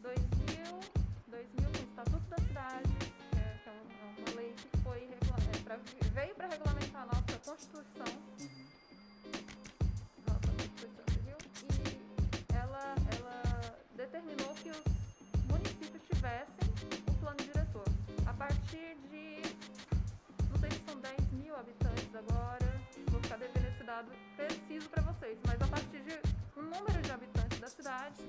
2000, 0.00 0.80
2000 1.28 1.70
com 1.70 1.78
o 1.78 1.88
Estatuto 1.88 2.28
da 2.30 2.36
Cidade, 2.36 2.88
que 2.98 3.38
é, 3.38 3.58
que 3.62 3.68
é 3.68 3.72
um- 3.72 4.22
uma 4.22 4.36
lei 4.36 4.54
que 4.54 4.78
foi 4.78 4.98
é, 5.04 5.58
pra- 5.64 5.78
veio 6.14 6.34
para 6.34 6.48
regulamentar 6.48 7.02
a 7.02 7.06
nossa 7.06 7.38
Constituição, 7.44 8.14
nossa 10.26 10.46
Constituição 10.46 11.04
Civil, 11.12 11.36
e 11.70 12.54
ela, 12.54 12.94
ela 13.16 13.76
determinou 13.96 14.54
que 14.54 14.70
os 14.70 14.82
municípios 15.50 16.02
tivessem 16.10 16.68
o 17.08 17.14
plano 17.14 17.36
diretor. 17.38 17.84
A 18.26 18.32
partir 18.34 18.96
de, 19.10 19.42
não 20.50 20.58
sei 20.60 20.70
se 20.70 20.80
são 20.86 21.00
10 21.00 21.32
mil 21.32 21.56
habitantes 21.56 22.14
agora, 22.14 22.80
vou 23.10 23.20
ficar 23.22 23.36
devendo 23.38 23.66
esse 23.66 23.84
dado 23.84 24.10
preciso 24.36 24.88
para 24.90 25.02
vocês, 25.02 25.38
mas 25.46 25.60
a 25.62 25.66
partir 25.68 26.00
de 26.02 26.18
um 26.56 26.62
número 26.62 27.00
de 27.02 27.10
habitantes 27.12 27.37
A 27.88 28.10
cidade 28.10 28.22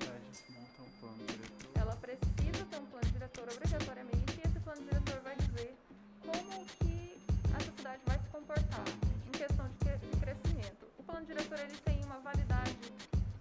monta 0.48 0.82
um 0.82 0.90
plano 1.00 1.16
diretor. 1.26 1.70
ela 1.74 1.96
precisa 1.96 2.64
ter 2.70 2.78
um 2.78 2.86
plano 2.86 3.10
diretor 3.12 3.44
obrigatoriamente 3.52 4.38
e 4.38 4.48
esse 4.48 4.58
plano 4.60 4.82
diretor 4.88 5.20
vai 5.20 5.36
dizer 5.36 5.76
como 6.24 6.64
que 6.64 7.20
essa 7.54 7.70
cidade 7.76 8.00
vai 8.06 8.18
se 8.18 8.28
comportar 8.30 8.84
em 9.26 9.30
questão 9.32 9.68
de, 9.68 9.74
cre- 9.84 9.98
de 9.98 10.16
crescimento. 10.18 10.86
O 10.98 11.02
plano 11.02 11.26
diretor 11.26 11.58
ele 11.60 11.76
tem 11.84 12.02
uma 12.04 12.18
validade 12.20 12.74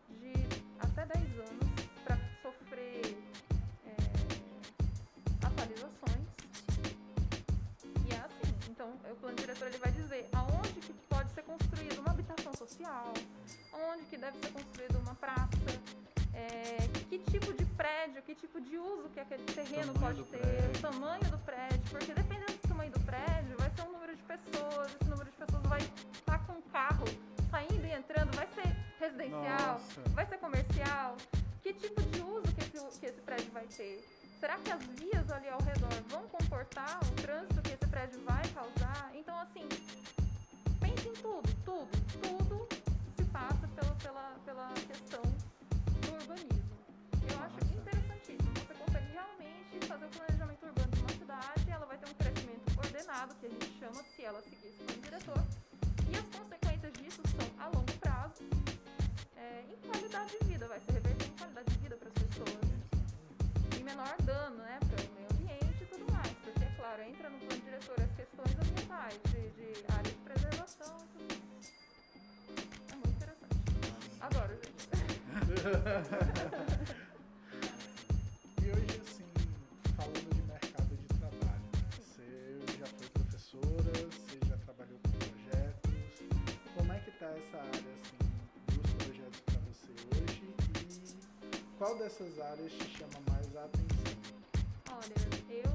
de 0.09 0.33
até 0.81 1.05
10 1.05 1.39
anos 1.39 1.69
para 2.03 2.17
sofrer 2.41 3.17
é, 3.85 3.95
atualizações. 5.45 6.27
E 8.05 8.13
é 8.13 8.17
assim, 8.19 8.53
então 8.69 8.91
o 9.09 9.15
plano 9.15 9.37
diretor 9.37 9.67
ele 9.67 9.77
vai 9.77 9.91
dizer 9.93 10.27
aonde 10.33 10.81
que 10.81 10.93
ser 11.39 11.43
construída 11.43 12.01
uma 12.01 12.11
habitação 12.11 12.53
social, 12.53 13.13
onde 13.73 14.03
que 14.05 14.17
deve 14.17 14.37
ser 14.39 14.51
construída 14.51 14.97
uma 14.99 15.15
praça, 15.15 15.49
é, 16.33 16.77
que 17.09 17.19
tipo 17.19 17.53
de 17.53 17.65
prédio, 17.65 18.21
que 18.23 18.35
tipo 18.35 18.59
de 18.59 18.77
uso 18.77 19.09
que 19.09 19.19
aquele 19.19 19.43
terreno 19.45 19.93
pode 19.93 20.21
ter, 20.23 20.39
prédio. 20.39 20.69
o 20.69 20.81
tamanho 20.81 21.23
do 21.31 21.37
prédio, 21.39 21.81
porque 21.89 22.13
dependendo 22.13 22.51
do 22.51 22.67
tamanho 22.67 22.91
do 22.91 22.99
prédio, 23.01 23.55
vai 23.57 23.71
ser 23.71 23.81
um 23.83 23.91
número 23.93 24.15
de 24.15 24.23
pessoas, 24.23 24.95
esse 24.95 25.09
número 25.09 25.29
de 25.31 25.37
pessoas 25.37 25.63
vai 25.63 25.79
estar 26.13 26.45
com 26.45 26.53
um 26.53 26.61
carro 26.63 27.05
saindo 27.49 27.85
e 27.85 27.93
entrando, 27.93 28.35
vai 28.35 28.47
ser 28.47 28.75
residencial, 28.99 29.73
Nossa. 29.73 30.09
vai 30.09 30.25
ser 30.25 30.37
comercial, 30.39 31.15
que 31.61 31.73
tipo 31.73 32.01
de 32.01 32.21
uso 32.21 32.53
que 32.53 32.61
esse, 32.61 32.99
que 32.99 33.05
esse 33.05 33.21
prédio 33.21 33.51
vai 33.51 33.65
ter? 33.67 34.05
Será 34.39 34.57
que 34.57 34.71
as 34.71 34.83
vias 34.83 35.29
ali 35.31 35.49
ao 35.49 35.61
redor 35.61 36.01
vão 36.07 36.23
comportar 36.27 36.99
o 37.03 37.21
trânsito 37.21 37.61
que 37.61 37.73
esse 37.73 37.87
prédio 37.87 38.19
vai 38.25 38.41
causar? 38.53 39.11
Então, 39.13 39.37
assim, 39.37 39.67
em 41.07 41.13
tudo, 41.13 41.49
tudo, 41.63 41.87
tudo 42.21 42.67
se 43.15 43.23
passa 43.25 43.67
pela, 43.67 43.95
pela, 43.95 44.35
pela 44.45 44.73
questão 44.73 45.21
do 45.21 46.13
urbanismo. 46.13 46.77
Eu 47.29 47.39
acho 47.39 47.57
interessantíssimo. 47.77 48.53
Você 48.55 48.73
consegue 48.73 49.11
realmente 49.11 49.87
fazer 49.87 50.05
o 50.05 50.09
planejamento 50.09 50.65
urbano 50.65 50.91
de 50.91 50.99
uma 50.99 51.09
cidade, 51.09 51.71
ela 51.71 51.85
vai 51.85 51.97
ter 51.97 52.09
um 52.09 52.13
crescimento 52.13 52.77
ordenado, 52.77 53.35
que 53.35 53.45
a 53.45 53.49
gente 53.49 53.79
chama, 53.79 54.03
se 54.03 54.23
ela 54.23 54.41
seguir 54.41 54.67
esse 54.67 54.83
plano 54.83 55.01
diretor. 55.01 55.43
E 56.09 56.15
as 56.15 56.25
consequências 56.39 56.93
disso 56.93 57.21
são 57.27 57.63
a 57.63 57.67
longo 57.67 57.93
prazo, 57.99 58.43
é, 59.37 59.63
em 59.71 59.77
qualidade 59.87 60.37
de 60.39 60.45
vida, 60.47 60.67
vai 60.67 60.79
se 60.79 60.91
reverter 60.91 61.27
em 61.27 61.37
qualidade 61.37 61.71
de 61.71 61.79
vida 61.79 61.95
para 61.97 62.07
as 62.07 62.13
pessoas 62.13 62.69
e 63.77 63.83
menor 63.83 64.15
dano 64.23 64.57
né, 64.57 64.79
para 64.79 65.05
o 65.05 65.13
meio 65.15 65.27
ambiente 65.31 65.83
e 65.83 65.85
tudo 65.85 66.11
mais. 66.11 66.31
Porque, 66.43 66.63
é 66.63 66.71
claro, 66.75 67.01
entra 67.03 67.29
no 67.29 67.39
plano 67.39 67.61
diretor 67.61 67.95
as 68.01 68.11
questões 68.11 68.51
ambientais, 68.59 69.19
de, 69.31 69.49
de 69.51 69.93
área 69.93 70.08
e 78.59 78.71
hoje, 78.71 79.01
assim, 79.05 79.29
falando 79.95 80.33
de 80.33 80.41
mercado 80.41 80.95
de 80.97 81.05
trabalho, 81.19 81.69
você 81.95 82.57
já 82.79 82.87
foi 82.87 83.07
professora, 83.09 83.93
você 84.09 84.39
já 84.47 84.57
trabalhou 84.57 84.97
com 85.03 85.11
projetos. 85.11 85.91
Como 86.75 86.91
é 86.91 86.99
que 86.99 87.11
tá 87.11 87.27
essa 87.27 87.57
área, 87.57 87.93
assim, 87.93 88.17
dos 88.65 88.91
projetos 88.93 89.41
para 89.45 89.59
você 89.59 89.93
hoje? 90.17 90.47
E 91.53 91.57
qual 91.77 91.95
dessas 91.99 92.39
áreas 92.39 92.71
te 92.71 92.97
chama 92.97 93.19
mais 93.29 93.55
a 93.55 93.65
atenção? 93.65 94.17
Olha, 94.91 95.13
eu, 95.51 95.71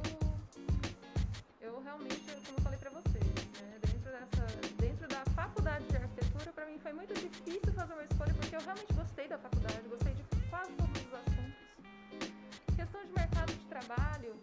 eu 1.60 1.80
realmente, 1.82 2.32
como 2.46 2.58
eu 2.58 2.62
falei 2.62 2.78
para 2.80 2.90
vocês, 2.90 3.24
né, 3.62 3.78
dentro 3.80 4.10
dessa 4.10 4.44
da 5.24 5.30
faculdade 5.32 5.84
de 5.86 5.96
arquitetura, 5.96 6.52
pra 6.52 6.66
mim 6.66 6.78
foi 6.78 6.92
muito 6.92 7.14
difícil 7.14 7.72
fazer 7.72 7.94
uma 7.94 8.04
escolha, 8.04 8.34
porque 8.34 8.56
eu 8.56 8.60
realmente 8.60 8.92
gostei 8.92 9.28
da 9.28 9.38
faculdade, 9.38 9.88
gostei 9.88 10.14
de 10.14 10.22
quase 10.50 10.72
todos 10.72 11.00
os 11.00 11.14
assuntos. 11.14 11.56
Questão 12.76 13.00
de 13.04 13.12
mercado 13.12 13.52
de 13.52 13.64
trabalho, 13.64 14.36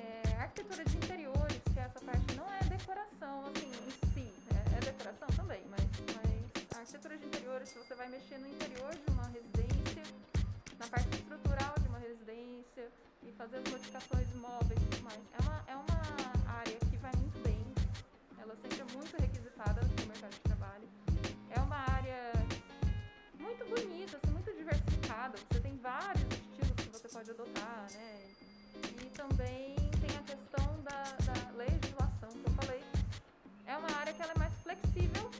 é, 0.00 0.40
arquitetura 0.40 0.84
de 0.84 0.96
interiores, 0.96 1.60
que 1.72 1.78
essa 1.78 2.00
parte 2.00 2.34
não 2.34 2.46
é 2.54 2.60
decoração, 2.64 3.46
assim, 3.46 3.68
em 3.68 3.90
si, 4.12 4.32
é, 4.54 4.76
é 4.76 4.80
decoração 4.80 5.28
também, 5.36 5.62
mas, 5.68 5.84
mas 6.16 6.76
a 6.76 6.80
arquitetura 6.80 7.18
de 7.18 7.26
interiores, 7.26 7.68
se 7.68 7.78
você 7.78 7.94
vai 7.94 8.08
mexer 8.08 8.38
no 8.38 8.48
interior 8.48 8.94
de 8.94 9.10
uma 9.12 9.26
residência, 9.28 10.02
na 10.78 10.86
parte 10.86 11.14
estrutural 11.16 11.74
de 11.80 11.88
uma 11.88 11.98
residência 11.98 12.88
e 13.22 13.32
fazer 13.32 13.58
as 13.58 13.70
modificações 13.70 14.32
móveis 14.34 14.80
e 14.80 14.86
tudo 14.86 15.02
mais. 15.04 15.20
É 15.38 15.42
uma, 15.42 15.64
é 15.68 15.76
uma 15.76 16.58
área 16.60 16.78
que 16.90 16.96
vai 16.96 17.12
muito 17.16 17.38
bem, 17.42 17.60
ela 18.38 18.56
sempre 18.56 18.80
é 18.80 18.96
muito 18.96 19.12
requisitada 19.20 19.43
no 19.56 20.06
mercado 20.08 20.32
de 20.32 20.40
trabalho. 20.40 20.88
É 21.50 21.60
uma 21.60 21.76
área 21.76 22.32
muito 23.38 23.64
bonita, 23.66 24.16
assim, 24.16 24.32
muito 24.32 24.52
diversificada, 24.52 25.38
você 25.38 25.60
tem 25.60 25.76
vários 25.78 26.24
estilos 26.24 26.72
que 26.76 26.88
você 26.90 27.08
pode 27.08 27.30
adotar, 27.30 27.86
né? 27.92 28.20
E 29.00 29.10
também 29.10 29.76
tem 30.00 30.16
a 30.16 30.22
questão 30.22 30.82
da, 30.82 31.02
da 31.24 31.50
legislação 31.56 32.30
que 32.30 32.50
eu 32.50 32.54
falei. 32.54 32.82
É 33.66 33.76
uma 33.76 33.90
área 33.96 34.12
que 34.12 34.22
ela 34.22 34.32
é 34.32 34.38
mais 34.38 34.52
flexível 34.62 35.30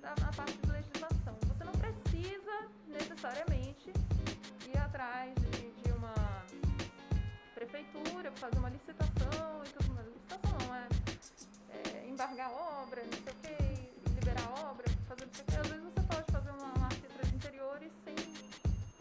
na, 0.00 0.14
parte 0.32 0.56
de 0.56 0.70
legislação. 0.70 1.36
Você 1.48 1.64
não 1.64 1.72
precisa 1.72 2.68
necessariamente 2.88 3.92
ir 4.66 4.78
atrás 4.78 5.34
de, 5.34 5.70
de 5.82 5.92
uma 5.92 6.14
prefeitura, 7.54 8.32
fazer 8.32 8.58
uma 8.58 8.70
licitação 8.70 9.64
e 9.66 9.68
tudo 9.68 9.94
mais. 9.94 10.06
Licitação 10.06 10.58
não, 10.66 10.74
é 10.74 10.99
embargar 12.20 12.52
obra, 12.52 13.02
não 13.02 13.12
sei 13.12 13.32
o 13.32 13.36
que, 13.40 14.10
liberar 14.10 14.52
obra, 14.68 14.84
fazer 15.08 15.24
não 15.24 15.32
sei 15.32 15.42
o 15.42 15.46
que. 15.46 15.56
Às 15.56 15.66
vezes 15.68 15.84
você 15.84 16.00
pode 16.02 16.30
fazer 16.30 16.50
uma, 16.50 16.74
uma 16.74 16.84
arquitetura 16.84 17.24
de 17.24 17.34
interiores 17.34 17.92
sem 18.04 18.14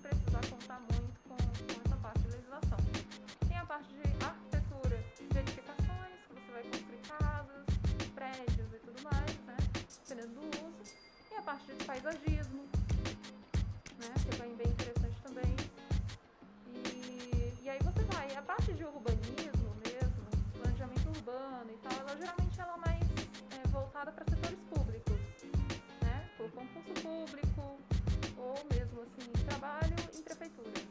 precisar 0.01 0.41
contar 0.49 0.79
muito 0.79 1.19
com, 1.27 1.35
com 1.35 1.81
essa 1.85 1.97
parte 1.97 2.19
de 2.19 2.29
legislação. 2.29 2.77
Tem 3.45 3.57
a 3.57 3.65
parte 3.65 3.89
de 3.89 4.23
arquitetura 4.23 5.03
de 5.19 5.37
edificações, 5.37 6.15
que 6.27 6.33
você 6.33 6.51
vai 6.53 6.63
construir 6.63 7.01
casas, 7.09 7.65
prédios 8.15 8.73
e 8.73 8.79
tudo 8.85 9.03
mais, 9.03 9.35
né? 9.45 9.57
Dependendo 10.07 10.33
do 10.35 10.47
uso. 10.47 10.93
E 11.29 11.35
a 11.35 11.41
parte 11.41 11.65
de 11.73 11.83
paisagismo, 11.83 12.69
né? 13.99 14.13
Que 14.15 14.35
é 14.35 14.39
bem, 14.39 14.55
bem 14.55 14.67
interessante 14.67 15.21
também. 15.21 15.55
E, 16.73 17.53
e 17.63 17.69
aí 17.69 17.79
você 17.83 18.01
vai. 18.15 18.33
A 18.33 18.41
parte 18.41 18.71
de 18.71 18.85
urbanismo 18.85 19.75
mesmo, 19.83 20.23
planejamento 20.53 21.09
urbano 21.09 21.69
e 21.69 21.77
tal, 21.83 21.99
ela 21.99 22.15
geralmente 22.15 22.61
ela 22.61 22.75
é 22.75 22.77
mais 22.77 22.98
é, 23.59 23.67
voltada 23.67 24.11
para 24.11 24.25
setores 24.25 24.59
públicos, 24.69 25.19
né? 26.01 26.29
Por 26.37 26.49
concurso 26.51 26.93
público 27.01 27.79
ou 28.37 28.55
mesmo 28.73 29.01
assim 29.01 29.31
trabalho 29.47 29.95
em 30.17 30.21
prefeitura. 30.21 30.81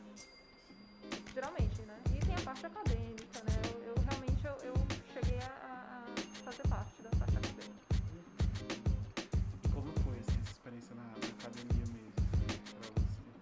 Geralmente, 1.32 1.80
né? 1.82 1.96
E 2.14 2.18
tem 2.18 2.34
a 2.34 2.40
parte 2.40 2.66
acadêmica, 2.66 3.38
né? 3.44 3.56
Eu, 3.72 3.82
eu 3.86 3.94
realmente 4.08 4.44
eu, 4.44 4.56
eu 4.64 4.74
cheguei 5.14 5.38
a, 5.38 6.04
a 6.04 6.04
fazer 6.44 6.68
parte 6.68 7.02
da 7.02 7.10
parte 7.10 7.36
acadêmica. 7.36 7.94
E 9.64 9.68
como 9.68 9.92
foi 10.04 10.18
assim, 10.18 10.38
essa 10.42 10.52
experiência 10.52 10.94
na, 10.94 11.02
na 11.02 11.28
academia 11.38 11.86
mesmo, 11.86 12.12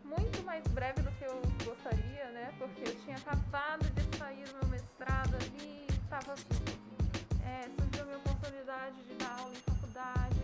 muito 0.04 0.42
mais 0.44 0.64
breve 0.68 1.02
do 1.02 1.10
que 1.12 1.24
eu 1.24 1.40
gostaria, 1.64 2.30
né? 2.30 2.54
Porque 2.58 2.82
eu 2.82 2.94
tinha 3.02 3.16
acabado 3.16 3.84
de 3.90 4.16
sair 4.16 4.44
do 4.44 4.54
meu 4.58 4.68
mestrado 4.68 5.34
ali, 5.36 5.86
tava, 6.08 6.34
é, 7.46 7.68
surgiu 7.78 8.02
a 8.02 8.06
minha 8.06 8.18
oportunidade 8.18 8.96
de 9.04 9.14
dar 9.14 9.38
aula 9.38 9.52
em 9.52 9.72
faculdade. 9.72 10.42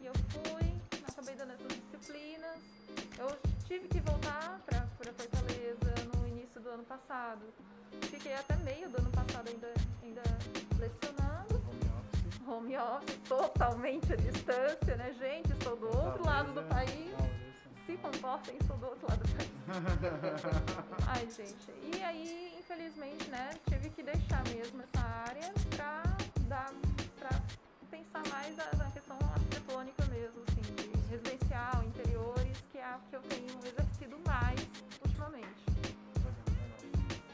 E 0.00 0.06
eu 0.06 0.12
fui, 0.30 0.74
acabei 1.06 1.34
dando 1.36 1.52
essas 1.52 1.68
disciplinas. 1.68 2.58
Eu 3.18 3.28
tive 3.66 3.88
que 3.88 4.00
voltar 4.00 4.60
para 4.66 4.86
Fortaleza 4.96 5.94
no 6.12 6.26
início 6.28 6.60
do 6.60 6.68
ano 6.70 6.84
passado. 6.84 7.42
Fiquei 8.02 8.34
até 8.34 8.56
meio 8.56 8.88
do 8.88 8.98
ano 8.98 9.10
passado 9.10 9.48
ainda, 9.48 9.72
ainda 10.02 10.22
lecionando. 10.78 11.54
Home 11.68 11.86
office. 11.98 12.48
Home 12.48 12.76
office, 12.76 13.18
totalmente 13.28 14.12
à 14.12 14.16
distância, 14.16 14.96
né, 14.96 15.14
gente? 15.18 15.52
Estou 15.52 15.76
do 15.76 15.86
outro 15.86 16.24
lado 16.24 16.52
do 16.52 16.62
país. 16.64 16.90
é, 16.90 17.16
talvez, 17.16 17.86
Se 17.86 17.96
comportem, 17.96 18.56
estou 18.60 18.76
do 18.78 18.86
outro 18.86 19.06
lado 19.08 19.20
do 19.20 19.36
país. 19.36 19.48
Ai, 21.08 21.28
gente. 21.30 21.56
E 21.96 22.02
aí, 22.02 22.56
infelizmente, 22.58 23.28
né, 23.28 23.50
tive 23.68 23.90
que 23.90 24.02
que 33.08 33.16
eu 33.16 33.20
tenho 33.22 33.48
exercido 33.66 34.18
mais 34.26 34.60
ultimamente. 35.04 35.64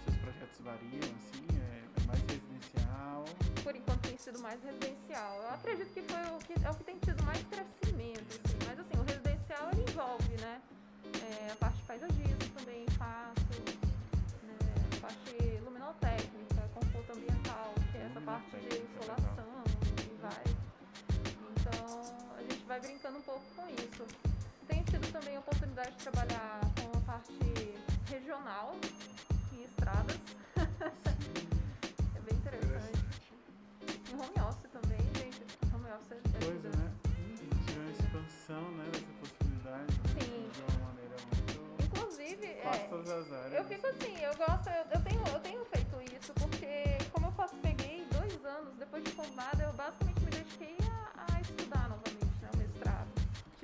Seus 0.04 0.16
projetos 0.18 0.60
variam, 0.60 1.10
assim? 1.16 1.46
É, 1.58 2.02
é 2.02 2.06
mais 2.06 2.20
residencial? 2.20 3.24
Por 3.62 3.76
enquanto 3.76 4.00
tem 4.00 4.18
sido 4.18 4.38
mais 4.40 4.62
residencial. 4.62 5.42
Eu 5.42 5.50
acredito 5.50 5.92
que 5.92 6.02
foi 6.02 6.20
o 6.20 6.38
que 6.38 6.54
é 6.64 6.70
o 6.70 6.74
que 6.74 6.84
tem 6.84 6.98
tido 6.98 7.22
mais 7.24 7.42
crescimento, 7.44 8.40
assim. 8.44 8.58
Mas 8.66 8.78
assim, 8.78 8.98
o 8.98 9.02
residencial 9.02 9.70
ele 9.72 9.82
envolve, 9.82 10.36
né? 10.40 10.60
é, 11.22 11.52
a 11.52 11.56
parte 11.56 11.76
de 11.76 11.82
paisagismo 11.84 12.48
também 12.56 12.86
faço, 12.98 13.62
né? 14.42 14.56
A 14.96 15.00
parte 15.00 15.36
luminotécnica, 15.64 16.68
conforto 16.74 17.12
ambiental, 17.12 17.74
que 17.90 17.98
é 17.98 18.06
essa 18.06 18.20
parte 18.20 18.50
de 18.50 18.56
Luminotécnica, 18.56 19.00
insolação 19.00 19.64
e 19.98 20.22
vai. 20.22 20.44
Então 21.56 22.36
a 22.36 22.42
gente 22.42 22.64
vai 22.64 22.80
brincando 22.80 23.18
um 23.18 23.22
pouco 23.22 23.44
com 23.56 23.68
isso. 23.70 24.34
Tenho 24.66 24.84
tido 24.84 25.12
também 25.12 25.36
a 25.36 25.40
oportunidade 25.40 25.90
de 25.92 25.96
trabalhar 25.98 26.60
com 26.80 26.98
a 26.98 27.00
parte 27.02 27.32
regional 28.10 28.74
em 29.52 29.62
estradas. 29.64 30.18
é 30.56 32.20
bem 32.20 32.36
interessante. 32.36 32.98
Em 34.10 34.14
home 34.14 34.48
office 34.48 34.70
também, 34.70 35.00
gente. 35.16 35.42
Home 35.74 35.90
office 35.92 36.12
é 36.12 36.44
Coisa, 36.44 36.68
né? 36.76 36.92
Tiver 37.66 37.80
uma 37.80 37.90
expansão, 37.90 38.70
né, 38.72 38.84
dessa 38.92 39.12
possibilidade. 39.20 39.92
né, 39.92 40.20
Sim. 40.20 40.50
De 40.52 40.60
uma 40.62 40.86
maneira 40.86 41.16
muito... 41.32 41.84
Inclusive, 41.84 42.46
é, 42.46 42.88
as 42.94 43.32
áreas. 43.32 43.52
eu 43.52 43.64
fico 43.64 43.86
assim, 43.86 44.16
eu 44.22 44.36
gosto, 44.36 44.68
eu, 44.68 44.84
eu 44.92 45.00
tenho, 45.02 45.20
eu 45.28 45.40
tenho 45.40 45.64
feito 45.66 46.14
isso 46.16 46.32
porque 46.34 46.98
como 47.12 47.26
eu 47.26 47.32
faço, 47.32 47.54
peguei 47.56 48.06
dois 48.10 48.44
anos 48.44 48.74
depois 48.76 49.02
de 49.04 49.10
formada, 49.10 49.62
eu 49.62 49.72
basicamente 49.72 50.20
me 50.20 50.30
dediquei 50.30 50.76
a, 50.88 51.34
a 51.34 51.40
estudar 51.40 51.88
novamente. 51.88 52.13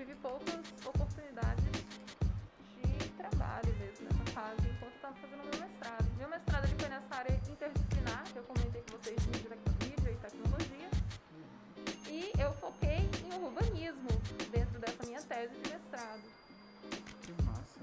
Tive 0.01 0.15
poucas 0.15 0.65
oportunidades 0.87 1.63
de 1.63 3.09
trabalho 3.19 3.69
mesmo 3.77 4.09
nessa 4.09 4.33
fase, 4.33 4.67
enquanto 4.67 4.95
estava 4.95 5.15
fazendo 5.17 5.43
meu 5.43 5.61
mestrado. 5.61 6.07
Meu 6.17 6.29
mestrado 6.31 6.65
ele 6.65 6.75
foi 6.79 6.89
nessa 6.89 7.15
área 7.17 7.41
interdisciplinar, 7.47 8.25
que 8.33 8.37
eu 8.39 8.43
comentei 8.45 8.81
com 8.81 8.97
vocês 8.97 9.21
de 9.21 9.29
mídia, 9.29 9.59
e 10.11 10.17
tecnologia. 10.17 10.91
E 12.09 12.33
eu 12.41 12.51
foquei 12.55 13.11
em 13.23 13.45
urbanismo 13.45 14.09
dentro 14.51 14.81
dessa 14.81 15.05
minha 15.05 15.21
tese 15.21 15.53
de 15.53 15.69
mestrado. 15.69 16.23
Que 17.21 17.43
massa. 17.43 17.81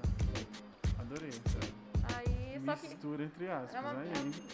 Adorei 0.98 1.28
essa 1.28 1.87
Só 2.68 2.76
que 2.76 2.88
mistura 2.88 3.24
entre 3.24 3.50
aspas, 3.50 3.74
É 3.74 3.80
uma- 3.80 3.92
né? 3.94 4.12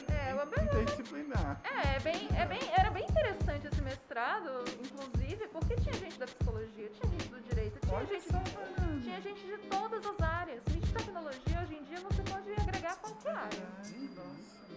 é- 0.08 0.30
é 0.30 0.34
uma- 0.34 0.44
Interdisciplinar. 0.44 1.60
É, 1.64 1.96
é 1.96 2.00
bem, 2.00 2.28
é 2.36 2.46
bem, 2.46 2.60
era 2.76 2.90
bem 2.90 3.04
interessante 3.04 3.66
esse 3.66 3.80
mestrado, 3.82 4.64
inclusive, 4.80 5.48
porque 5.48 5.74
tinha 5.76 5.94
gente 5.94 6.18
da 6.18 6.26
psicologia, 6.26 6.88
tinha 6.90 7.10
gente 7.12 7.28
do 7.28 7.40
direito, 7.40 7.78
tinha 7.86 8.06
gente, 8.06 8.22
Fernanda. 8.22 9.00
tinha 9.02 9.20
gente 9.20 9.40
de 9.44 9.58
todas 9.68 10.06
as 10.06 10.20
áreas. 10.20 10.62
E 10.68 10.78
de 10.78 10.92
tecnologia, 10.92 11.60
hoje 11.62 11.74
em 11.74 11.82
dia, 11.84 11.98
você 12.00 12.22
pode 12.22 12.52
agregar 12.52 12.96
qualquer 12.96 13.34
área, 13.34 13.60
nossa. 13.78 13.94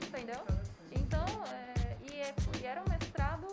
entendeu? 0.08 0.42
Então, 0.92 1.26
é, 1.54 1.98
e, 2.12 2.20
é- 2.22 2.36
e 2.60 2.66
era 2.66 2.82
um 2.82 2.90
mestrado, 2.90 3.48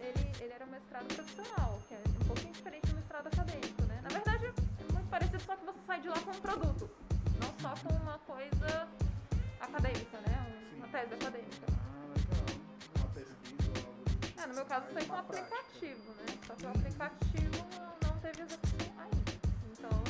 ele, 0.00 0.32
ele 0.44 0.52
era 0.52 0.64
um 0.66 0.70
mestrado 0.70 1.06
profissional, 1.14 1.80
que 1.88 1.94
é 1.94 1.98
um 2.20 2.24
pouquinho 2.26 2.52
diferente 2.52 2.86
do 2.88 2.94
mestrado 2.96 3.26
acadêmico, 3.28 3.82
né? 3.84 4.00
Na 4.02 4.08
verdade, 4.10 4.46
é 4.46 4.92
muito 4.92 5.08
parecido, 5.08 5.40
só 5.40 5.56
que 5.56 5.64
você 5.64 5.78
sai 5.86 6.00
de 6.00 6.08
lá 6.08 6.18
com 6.20 6.30
um 6.30 6.40
produto, 6.40 6.90
não 7.40 7.54
só 7.60 7.74
com 7.82 7.94
uma 7.94 8.18
coisa 8.18 8.88
acadêmica, 9.60 10.18
né? 10.26 10.46
Um- 10.46 10.76
Uma 10.76 10.86
Sim. 10.86 10.92
tese 10.92 11.14
acadêmica. 11.14 11.66
Ah, 11.68 12.06
legal. 12.16 12.46
Uma 12.96 13.08
pesquisa 13.08 13.70
ou 13.70 13.86
algo 13.86 14.04
do 14.04 14.26
tipo. 14.26 14.40
É, 14.40 14.46
no 14.46 14.54
meu 14.54 14.64
caso 14.64 14.86
foi 14.92 15.04
com 15.04 15.22
prática. 15.22 15.38
aplicativo, 15.56 16.10
né? 16.14 16.26
Só 16.46 16.54
que 16.54 16.64
o 16.66 16.68
aplicativo 16.70 17.66
não 18.02 18.18
teve 18.20 18.42
execução 18.42 18.98
ainda. 18.98 19.32
Então, 19.72 20.04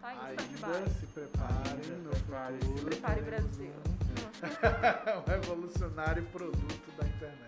tá 0.00 0.14
em 0.14 0.34
stand-by. 0.34 0.90
se 1.00 1.06
preparem 1.06 1.86
no 2.02 2.10
prepare-se. 2.10 2.66
futuro. 2.66 2.78
Se 2.78 2.84
prepare, 2.84 3.22
Brasil. 3.22 3.72
Um, 3.76 3.96
um 5.20 5.24
revolucionário 5.24 6.22
produto 6.26 6.96
da 6.98 7.06
internet. 7.06 7.46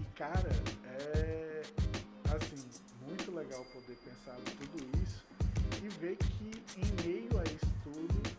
E 0.00 0.04
cara, 0.16 0.50
é 0.84 1.62
assim, 2.34 2.68
muito 3.06 3.34
legal 3.34 3.64
poder 3.66 3.96
pensar 4.04 4.36
em 4.38 4.56
tudo 4.56 4.98
isso 5.02 5.24
e 5.82 5.88
ver 5.88 6.16
que 6.16 6.62
em 6.76 7.02
meio 7.06 7.38
a 7.40 7.44
isso 7.44 7.72
tudo 7.82 8.29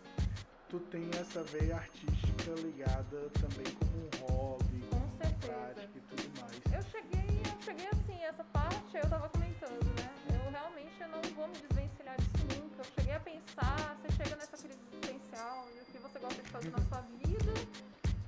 tu 0.71 0.79
tem 0.89 1.03
essa 1.19 1.43
veia 1.43 1.75
artística 1.75 2.51
ligada 2.63 3.29
também 3.41 3.67
como 3.75 3.97
um 4.07 4.31
hobby, 4.31 4.79
Com 4.89 4.99
como 5.01 5.17
certeza. 5.17 5.47
prática 5.47 5.97
e 5.97 6.01
tudo 6.15 6.41
mais. 6.41 6.55
Eu 6.71 6.81
cheguei, 6.89 7.41
eu 7.43 7.61
cheguei 7.61 7.87
assim, 7.89 8.23
essa 8.23 8.43
parte 8.45 8.95
eu 8.95 9.09
tava 9.09 9.27
comentando, 9.27 9.83
né? 9.99 10.09
Eu 10.31 10.49
realmente 10.49 10.93
eu 11.01 11.09
não 11.09 11.21
vou 11.35 11.47
me 11.49 11.57
desvencilhar 11.57 12.15
disso 12.15 12.47
nunca. 12.55 12.83
Eu 12.83 12.85
cheguei 12.95 13.13
a 13.13 13.19
pensar, 13.19 13.97
você 13.99 14.23
chega 14.23 14.35
nessa 14.37 14.55
crise 14.57 14.79
existencial, 14.93 15.67
o 15.67 15.91
que 15.91 15.97
você 15.97 16.19
gosta 16.19 16.41
de 16.41 16.49
fazer 16.49 16.69
na 16.69 16.81
sua 16.87 17.01
vida. 17.19 17.53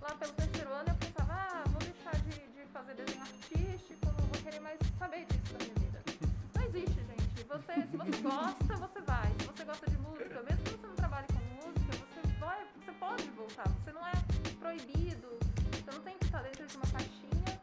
Lá 0.02 0.16
pelo 0.16 0.34
terceiro 0.34 0.70
ano 0.74 0.90
eu 0.90 0.96
pensava, 0.96 1.34
ah, 1.34 1.64
vou 1.70 1.80
deixar 1.80 2.16
de, 2.28 2.36
de 2.36 2.66
fazer 2.74 2.94
desenho 2.96 3.22
artístico, 3.22 4.06
não 4.06 4.26
vou 4.28 4.44
querer 4.44 4.60
mais 4.60 4.80
saber 5.00 5.26
disso 5.28 5.54
da 5.54 5.60
minha 5.64 5.76
vida. 5.80 6.04
Não 6.56 6.62
existe, 6.64 7.00
gente. 7.08 7.44
Você, 7.48 7.74
se 7.88 7.96
você 7.96 8.22
gosta, 8.22 8.76
você 8.76 9.02
vai. 9.02 9.32
Se 9.40 9.46
você 9.48 9.64
gosta 9.64 9.90
de 9.90 9.98
música, 9.98 10.44
mesmo 10.44 10.63
pode 13.04 13.30
voltar. 13.32 13.68
Você 13.84 13.92
não 13.92 14.06
é 14.08 14.14
proibido, 14.60 15.38
você 15.72 15.92
não 15.92 16.02
tem 16.02 16.18
que 16.18 16.26
estar 16.26 16.42
dentro 16.42 16.66
de 16.66 16.76
uma 16.78 16.86
caixinha. 16.88 17.60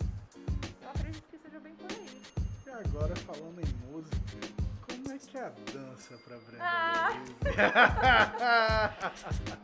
Eu 0.83 0.91
acredito 0.91 1.25
que 1.31 1.39
seja 1.39 1.61
bem 1.61 1.75
por 1.75 1.91
aí. 1.91 2.23
E 2.67 2.71
agora 2.71 3.17
falando 3.17 3.59
em 3.61 3.73
música, 3.91 4.17
como 4.87 5.13
é 5.13 5.19
que 5.19 5.39
é 5.39 5.45
a 5.45 5.49
dança 5.73 6.19
pra 6.25 6.37
Brenda 6.37 6.65
Ah. 6.65 7.11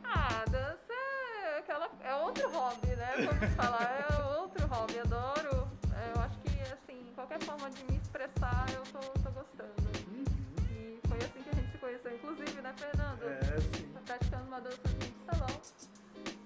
Ah, 0.05 0.45
dança 0.51 0.93
é, 0.93 1.59
aquela, 1.59 1.91
é 2.03 2.15
outro 2.15 2.51
hobby, 2.51 2.89
né? 2.97 3.13
Vamos 3.27 3.55
falar, 3.55 4.07
é 4.09 4.39
outro 4.39 4.67
hobby. 4.67 4.99
Adoro. 5.01 5.69
É, 5.95 6.13
Eu 6.17 6.23
acho 6.23 6.39
que, 6.41 6.61
assim, 6.73 7.13
qualquer 7.15 7.41
forma 7.43 7.71
de 7.71 7.85
me 7.85 7.97
expressar, 7.99 8.67
eu 8.75 8.83
tô, 8.93 8.99
tô 9.21 9.31
gostando. 9.31 9.75
Uhum. 10.09 10.25
E 10.71 11.01
foi 11.09 11.19
assim 11.19 11.43
que 11.43 11.51
a 11.51 11.55
gente 11.55 11.66
conheceu, 11.87 12.17
inclusive, 12.17 12.61
né, 12.63 12.75
Fernando? 12.77 13.23
É, 13.23 13.61
sim. 13.61 13.89
Tá 13.95 14.01
praticando 14.05 14.45
uma 14.49 14.61
dançazinha 14.61 14.99
de 14.99 15.25
salão. 15.25 15.61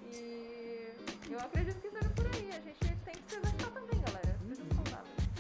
E 0.05 1.33
eu 1.33 1.39
acredito 1.39 1.81
que 1.81 1.89
seja 1.89 2.11
por 2.11 2.27
aí. 2.27 2.51
A 2.51 2.61
gente 2.61 2.79
tem 2.79 3.15
que 3.15 3.31
se 3.31 3.37
exercitar 3.37 3.71
também, 3.71 4.03
galera. 4.03 4.37
Sejam 4.47 4.67
saudáveis. 4.75 5.31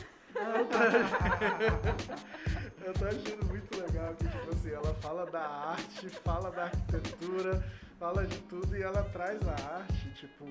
Eu 2.83 2.95
tô 2.95 3.05
achando 3.05 3.45
muito 3.47 3.79
legal 3.79 4.15
que, 4.15 4.27
tipo 4.27 4.51
assim, 4.55 4.71
ela 4.71 4.95
fala 4.95 5.27
da 5.27 5.47
arte, 5.47 6.09
fala 6.09 6.51
da 6.51 6.65
arquitetura, 6.65 7.63
fala 7.99 8.27
de 8.27 8.39
tudo 8.43 8.75
e 8.75 8.83
ela 8.83 9.03
traz 9.11 9.39
a 9.47 9.53
arte, 9.53 10.15
tipo, 10.15 10.47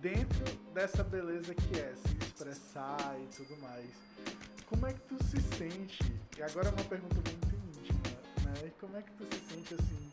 dentro 0.00 0.44
dessa 0.74 1.02
beleza 1.02 1.54
que 1.54 1.80
é 1.80 1.94
se 1.94 2.18
expressar 2.18 3.16
e 3.18 3.26
tudo 3.34 3.56
mais. 3.62 3.90
Como 4.66 4.86
é 4.86 4.92
que 4.92 5.00
tu 5.00 5.24
se 5.24 5.40
sente? 5.56 5.98
E 6.36 6.42
agora 6.42 6.68
é 6.68 6.72
uma 6.72 6.84
pergunta 6.84 7.14
muito 7.14 7.55
né? 8.62 8.72
Como 8.80 8.96
é 8.96 9.02
que 9.02 9.12
tu 9.12 9.24
se 9.24 9.40
sente 9.54 9.74
assim, 9.74 10.12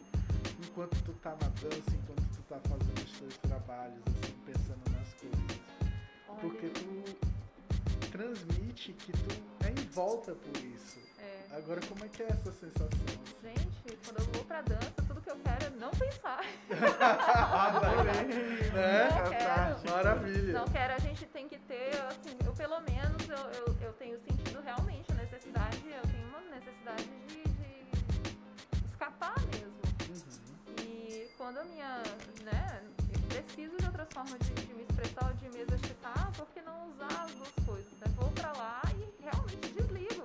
enquanto 0.67 1.01
tu 1.03 1.13
tá 1.13 1.31
na 1.31 1.47
dança, 1.61 1.91
enquanto 1.91 2.23
tu 2.35 2.41
tá 2.49 2.59
fazendo 2.69 2.97
os 3.05 3.19
teus 3.19 3.37
trabalhos, 3.37 4.01
assim, 4.07 4.33
pensando 4.45 4.91
nas 4.91 5.13
coisas? 5.15 5.59
Olha, 6.29 6.39
Porque 6.39 6.67
tu 6.69 8.11
transmite 8.11 8.93
que 8.93 9.11
tu 9.11 9.35
é 9.65 9.69
envolta 9.71 10.33
por 10.35 10.55
isso. 10.57 10.99
é, 11.19 11.55
Agora, 11.57 11.81
como 11.87 12.03
é 12.05 12.07
que 12.09 12.23
é 12.23 12.27
essa 12.27 12.51
sensação? 12.51 12.89
gente, 13.41 13.97
quando 14.05 14.19
eu 14.19 14.25
vou 14.33 14.45
pra 14.45 14.61
dança, 14.61 14.91
tudo 15.07 15.21
que 15.21 15.29
eu 15.29 15.37
quero 15.37 15.65
é 15.65 15.69
não 15.71 15.91
pensar. 15.91 16.41
Adorei! 16.69 18.13
Né? 18.71 19.09
Não 19.13 19.29
quero. 19.29 19.91
Maravilha. 19.91 20.53
Não 20.53 20.65
quero, 20.67 20.93
a 20.93 20.99
gente 20.99 21.25
tem 21.27 21.47
que 21.47 21.57
ter, 21.59 21.91
assim, 22.07 22.35
eu 22.45 22.53
pelo 22.53 22.79
menos 22.81 23.29
eu, 23.29 23.37
eu, 23.67 23.75
eu 23.81 23.93
tenho 23.93 24.17
sentido 24.19 24.61
realmente 24.61 25.11
a 25.11 25.15
necessidade, 25.15 25.77
eu 25.85 26.01
tenho 26.11 26.27
uma 26.27 26.41
necessidade 26.55 27.03
de, 27.27 27.43
de 27.43 27.62
escapar 29.03 29.35
mesmo. 29.47 29.73
Uhum. 30.09 30.75
E 30.79 31.29
quando 31.37 31.57
a 31.59 31.63
minha, 31.65 32.01
né, 32.43 32.81
eu 33.13 33.19
preciso 33.27 33.75
de 33.77 33.85
outras 33.85 34.07
formas 34.13 34.39
de, 34.39 34.53
de 34.53 34.73
me 34.73 34.83
expressar 34.83 35.25
ou 35.27 35.33
de 35.33 35.49
me 35.49 35.61
exercitar, 35.61 36.31
por 36.37 36.47
que 36.47 36.61
não 36.61 36.89
usar 36.91 37.23
as 37.25 37.31
duas 37.33 37.49
coisas, 37.65 37.91
né? 37.99 38.07
Vou 38.15 38.29
pra 38.31 38.51
lá 38.53 38.81
e 38.95 39.23
realmente 39.23 39.69
desligo. 39.73 40.23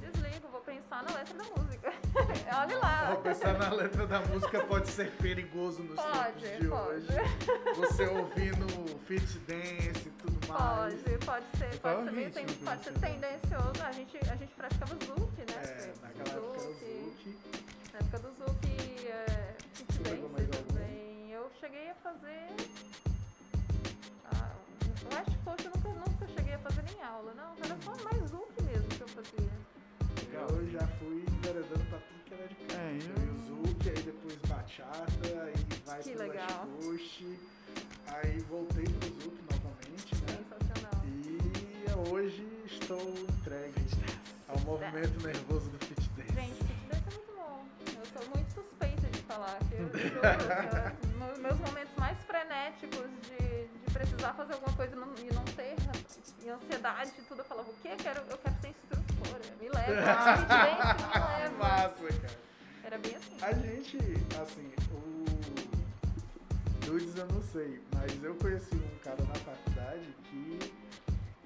Desligo, 0.00 0.48
vou 0.48 0.60
pensar 0.60 1.02
na 1.04 1.14
letra 1.14 1.34
da 1.38 1.44
música. 1.44 1.92
Olha 2.60 2.78
lá. 2.78 3.10
Vou 3.12 3.22
pensar 3.22 3.58
na 3.58 3.70
letra 3.70 4.06
da 4.06 4.20
música 4.20 4.60
pode 4.66 4.88
ser 4.90 5.10
perigoso 5.12 5.82
nos 5.82 5.96
Pode, 5.96 6.40
tempos 6.42 6.60
de 6.60 6.68
pode. 6.68 6.90
hoje. 6.90 7.76
Você 7.76 8.06
ouvindo 8.06 8.98
fit 9.06 9.38
dance 9.40 10.08
e 10.08 10.10
tudo 10.18 10.48
mais. 10.48 10.94
Pode, 11.02 11.18
pode 11.24 11.44
ser, 11.58 11.78
pode 11.80 12.00
é 12.00 12.04
ser 12.04 12.12
meio 12.12 12.30
ten- 12.30 12.46
que 12.46 12.54
pode 12.64 12.84
ser 12.84 12.92
tendencioso. 12.94 13.82
A 13.84 13.92
gente, 13.92 14.16
a 14.18 14.36
gente 14.36 14.54
praticava 14.54 14.94
Zouk, 15.04 15.36
né? 15.38 15.62
É, 15.62 15.92
naquela 16.02 16.36
época 16.38 16.60
o 16.60 16.62
Zouk. 16.62 17.38
Na 17.96 18.00
época 18.00 18.18
do 18.18 18.34
Zouk, 18.36 18.66
é, 19.08 19.56
fit 19.72 19.86
Tu 19.86 20.02
pegou 20.02 20.28
dance 20.28 20.32
mais 20.32 20.56
algum? 20.58 20.68
também. 20.74 21.30
Eu 21.32 21.50
cheguei 21.58 21.88
a 21.90 21.94
fazer. 21.94 22.46
Ah, 24.34 24.52
o 25.02 25.14
West 25.14 25.36
Coast 25.44 25.64
eu 25.64 25.72
nunca, 25.74 25.88
nunca 26.10 26.28
cheguei 26.36 26.52
a 26.54 26.58
fazer 26.58 26.82
nem 26.92 27.02
aula, 27.02 27.32
não. 27.34 27.54
Era 27.64 27.76
só 27.82 27.96
mais 28.04 28.30
Zouk 28.30 28.62
mesmo 28.64 28.88
que 28.88 29.00
eu 29.00 29.08
fazia. 29.08 29.56
Eu 30.34 30.70
já 30.70 30.86
fui 30.98 31.24
enveredando 31.26 31.84
pra 31.88 31.98
tudo 31.98 32.24
que 32.26 32.34
era 32.34 32.48
de 32.48 32.54
canto. 32.56 32.72
É, 32.74 32.98
eu- 32.98 33.32
o 33.32 33.46
Zouk, 33.64 33.88
aí 33.88 34.02
depois 34.02 34.36
bachata, 34.46 35.42
aí 35.44 35.54
vai 35.86 36.02
Que 36.02 36.10
pro 36.12 36.18
legal. 36.28 36.68
West 36.82 36.84
Coast, 36.84 37.38
aí 38.08 38.38
voltei 38.40 38.84
pro 38.84 39.08
Zouk 39.08 39.38
novamente, 39.50 40.14
né? 40.16 40.44
Sensacional. 40.44 41.02
E 41.06 42.10
hoje 42.12 42.46
estou 42.66 43.00
entregue 43.00 43.86
ao 44.48 44.58
movimento 44.60 45.26
nervoso 45.26 45.70
do 45.70 45.85
falar. 49.36 49.58
Que 49.68 49.74
eu 49.74 51.38
meus 51.38 51.58
momentos 51.60 51.94
mais 51.98 52.18
frenéticos 52.24 53.06
de, 53.28 53.66
de 53.66 53.92
precisar 53.92 54.32
fazer 54.32 54.54
alguma 54.54 54.74
coisa 54.74 54.96
e 54.96 54.98
não, 54.98 55.44
ter, 55.44 55.76
e 56.42 56.48
ansiedade 56.48 57.12
e 57.18 57.22
tudo, 57.22 57.40
eu 57.40 57.44
falava, 57.44 57.70
o 57.70 57.74
quê? 57.82 57.90
Eu 57.92 57.96
quero, 57.96 58.20
eu 58.30 58.38
quero 58.38 58.56
ser 58.60 58.68
instrutora. 58.68 59.44
Me 59.60 59.68
leva. 59.68 59.92
me 60.48 61.34
leva. 61.34 61.58
massa, 61.58 62.20
cara. 62.20 62.46
Era 62.84 62.98
bem 62.98 63.16
assim. 63.16 63.36
A 63.42 63.52
gente, 63.52 63.98
assim, 64.40 64.72
o 64.92 65.26
Dudes 66.86 67.16
eu 67.16 67.26
não 67.26 67.42
sei, 67.42 67.80
mas 67.94 68.22
eu 68.22 68.34
conheci 68.36 68.76
um 68.76 68.98
cara 69.02 69.22
na 69.22 69.34
faculdade 69.34 70.06
que 70.30 70.58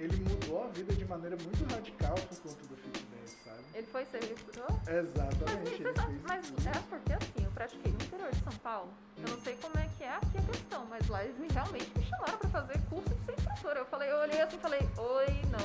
ele 0.00 0.16
mudou 0.16 0.64
a 0.64 0.68
vida 0.68 0.94
de 0.94 1.04
maneira 1.04 1.36
muito 1.36 1.62
radical 1.74 2.14
por 2.14 2.38
conta 2.40 2.64
do 2.64 2.74
fit 2.76 3.04
dance, 3.04 3.36
sabe? 3.44 3.58
Ele 3.74 3.86
foi 3.86 4.06
ser? 4.06 4.34
Mas, 4.56 4.88
Exatamente, 4.88 5.82
ele 5.82 5.92
sabe, 5.94 6.20
mas 6.26 6.46
é 6.66 6.72
porque 6.88 7.12
assim, 7.12 7.44
eu 7.44 7.50
pratiquei 7.50 7.92
no 7.92 8.02
interior 8.02 8.30
de 8.30 8.42
São 8.42 8.52
Paulo. 8.60 8.90
Eu 9.18 9.28
não 9.28 9.38
sei 9.42 9.56
como 9.60 9.78
é 9.78 9.86
que 9.98 10.04
é 10.04 10.14
aqui 10.14 10.38
a 10.38 10.42
questão, 10.52 10.86
mas 10.86 11.06
lá 11.06 11.22
eles 11.22 11.36
me, 11.38 11.48
realmente 11.52 11.90
me 11.98 12.02
chamaram 12.04 12.38
pra 12.38 12.48
fazer 12.48 12.80
curso 12.88 13.14
de 13.14 13.24
ser 13.26 13.34
instrutora. 13.34 13.80
Eu 13.80 13.86
falei, 13.86 14.10
eu 14.10 14.16
olhei 14.16 14.40
assim 14.40 14.56
e 14.56 14.60
falei, 14.60 14.80
oi, 14.96 15.26
não. 15.50 15.60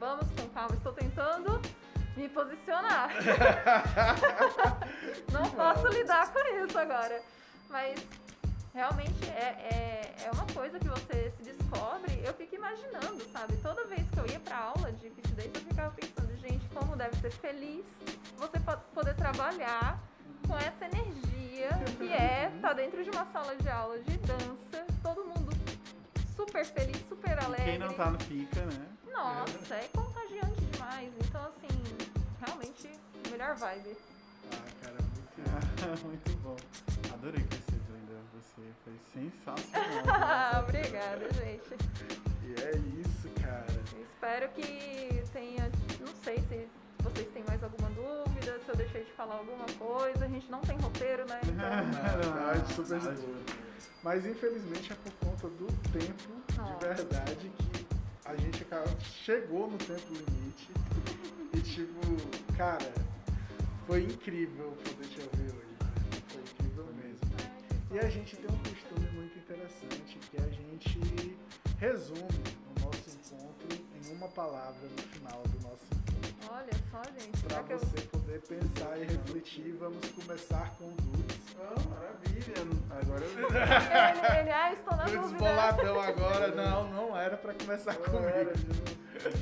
Vamos 0.00 0.26
com 0.30 0.48
calma, 0.48 0.74
estou 0.74 0.94
tentando 0.94 1.60
me 2.16 2.28
posicionar. 2.30 3.10
não 5.30 5.50
posso 5.50 5.88
lidar 5.88 6.32
com 6.32 6.38
isso 6.64 6.78
agora. 6.78 7.22
Mas 7.68 8.00
realmente 8.74 9.28
é, 9.30 9.48
é, 9.70 10.16
é 10.26 10.30
uma 10.32 10.46
coisa 10.46 10.78
que 10.78 10.88
você 10.88 11.32
se 11.36 11.42
descobre. 11.52 12.20
Eu 12.24 12.34
fico 12.34 12.54
imaginando, 12.54 13.22
sabe? 13.32 13.56
Toda 13.58 13.84
vez 13.86 14.08
que 14.10 14.18
eu 14.18 14.26
ia 14.26 14.40
pra 14.40 14.56
aula 14.58 14.92
de 14.92 15.10
dance, 15.10 15.50
eu 15.54 15.60
ficava 15.62 15.94
pensando, 15.94 16.36
gente, 16.38 16.64
como 16.74 16.96
deve 16.96 17.16
ser 17.16 17.30
feliz 17.32 17.84
você 18.38 18.58
po- 18.60 18.76
poder 18.94 19.14
trabalhar 19.14 20.00
com 20.46 20.56
essa 20.58 20.84
energia 20.86 21.68
que 21.98 22.12
é 22.12 22.50
estar 22.56 22.72
dentro 22.72 23.04
de 23.04 23.10
uma 23.10 23.24
sala 23.32 23.54
de 23.56 23.68
aula 23.68 23.98
de 24.00 24.16
dança, 24.18 24.86
todo 25.02 25.24
mundo 25.24 25.50
super 26.34 26.64
feliz, 26.64 26.96
super 27.08 27.38
alegre. 27.44 27.64
Quem 27.66 27.78
não 27.78 27.92
tá 27.92 28.10
no 28.10 28.18
fica, 28.20 28.64
né? 28.66 28.86
Nossa, 29.12 29.74
é 29.76 29.88
contagiante 29.94 30.60
demais. 30.72 31.12
Então, 31.20 31.42
assim, 31.44 32.04
realmente, 32.44 32.90
melhor 33.30 33.54
vibe. 33.54 33.96
Ah, 34.50 34.56
cara, 34.82 34.96
muito 35.02 36.02
Muito 36.06 36.32
bom. 36.38 36.56
Adorei 37.14 37.44
conhecer. 37.44 37.71
Você 38.56 38.68
foi 38.84 38.92
sensacional. 39.12 40.62
Obrigada, 40.68 41.32
gente. 41.32 41.76
E 42.44 42.54
é 42.60 42.76
isso, 43.00 43.28
cara. 43.42 43.66
Eu 43.96 44.02
espero 44.02 44.48
que 44.50 45.22
tenha. 45.32 45.70
Não 46.00 46.14
sei 46.22 46.36
se 46.48 46.68
vocês 47.02 47.28
têm 47.32 47.44
mais 47.48 47.62
alguma 47.62 47.88
dúvida, 47.90 48.60
se 48.64 48.68
eu 48.68 48.76
deixei 48.76 49.04
de 49.04 49.12
falar 49.12 49.36
alguma 49.36 49.64
coisa. 49.78 50.24
A 50.24 50.28
gente 50.28 50.50
não 50.50 50.60
tem 50.60 50.76
roteiro, 50.78 51.24
né? 51.26 51.40
Então, 51.48 52.30
Não, 52.30 52.54
não, 52.54 52.68
super 52.68 53.00
de. 53.00 53.62
Mas 54.02 54.26
infelizmente 54.26 54.92
é 54.92 54.96
por 54.96 55.12
conta 55.28 55.48
do 55.48 55.66
tempo 55.92 56.42
Nossa. 56.56 56.72
de 56.74 56.94
verdade 56.94 57.52
que 57.56 57.86
a 58.24 58.36
gente 58.36 58.64
chegou 59.00 59.70
no 59.70 59.78
tempo 59.78 60.12
limite. 60.12 60.70
E 61.54 61.60
tipo, 61.60 62.00
cara, 62.56 62.92
foi 63.86 64.04
incrível 64.04 64.76
poder 64.84 65.06
te 65.08 65.20
ouvir 65.20 65.61
E 67.92 67.98
a 67.98 68.08
gente 68.08 68.36
tem 68.36 68.46
um 68.50 68.58
costume 68.58 69.08
muito 69.12 69.38
interessante 69.38 70.18
que 70.30 70.36
a 70.38 70.48
gente 70.48 71.36
resume 71.78 72.20
o 72.76 72.80
nosso 72.80 73.10
encontro 73.10 73.68
em 73.94 74.12
uma 74.16 74.28
palavra 74.28 74.88
no 74.96 75.02
final 75.02 75.42
do 75.42 75.60
nosso 75.60 75.84
encontro. 75.92 76.32
Olha 76.50 76.72
só, 76.90 77.02
gente. 77.18 77.42
Para 77.44 77.62
que 77.64 77.72
eu- 77.74 77.78
você 77.78 78.00
poder 78.02 78.40
pensar 78.40 78.98
e 78.98 79.04
refletir, 79.04 79.72
vamos 79.78 80.06
começar 80.12 80.70
com 80.78 80.84
o 80.86 80.92
Dudes. 80.94 81.36
Oh, 81.58 81.88
maravilha. 81.90 82.62
Agora 82.90 83.24
eu 83.24 83.48
Ele, 83.48 84.40
ele, 84.40 84.50
ah, 84.50 84.72
estou 84.72 84.96
na 84.96 85.04
dúvida. 85.04 85.22
desboladão 85.28 86.00
agora. 86.00 86.48
Não, 86.56 86.90
não 86.90 87.16
era 87.16 87.36
pra 87.36 87.54
começar 87.54 87.94
comigo. 87.96 88.50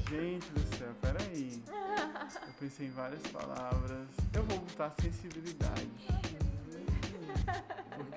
Gente 0.08 0.50
do 0.50 0.76
céu, 0.76 0.92
peraí. 1.00 1.62
Eu 1.68 2.52
pensei 2.58 2.86
em 2.86 2.90
várias 2.90 3.22
palavras. 3.28 4.06
Eu 4.34 4.42
vou 4.44 4.58
botar 4.58 4.90
sensibilidade. 5.00 5.88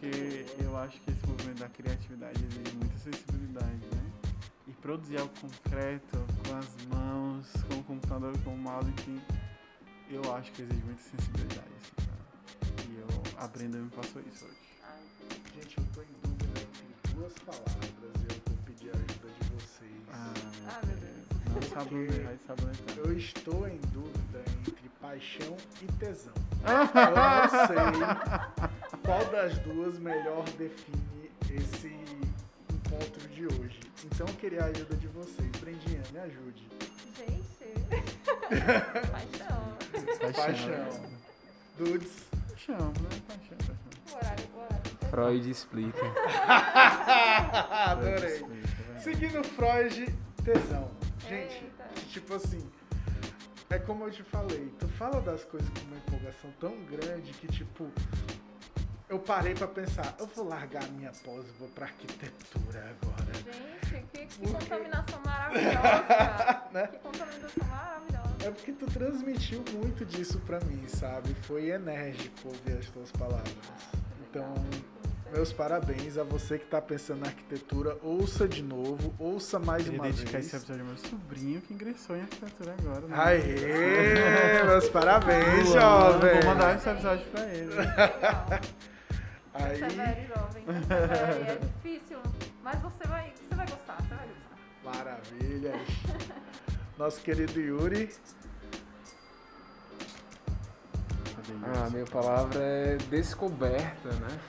Porque 0.03 0.45
eu 0.61 0.75
acho 0.77 0.99
que 0.99 1.11
esse 1.11 1.25
movimento 1.25 1.59
da 1.59 1.69
criatividade 1.69 2.37
exige 2.43 2.75
muita 2.75 2.97
sensibilidade, 2.97 3.71
né? 3.95 4.11
E 4.67 4.73
produzir 4.73 5.17
algo 5.17 5.33
concreto, 5.39 6.17
com 6.45 6.57
as 6.57 6.85
mãos, 6.87 7.47
com 7.69 7.75
o 7.75 7.83
computador, 7.85 8.37
com 8.43 8.53
o 8.53 8.57
mouse, 8.57 8.89
enfim, 8.89 9.21
eu 10.09 10.21
acho 10.35 10.51
que 10.51 10.61
exige 10.63 10.83
muita 10.83 11.01
sensibilidade, 11.03 11.69
assim, 11.79 11.95
cara. 12.05 12.89
E 12.89 12.95
eu, 12.99 13.07
a 13.41 13.47
Brenda 13.47 13.77
me 13.77 13.89
passou 13.91 14.21
isso 14.29 14.43
hoje. 14.43 14.57
Gente, 15.55 15.77
eu 15.77 15.85
tô 15.93 16.01
em 16.01 16.07
dúvida 16.21 16.59
entre 16.59 17.13
duas 17.13 17.33
palavras 17.39 17.87
e 17.95 18.33
eu 18.33 18.41
vou 18.45 18.57
pedir 18.65 18.89
a 18.89 18.97
ajuda 18.97 19.29
de 19.39 19.49
vocês. 19.51 20.01
Ah, 20.11 20.33
Ah, 20.67 20.85
meu 20.85 20.97
Deus. 20.97 21.13
Não 21.55 21.61
sabonetar, 21.61 22.23
vai 22.25 22.37
sabonetar. 22.45 22.97
Eu 22.97 23.17
estou 23.17 23.67
em 23.69 23.77
dúvida 23.93 24.43
entre 24.67 24.89
paixão 24.99 25.55
e 25.81 25.85
tesão. 25.93 26.33
Eu 26.65 27.15
não 27.15 27.67
sei 27.67 28.82
qual 29.03 29.23
das 29.25 29.57
duas 29.59 29.99
melhor 29.99 30.43
define 30.57 31.31
esse 31.51 31.87
encontro 32.69 33.27
de 33.29 33.45
hoje. 33.45 33.79
Então 34.05 34.27
eu 34.27 34.33
queria 34.35 34.63
a 34.63 34.65
ajuda 34.65 34.95
de 34.95 35.07
vocês. 35.07 35.49
Brendinha, 35.59 36.01
me 36.11 36.19
ajude. 36.19 36.67
Gente. 37.17 37.53
Paixão. 39.11 40.33
Paixão. 40.33 41.13
Dudes. 41.77 42.23
Paixão, 42.49 42.87
né? 42.87 43.09
Paixão, 43.27 43.57
paixão. 43.57 43.75
O 44.11 44.15
horário, 44.15 44.45
horário. 44.55 45.09
Freud 45.09 45.49
explica. 45.49 46.01
Adorei. 47.91 48.45
Seguindo 48.99 49.43
Freud, 49.43 50.05
tesão. 50.43 50.89
Gente, 51.27 51.63
Eita. 51.63 51.83
tipo 52.09 52.33
assim, 52.33 52.61
é 53.69 53.79
como 53.79 54.05
eu 54.05 54.11
te 54.11 54.23
falei, 54.23 54.71
tu 54.79 54.87
fala 54.87 55.21
das 55.21 55.43
coisas 55.45 55.69
com 55.69 55.85
uma 55.87 55.97
empolgação 55.97 56.51
tão 56.59 56.75
grande 56.85 57.31
que, 57.33 57.47
tipo, 57.47 57.91
eu 59.09 59.19
parei 59.19 59.53
pra 59.53 59.67
pensar, 59.67 60.15
eu 60.19 60.25
vou 60.27 60.47
largar 60.47 60.83
a 60.83 60.87
minha 60.87 61.11
pós 61.23 61.45
e 61.47 61.51
vou 61.59 61.67
pra 61.69 61.85
arquitetura 61.85 62.95
agora. 63.01 63.33
Gente, 63.33 64.05
que, 64.11 64.25
que 64.25 64.37
Por 64.39 64.47
quê? 64.59 64.65
contaminação 64.65 65.19
maravilhosa. 65.25 66.61
Né? 66.71 66.87
Que 66.87 66.97
contaminação 66.97 67.67
maravilhosa. 67.67 68.35
É 68.45 68.51
porque 68.51 68.71
tu 68.73 68.85
transmitiu 68.87 69.63
muito 69.73 70.03
disso 70.05 70.39
pra 70.45 70.59
mim, 70.61 70.83
sabe? 70.87 71.33
Foi 71.43 71.69
enérgico 71.69 72.47
ouvir 72.49 72.77
as 72.79 72.87
tuas 72.89 73.11
palavras. 73.11 73.53
Então, 74.29 74.53
meus 75.31 75.53
parabéns 75.53 76.17
a 76.17 76.23
você 76.23 76.57
que 76.57 76.65
tá 76.65 76.81
pensando 76.81 77.19
na 77.21 77.27
arquitetura. 77.27 77.97
Ouça 78.01 78.47
de 78.47 78.61
novo, 78.63 79.13
ouça 79.19 79.59
mais 79.59 79.83
Queria 79.83 79.99
uma 79.99 80.07
dedicar 80.09 80.31
vez. 80.33 80.47
esse 80.47 80.55
episódio 80.55 80.81
ao 80.81 80.87
meu 80.87 80.97
sobrinho 80.97 81.61
que 81.61 81.73
ingressou 81.73 82.15
em 82.17 82.21
arquitetura 82.21 82.75
agora. 82.79 83.01
né? 83.01 83.15
Aê, 83.17 84.63
meus 84.65 84.89
parabéns, 84.89 85.67
jovem. 85.69 86.33
Vou 86.41 86.45
mandar 86.45 86.75
esse 86.75 86.89
episódio 86.89 87.25
pra 87.27 87.45
ele. 87.45 87.71
Aí, 89.63 89.79
Persevere, 89.79 90.27
jovem. 90.27 90.63
Persevere. 90.65 91.51
É 91.51 91.55
difícil, 91.83 92.19
mas 92.63 92.81
você 92.81 93.07
vai, 93.07 93.33
você 93.49 93.55
vai 93.55 93.67
gostar, 93.67 93.97
você 94.01 94.15
vai 94.15 94.27
gostar. 94.27 94.97
maravilhas. 95.03 95.81
Nosso 96.97 97.21
querido 97.21 97.59
Yuri. 97.59 98.09
Ah, 101.63 101.85
a 101.87 101.89
minha 101.89 102.05
palavra 102.05 102.59
é 102.61 102.97
descoberta, 103.09 104.09
né? 104.09 104.39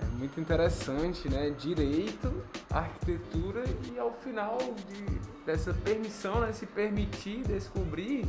É 0.00 0.04
muito 0.16 0.40
interessante, 0.40 1.28
né? 1.28 1.50
Direito, 1.50 2.44
arquitetura 2.70 3.64
e 3.92 3.98
ao 3.98 4.12
final 4.14 4.58
de, 4.58 5.04
dessa 5.44 5.72
permissão, 5.74 6.40
né? 6.40 6.52
Se 6.52 6.66
permitir 6.66 7.42
descobrir, 7.42 8.26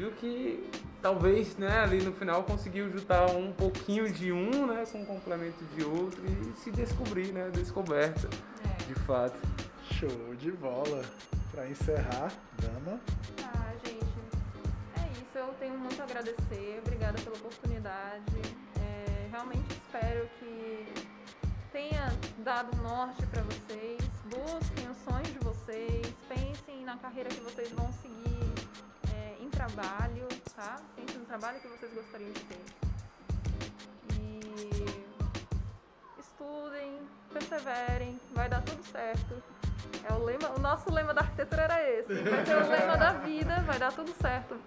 viu 0.00 0.10
que 0.12 0.70
talvez, 1.02 1.56
né? 1.58 1.80
Ali 1.80 2.02
no 2.02 2.12
final 2.12 2.42
conseguiu 2.42 2.90
juntar 2.90 3.26
um 3.36 3.52
pouquinho 3.52 4.10
de 4.10 4.32
um, 4.32 4.66
né? 4.66 4.84
Com 4.90 5.02
um 5.02 5.04
complemento 5.04 5.62
de 5.76 5.84
outro 5.84 6.22
e 6.24 6.58
se 6.58 6.70
descobrir, 6.70 7.32
né? 7.32 7.50
Descoberta, 7.50 8.28
É. 8.64 8.84
de 8.84 8.94
fato. 8.94 9.38
Show 9.92 10.34
de 10.36 10.50
bola. 10.52 11.02
Pra 11.50 11.68
encerrar, 11.68 12.32
dama. 12.62 12.98
Ah, 13.42 13.72
gente, 13.84 14.04
é 14.96 15.12
isso. 15.12 15.36
Eu 15.36 15.52
tenho 15.58 15.76
muito 15.76 16.00
a 16.00 16.04
agradecer. 16.04 16.80
Obrigada 16.86 17.20
pela 17.20 17.36
oportunidade. 17.36 18.36
É, 18.80 19.28
realmente 19.30 19.66
espero 19.72 20.28
que 20.38 20.94
tenha 21.72 22.16
dado 22.38 22.74
norte 22.82 23.26
para 23.26 23.42
vocês. 23.42 24.00
Busquem 24.24 24.88
os 24.90 24.96
sonhos 24.98 25.28
de 25.28 25.38
vocês. 25.40 26.06
Pensem 26.28 26.84
na 26.84 26.96
carreira 26.96 27.28
que 27.28 27.40
vocês 27.40 27.68
vão 27.72 27.92
seguir 27.94 28.20
trabalho, 29.60 30.26
tá? 30.56 30.80
Pensem 30.96 31.18
no 31.18 31.26
trabalho 31.26 31.60
que 31.60 31.68
vocês 31.68 31.92
gostariam 31.92 32.32
de 32.32 32.40
ter. 32.40 32.60
E 34.18 34.40
estudem, 36.18 36.98
perseverem, 37.30 38.18
vai 38.32 38.48
dar 38.48 38.62
tudo 38.62 38.82
certo. 38.84 39.42
É 40.08 40.12
o 40.14 40.24
lema, 40.24 40.48
o 40.56 40.58
nosso 40.58 40.90
lema 40.90 41.12
da 41.12 41.20
arquitetura 41.20 41.62
era 41.62 41.90
esse. 41.90 42.14
Vai 42.14 42.46
ser 42.46 42.56
o 42.56 42.68
lema 42.68 42.96
da 42.96 43.12
vida, 43.12 43.60
vai 43.60 43.78
dar 43.78 43.92
tudo 43.92 44.14
certo. 44.22 44.58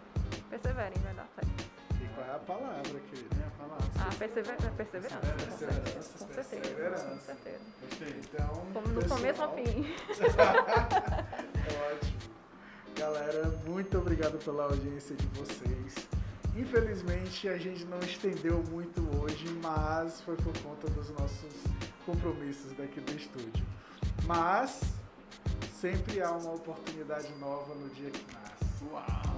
Perseverem, 0.50 1.02
vai 1.02 1.14
dar 1.16 1.28
certo. 1.34 1.64
E 2.00 2.08
qual 2.14 2.28
é 2.28 2.36
a 2.36 2.40
palavra, 2.40 3.00
querido? 3.10 3.36
É, 3.36 3.50
fala. 3.58 3.78
Ah, 4.00 4.16
persever, 4.20 4.58
perseverança. 4.78 5.18
Com 5.18 5.58
certeza, 5.58 6.10
com 6.20 6.28
certeza. 6.28 6.62
Perseverança. 6.62 7.06
Com 7.06 7.20
certeza. 7.20 7.60
Gostei. 7.82 8.20
Então, 8.20 8.48
Como 8.74 8.88
no 8.90 9.02
pessoal, 9.02 9.20
começo 9.20 9.42
ao 9.42 9.56
fim. 9.56 9.96
É 11.66 11.94
ótimo. 11.94 12.34
Galera, 12.96 13.52
muito 13.66 13.98
obrigado 13.98 14.38
pela 14.44 14.66
audiência 14.66 15.16
de 15.16 15.26
vocês. 15.38 16.08
Infelizmente 16.56 17.50
a 17.50 17.58
gente 17.58 17.84
não 17.86 18.00
estendeu 18.00 18.64
muito 18.70 19.02
hoje, 19.20 19.46
mas 19.62 20.22
foi 20.22 20.36
por 20.36 20.56
conta 20.60 20.88
dos 20.92 21.10
nossos 21.12 21.54
compromissos 22.06 22.72
daqui 22.78 23.02
do 23.02 23.12
estúdio. 23.14 23.66
Mas 24.26 24.82
sempre 25.80 26.22
há 26.22 26.32
uma 26.32 26.54
oportunidade 26.54 27.34
nova 27.40 27.74
no 27.76 27.90
dia 27.90 28.10
que 28.12 28.26
nasce. 28.34 28.86
Uau. 28.92 29.38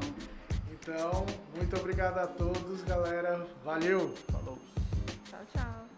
Então, 0.72 1.26
muito 1.56 1.76
obrigado 1.78 2.20
a 2.20 2.28
todos, 2.28 2.84
galera. 2.84 3.48
Valeu! 3.64 4.14
Falou. 4.32 4.60
Tchau, 5.30 5.42
tchau. 5.54 5.95